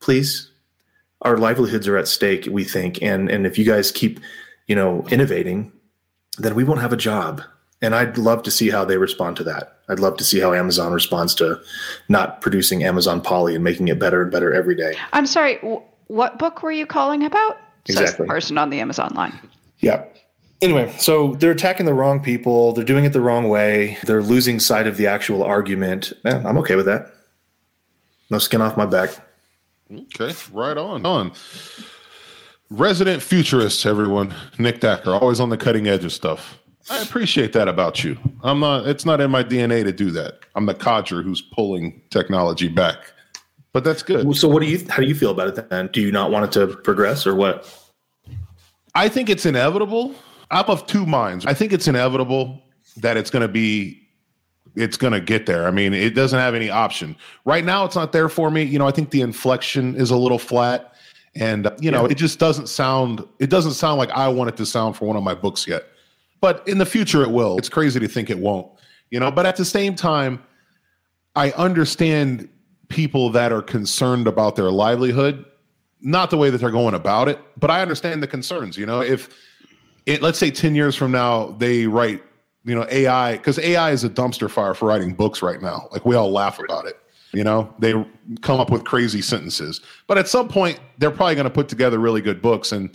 Please, 0.00 0.50
our 1.26 1.36
livelihoods 1.36 1.86
are 1.88 1.96
at 1.96 2.08
stake. 2.08 2.48
We 2.50 2.64
think, 2.64 3.02
and 3.02 3.30
and 3.30 3.46
if 3.46 3.58
you 3.58 3.64
guys 3.64 3.90
keep, 3.90 4.20
you 4.66 4.74
know, 4.74 5.06
innovating, 5.10 5.72
then 6.38 6.54
we 6.54 6.64
won't 6.64 6.80
have 6.80 6.92
a 6.92 6.96
job." 6.96 7.42
And 7.82 7.94
I'd 7.94 8.16
love 8.16 8.42
to 8.44 8.50
see 8.50 8.70
how 8.70 8.86
they 8.86 8.96
respond 8.96 9.36
to 9.36 9.44
that. 9.44 9.76
I'd 9.90 10.00
love 10.00 10.16
to 10.16 10.24
see 10.24 10.40
how 10.40 10.54
Amazon 10.54 10.94
responds 10.94 11.34
to 11.36 11.60
not 12.08 12.40
producing 12.40 12.82
Amazon 12.84 13.20
Polly 13.20 13.54
and 13.54 13.62
making 13.62 13.88
it 13.88 13.98
better 13.98 14.22
and 14.22 14.30
better 14.30 14.54
every 14.54 14.74
day. 14.74 14.96
I'm 15.12 15.26
sorry, 15.26 15.56
w- 15.56 15.82
what 16.06 16.38
book 16.38 16.62
were 16.62 16.72
you 16.72 16.86
calling 16.86 17.22
about? 17.22 17.58
Says 17.88 18.16
the 18.16 18.24
person 18.24 18.56
on 18.56 18.70
the 18.70 18.80
Amazon 18.80 19.12
line. 19.14 19.38
Yeah. 19.80 20.04
Anyway, 20.62 20.92
so 20.98 21.34
they're 21.34 21.50
attacking 21.50 21.84
the 21.84 21.92
wrong 21.92 22.20
people. 22.20 22.72
They're 22.72 22.84
doing 22.84 23.04
it 23.04 23.12
the 23.12 23.20
wrong 23.20 23.48
way. 23.50 23.98
They're 24.04 24.22
losing 24.22 24.58
sight 24.58 24.86
of 24.86 24.96
the 24.96 25.06
actual 25.06 25.42
argument. 25.44 26.14
Yeah, 26.24 26.42
I'm 26.46 26.56
okay 26.58 26.76
with 26.76 26.86
that. 26.86 27.12
No 28.30 28.38
skin 28.38 28.62
off 28.62 28.76
my 28.76 28.86
back. 28.86 29.10
Okay, 29.92 30.34
right 30.52 30.76
on. 30.76 31.06
On. 31.06 31.32
Resident 32.70 33.22
futurists, 33.22 33.86
everyone. 33.86 34.34
Nick 34.58 34.80
Dacker, 34.80 35.20
always 35.20 35.38
on 35.38 35.50
the 35.50 35.56
cutting 35.56 35.86
edge 35.86 36.04
of 36.04 36.12
stuff. 36.12 36.58
I 36.90 37.00
appreciate 37.02 37.52
that 37.52 37.68
about 37.68 38.04
you. 38.04 38.16
I'm 38.42 38.60
not. 38.60 38.86
It's 38.86 39.04
not 39.04 39.20
in 39.20 39.30
my 39.30 39.42
DNA 39.42 39.84
to 39.84 39.92
do 39.92 40.10
that. 40.12 40.40
I'm 40.54 40.66
the 40.66 40.74
codger 40.74 41.22
who's 41.22 41.40
pulling 41.40 42.00
technology 42.10 42.68
back. 42.68 43.12
But 43.72 43.84
that's 43.84 44.02
good. 44.02 44.34
So, 44.36 44.48
what 44.48 44.62
do 44.62 44.68
you? 44.68 44.84
How 44.88 45.02
do 45.02 45.08
you 45.08 45.14
feel 45.14 45.30
about 45.30 45.48
it 45.48 45.68
then? 45.68 45.88
Do 45.92 46.00
you 46.00 46.12
not 46.12 46.30
want 46.30 46.44
it 46.44 46.52
to 46.52 46.76
progress, 46.78 47.26
or 47.26 47.34
what? 47.34 47.72
I 48.94 49.08
think 49.08 49.28
it's 49.28 49.46
inevitable. 49.46 50.14
I'm 50.50 50.64
of 50.66 50.86
two 50.86 51.06
minds. 51.06 51.44
I 51.44 51.54
think 51.54 51.72
it's 51.72 51.88
inevitable 51.88 52.62
that 52.98 53.16
it's 53.16 53.30
going 53.30 53.42
to 53.42 53.48
be. 53.48 54.05
It's 54.76 54.96
going 54.96 55.14
to 55.14 55.20
get 55.20 55.46
there. 55.46 55.66
I 55.66 55.70
mean, 55.70 55.94
it 55.94 56.14
doesn't 56.14 56.38
have 56.38 56.54
any 56.54 56.70
option 56.70 57.16
right 57.44 57.64
now. 57.64 57.84
It's 57.84 57.96
not 57.96 58.12
there 58.12 58.28
for 58.28 58.50
me. 58.50 58.62
You 58.62 58.78
know, 58.78 58.86
I 58.86 58.90
think 58.90 59.10
the 59.10 59.22
inflection 59.22 59.96
is 59.96 60.10
a 60.10 60.16
little 60.16 60.38
flat, 60.38 60.94
and 61.34 61.66
uh, 61.66 61.76
you 61.80 61.90
know, 61.90 62.04
yeah. 62.04 62.12
it 62.12 62.16
just 62.16 62.38
doesn't 62.38 62.68
sound. 62.68 63.26
It 63.38 63.50
doesn't 63.50 63.72
sound 63.72 63.98
like 63.98 64.10
I 64.10 64.28
want 64.28 64.48
it 64.50 64.56
to 64.58 64.66
sound 64.66 64.96
for 64.96 65.06
one 65.06 65.16
of 65.16 65.22
my 65.22 65.34
books 65.34 65.66
yet 65.66 65.86
but 66.40 66.66
in 66.68 66.78
the 66.78 66.86
future 66.86 67.22
it 67.22 67.30
will. 67.30 67.58
It's 67.58 67.68
crazy 67.68 68.00
to 68.00 68.08
think 68.08 68.30
it 68.30 68.38
won't, 68.38 68.70
you 69.10 69.20
know. 69.20 69.30
But 69.30 69.46
at 69.46 69.56
the 69.56 69.64
same 69.64 69.94
time, 69.94 70.42
I 71.34 71.50
understand 71.52 72.48
people 72.88 73.30
that 73.30 73.52
are 73.52 73.62
concerned 73.62 74.26
about 74.26 74.56
their 74.56 74.70
livelihood, 74.70 75.44
not 76.00 76.30
the 76.30 76.36
way 76.36 76.50
that 76.50 76.58
they're 76.58 76.70
going 76.70 76.94
about 76.94 77.28
it, 77.28 77.40
but 77.58 77.70
I 77.70 77.82
understand 77.82 78.22
the 78.22 78.26
concerns. 78.26 78.76
You 78.76 78.86
know, 78.86 79.00
if 79.00 79.28
it, 80.06 80.22
let's 80.22 80.38
say 80.38 80.50
ten 80.50 80.74
years 80.74 80.94
from 80.94 81.10
now 81.10 81.48
they 81.58 81.86
write, 81.86 82.22
you 82.66 82.74
know, 82.74 82.86
AI 82.90 83.38
because 83.38 83.58
AI 83.58 83.92
is 83.92 84.04
a 84.04 84.10
dumpster 84.10 84.50
fire 84.50 84.74
for 84.74 84.88
writing 84.88 85.14
books 85.14 85.40
right 85.40 85.62
now. 85.62 85.88
Like 85.92 86.04
we 86.04 86.14
all 86.14 86.30
laugh 86.30 86.58
about 86.58 86.86
it. 86.86 86.98
You 87.32 87.44
know, 87.44 87.72
they 87.78 87.92
come 88.42 88.60
up 88.60 88.70
with 88.70 88.84
crazy 88.84 89.22
sentences, 89.22 89.80
but 90.06 90.18
at 90.18 90.28
some 90.28 90.48
point 90.48 90.80
they're 90.98 91.10
probably 91.10 91.34
going 91.34 91.44
to 91.44 91.50
put 91.50 91.68
together 91.68 91.98
really 91.98 92.20
good 92.20 92.42
books 92.42 92.72
and 92.72 92.94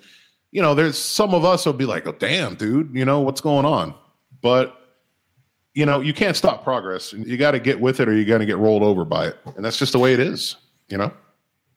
you 0.52 0.62
know, 0.62 0.76
there's 0.76 0.98
some 0.98 1.34
of 1.34 1.46
us 1.46 1.66
will 1.66 1.74
be 1.74 1.86
like, 1.86 2.06
oh, 2.06 2.12
damn, 2.12 2.56
dude, 2.56 2.94
you 2.94 3.06
know, 3.06 3.22
what's 3.22 3.42
going 3.42 3.66
on? 3.66 3.96
But, 4.42 4.78
you 5.74 5.86
know, 5.86 6.02
you 6.02 6.14
can't 6.14 6.36
stop 6.36 6.64
progress. 6.64 7.14
You 7.14 7.38
got 7.38 7.52
to 7.52 7.60
get 7.60 7.80
with 7.80 8.00
it 8.00 8.10
or 8.10 8.14
you're 8.14 8.26
going 8.26 8.42
to 8.42 8.46
get 8.46 8.58
rolled 8.58 8.84
over 8.84 9.06
by 9.06 9.28
it. 9.28 9.38
And 9.56 9.64
that's 9.64 9.78
just 9.78 9.94
the 9.94 10.00
way 10.00 10.14
it 10.14 10.20
is, 10.20 10.58
you 10.90 10.98
know? 10.98 11.12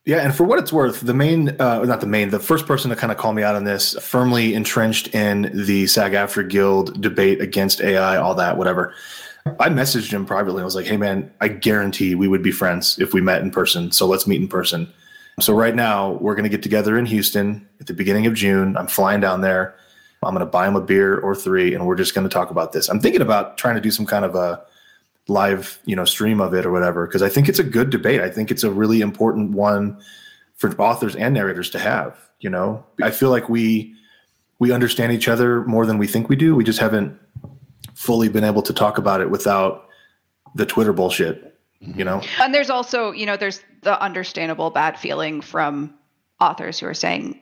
Yeah, 0.06 0.18
and 0.18 0.34
for 0.34 0.44
what 0.44 0.58
it's 0.58 0.72
worth, 0.72 1.00
the 1.00 1.14
main, 1.14 1.48
uh, 1.60 1.82
not 1.84 2.00
the 2.02 2.06
main, 2.06 2.28
the 2.28 2.38
first 2.38 2.66
person 2.66 2.90
to 2.90 2.96
kind 2.96 3.10
of 3.10 3.16
call 3.16 3.32
me 3.32 3.42
out 3.42 3.54
on 3.54 3.64
this, 3.64 3.98
firmly 4.00 4.52
entrenched 4.52 5.14
in 5.14 5.50
the 5.54 5.86
SAG-AFTRA 5.86 6.50
Guild 6.50 7.00
debate 7.00 7.40
against 7.40 7.80
AI, 7.80 8.16
all 8.16 8.34
that, 8.34 8.58
whatever. 8.58 8.94
I 9.60 9.70
messaged 9.70 10.10
him 10.10 10.26
privately. 10.26 10.60
I 10.60 10.64
was 10.64 10.74
like, 10.74 10.86
"Hey, 10.86 10.96
man, 10.96 11.30
I 11.40 11.48
guarantee 11.48 12.14
we 12.14 12.28
would 12.28 12.42
be 12.42 12.50
friends 12.50 12.98
if 12.98 13.12
we 13.14 13.20
met 13.20 13.42
in 13.42 13.50
person. 13.50 13.92
So 13.92 14.06
let's 14.06 14.26
meet 14.26 14.40
in 14.40 14.48
person." 14.48 14.92
So 15.40 15.54
right 15.54 15.74
now 15.74 16.12
we're 16.12 16.34
going 16.34 16.44
to 16.44 16.50
get 16.50 16.62
together 16.62 16.98
in 16.98 17.06
Houston 17.06 17.66
at 17.80 17.86
the 17.86 17.94
beginning 17.94 18.26
of 18.26 18.34
June. 18.34 18.76
I'm 18.76 18.86
flying 18.86 19.20
down 19.20 19.40
there. 19.40 19.74
I'm 20.22 20.34
going 20.34 20.46
to 20.46 20.50
buy 20.50 20.66
him 20.66 20.76
a 20.76 20.80
beer 20.80 21.18
or 21.18 21.34
three, 21.34 21.74
and 21.74 21.86
we're 21.86 21.96
just 21.96 22.14
going 22.14 22.26
to 22.26 22.32
talk 22.32 22.50
about 22.50 22.72
this. 22.72 22.88
I'm 22.88 23.00
thinking 23.00 23.20
about 23.20 23.58
trying 23.58 23.74
to 23.74 23.80
do 23.80 23.90
some 23.90 24.06
kind 24.06 24.24
of 24.24 24.34
a 24.34 24.62
live, 25.28 25.78
you 25.84 25.96
know, 25.96 26.04
stream 26.04 26.40
of 26.40 26.54
it 26.54 26.66
or 26.66 26.72
whatever 26.72 27.06
because 27.06 27.22
I 27.22 27.28
think 27.28 27.48
it's 27.48 27.58
a 27.58 27.64
good 27.64 27.90
debate. 27.90 28.20
I 28.20 28.30
think 28.30 28.50
it's 28.50 28.64
a 28.64 28.70
really 28.70 29.00
important 29.00 29.52
one 29.52 30.00
for 30.54 30.70
authors 30.80 31.16
and 31.16 31.34
narrators 31.34 31.70
to 31.70 31.78
have. 31.78 32.18
You 32.40 32.50
know, 32.50 32.84
I 33.02 33.10
feel 33.10 33.30
like 33.30 33.48
we 33.48 33.94
we 34.58 34.72
understand 34.72 35.12
each 35.12 35.28
other 35.28 35.64
more 35.64 35.86
than 35.86 35.98
we 35.98 36.06
think 36.06 36.28
we 36.28 36.36
do. 36.36 36.54
We 36.54 36.64
just 36.64 36.78
haven't 36.78 37.18
fully 37.94 38.28
been 38.28 38.44
able 38.44 38.62
to 38.62 38.72
talk 38.72 38.98
about 38.98 39.20
it 39.20 39.30
without 39.30 39.88
the 40.54 40.66
Twitter 40.66 40.92
bullshit 40.92 41.54
you 41.80 42.04
know 42.04 42.18
mm-hmm. 42.18 42.42
and 42.42 42.54
there's 42.54 42.70
also 42.70 43.10
you 43.12 43.26
know 43.26 43.36
there's 43.36 43.60
the 43.82 44.00
understandable 44.00 44.70
bad 44.70 44.98
feeling 44.98 45.40
from 45.40 45.92
authors 46.40 46.78
who 46.78 46.86
are 46.86 46.94
saying 46.94 47.40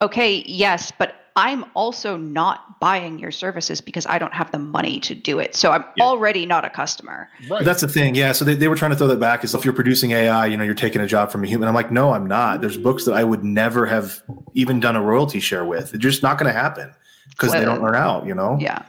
okay 0.00 0.42
yes 0.46 0.92
but 0.96 1.14
i'm 1.36 1.64
also 1.74 2.16
not 2.16 2.80
buying 2.80 3.18
your 3.18 3.30
services 3.30 3.80
because 3.80 4.06
i 4.06 4.18
don't 4.18 4.34
have 4.34 4.50
the 4.50 4.58
money 4.58 5.00
to 5.00 5.14
do 5.14 5.38
it 5.38 5.54
so 5.54 5.70
i'm 5.70 5.84
yeah. 5.96 6.04
already 6.04 6.46
not 6.46 6.64
a 6.64 6.70
customer 6.70 7.28
right. 7.48 7.64
that's 7.64 7.80
the 7.80 7.88
thing 7.88 8.14
yeah 8.14 8.32
so 8.32 8.44
they, 8.44 8.54
they 8.54 8.68
were 8.68 8.76
trying 8.76 8.90
to 8.90 8.96
throw 8.96 9.06
that 9.06 9.20
back 9.20 9.44
is 9.44 9.54
if 9.54 9.64
you're 9.64 9.74
producing 9.74 10.12
ai 10.12 10.46
you 10.46 10.56
know 10.56 10.64
you're 10.64 10.74
taking 10.74 11.00
a 11.00 11.06
job 11.06 11.30
from 11.30 11.44
a 11.44 11.46
human 11.46 11.68
i'm 11.68 11.74
like 11.74 11.90
no 11.90 12.12
i'm 12.12 12.26
not 12.26 12.60
there's 12.60 12.76
books 12.76 13.04
that 13.04 13.14
i 13.14 13.24
would 13.24 13.44
never 13.44 13.86
have 13.86 14.22
even 14.54 14.80
done 14.80 14.96
a 14.96 15.02
royalty 15.02 15.40
share 15.40 15.64
with 15.64 15.94
it's 15.94 16.02
just 16.02 16.22
not 16.22 16.38
going 16.38 16.52
to 16.52 16.58
happen 16.58 16.92
because 17.30 17.52
they 17.52 17.64
don't 17.64 17.82
earn 17.84 17.94
out 17.94 18.26
you 18.26 18.34
know 18.34 18.58
yeah 18.60 18.82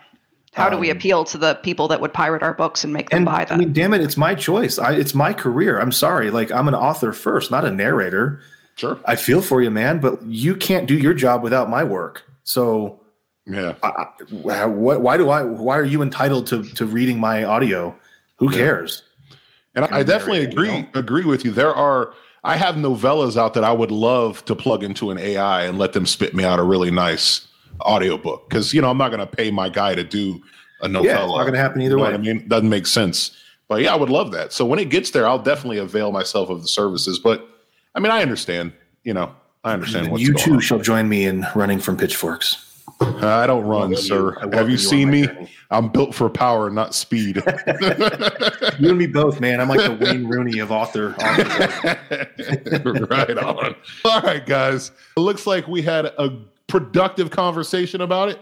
how 0.53 0.69
do 0.69 0.77
we 0.77 0.91
um, 0.91 0.97
appeal 0.97 1.23
to 1.25 1.37
the 1.37 1.55
people 1.55 1.87
that 1.87 1.99
would 1.99 2.13
pirate 2.13 2.43
our 2.43 2.53
books 2.53 2.83
and 2.83 2.93
make 2.93 3.09
them 3.09 3.17
and, 3.17 3.25
buy 3.25 3.45
them? 3.45 3.55
I 3.55 3.57
mean, 3.57 3.73
damn 3.73 3.93
it, 3.93 4.01
it's 4.01 4.17
my 4.17 4.35
choice. 4.35 4.77
I, 4.77 4.93
it's 4.93 5.15
my 5.15 5.33
career. 5.33 5.79
I'm 5.79 5.91
sorry. 5.91 6.29
Like, 6.29 6.51
I'm 6.51 6.67
an 6.67 6.75
author 6.75 7.11
first, 7.11 7.49
not 7.49 7.65
a 7.65 7.71
narrator. 7.71 8.39
Sure. 8.75 8.99
I 9.05 9.15
feel 9.15 9.41
for 9.41 9.61
you, 9.61 9.71
man, 9.71 9.99
but 9.99 10.21
you 10.23 10.55
can't 10.55 10.87
do 10.87 10.95
your 10.95 11.13
job 11.13 11.43
without 11.43 11.69
my 11.69 11.83
work. 11.83 12.23
So, 12.43 12.99
yeah. 13.45 13.75
I, 13.83 14.07
I, 14.49 14.65
what, 14.65 15.01
why 15.01 15.17
do 15.17 15.29
I? 15.29 15.43
Why 15.43 15.77
are 15.77 15.83
you 15.83 16.01
entitled 16.01 16.47
to 16.47 16.63
to 16.63 16.85
reading 16.85 17.19
my 17.19 17.43
audio? 17.43 17.95
Who 18.37 18.51
yeah. 18.51 18.57
cares? 18.57 19.03
And 19.75 19.85
I, 19.85 19.99
I 19.99 20.03
definitely 20.03 20.43
agree 20.43 20.71
you 20.71 20.81
know? 20.83 20.87
agree 20.93 21.25
with 21.25 21.43
you. 21.43 21.51
There 21.51 21.73
are 21.73 22.13
I 22.43 22.57
have 22.57 22.75
novellas 22.75 23.37
out 23.37 23.53
that 23.53 23.63
I 23.63 23.71
would 23.71 23.91
love 23.91 24.43
to 24.45 24.55
plug 24.55 24.83
into 24.83 25.11
an 25.11 25.17
AI 25.17 25.63
and 25.63 25.79
let 25.79 25.93
them 25.93 26.05
spit 26.05 26.35
me 26.35 26.43
out 26.43 26.59
a 26.59 26.63
really 26.63 26.91
nice 26.91 27.47
audiobook 27.81 28.49
because 28.49 28.73
you 28.73 28.81
know 28.81 28.89
I'm 28.89 28.97
not 28.97 29.09
going 29.09 29.19
to 29.19 29.27
pay 29.27 29.49
my 29.51 29.69
guy 29.69 29.95
to 29.95 30.03
do 30.03 30.39
a 30.81 30.87
no 30.87 31.03
Yeah, 31.03 31.17
foul 31.17 31.25
it's 31.25 31.37
not 31.37 31.41
going 31.43 31.53
to 31.53 31.59
happen 31.59 31.81
either 31.81 31.91
You 31.91 31.97
know 31.97 32.03
way. 32.03 32.11
what 32.11 32.19
I 32.19 32.23
mean, 32.23 32.37
it 32.37 32.49
doesn't 32.49 32.69
make 32.69 32.85
sense. 32.85 33.35
But 33.67 33.81
yeah, 33.81 33.93
I 33.93 33.95
would 33.95 34.09
love 34.09 34.31
that. 34.33 34.51
So 34.53 34.65
when 34.65 34.77
it 34.77 34.89
gets 34.89 35.11
there, 35.11 35.25
I'll 35.25 35.39
definitely 35.39 35.77
avail 35.77 36.11
myself 36.11 36.49
of 36.49 36.61
the 36.61 36.67
services. 36.67 37.17
But 37.17 37.47
I 37.95 37.99
mean, 37.99 38.11
I 38.11 38.21
understand. 38.21 38.73
You 39.03 39.13
know, 39.13 39.33
I 39.63 39.73
understand 39.73 40.11
what's 40.11 40.21
you 40.23 40.33
going 40.33 40.43
too 40.45 40.53
on. 40.55 40.59
shall 40.59 40.79
join 40.79 41.07
me 41.07 41.25
in 41.25 41.45
running 41.55 41.79
from 41.79 41.97
pitchforks. 41.97 42.69
Uh, 43.01 43.25
I 43.27 43.47
don't 43.47 43.63
run, 43.63 43.91
welcome 43.91 43.95
sir. 43.97 44.37
you- 44.43 44.49
Have 44.51 44.67
you 44.67 44.73
you 44.73 44.77
seen 44.77 45.09
me? 45.09 45.25
journey. 45.25 45.49
I'm 45.71 45.89
built 45.89 46.13
for 46.13 46.29
power, 46.29 46.69
not 46.69 46.93
speed. 46.93 47.37
You 48.79 48.89
and 48.89 48.97
me 48.97 49.07
both, 49.07 49.39
man. 49.39 49.61
I'm 49.61 49.69
like 49.69 49.79
the 49.81 49.93
Wayne 50.03 50.27
Rooney 50.27 50.59
of 50.59 50.71
author. 50.71 51.13
author. 51.19 53.05
right 53.05 53.37
on. 53.37 53.75
All 54.03 54.21
right, 54.21 54.43
guys. 54.45 54.91
It 55.15 55.19
looks 55.19 55.45
like 55.47 55.67
we 55.67 55.81
had 55.81 56.05
a 56.05 56.39
productive 56.67 57.29
conversation 57.29 58.01
about 58.01 58.29
it. 58.29 58.39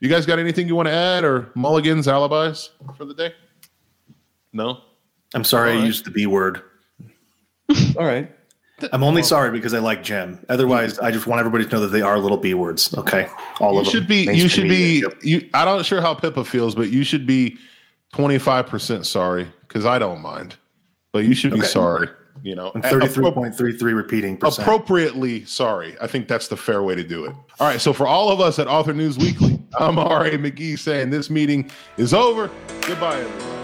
You 0.00 0.08
guys 0.08 0.24
got 0.24 0.38
anything 0.38 0.66
you 0.66 0.74
want 0.74 0.88
to 0.88 0.94
add 0.94 1.24
or 1.24 1.50
mulligans, 1.54 2.08
alibis 2.08 2.70
for 2.96 3.04
the 3.04 3.12
day? 3.14 3.34
No? 4.52 4.80
I'm 5.34 5.44
sorry 5.44 5.70
All 5.72 5.76
right. 5.76 5.82
I 5.84 5.86
used 5.86 6.04
the 6.06 6.10
B 6.10 6.26
word. 6.26 6.62
All 7.96 8.04
right. 8.06 8.34
I'm 8.92 9.02
only 9.02 9.22
sorry 9.22 9.50
because 9.50 9.74
I 9.74 9.78
like 9.78 10.02
Jim. 10.02 10.44
Otherwise, 10.48 10.98
I 10.98 11.10
just 11.10 11.26
want 11.26 11.40
everybody 11.40 11.64
to 11.64 11.70
know 11.70 11.80
that 11.80 11.88
they 11.88 12.02
are 12.02 12.18
little 12.18 12.36
B 12.36 12.54
words. 12.54 12.96
Okay, 12.96 13.28
all 13.60 13.74
You 13.74 13.80
of 13.80 13.84
them. 13.86 13.94
You 13.94 14.00
should 14.00 14.08
be 14.08 14.36
you 14.36 14.48
should 14.48 14.68
be 14.68 15.04
you 15.22 15.48
I 15.54 15.64
don't 15.64 15.84
sure 15.84 16.00
how 16.00 16.14
Pippa 16.14 16.44
feels, 16.44 16.74
but 16.74 16.90
you 16.90 17.04
should 17.04 17.26
be 17.26 17.56
25% 18.14 19.06
sorry 19.06 19.46
because 19.62 19.86
I 19.86 19.98
don't 19.98 20.20
mind. 20.20 20.56
But 21.12 21.24
you 21.24 21.34
should 21.34 21.52
be 21.52 21.62
sorry, 21.62 22.08
you 22.42 22.54
know. 22.54 22.70
And 22.74 22.84
Appro- 22.84 23.34
33.33 23.34 23.94
repeating 23.96 24.36
percent. 24.36 24.66
appropriately 24.66 25.44
sorry. 25.44 25.96
I 26.00 26.06
think 26.06 26.28
that's 26.28 26.46
the 26.48 26.56
fair 26.56 26.82
way 26.82 26.94
to 26.94 27.02
do 27.02 27.24
it. 27.24 27.32
All 27.58 27.66
right. 27.66 27.80
So 27.80 27.92
for 27.92 28.06
all 28.06 28.30
of 28.30 28.40
us 28.40 28.58
at 28.60 28.68
Author 28.68 28.92
News 28.92 29.18
Weekly, 29.18 29.60
I'm 29.78 29.98
R.A. 29.98 30.32
McGee 30.38 30.78
saying 30.78 31.10
this 31.10 31.28
meeting 31.28 31.68
is 31.96 32.14
over. 32.14 32.48
Goodbye, 32.82 33.18
everyone. 33.20 33.59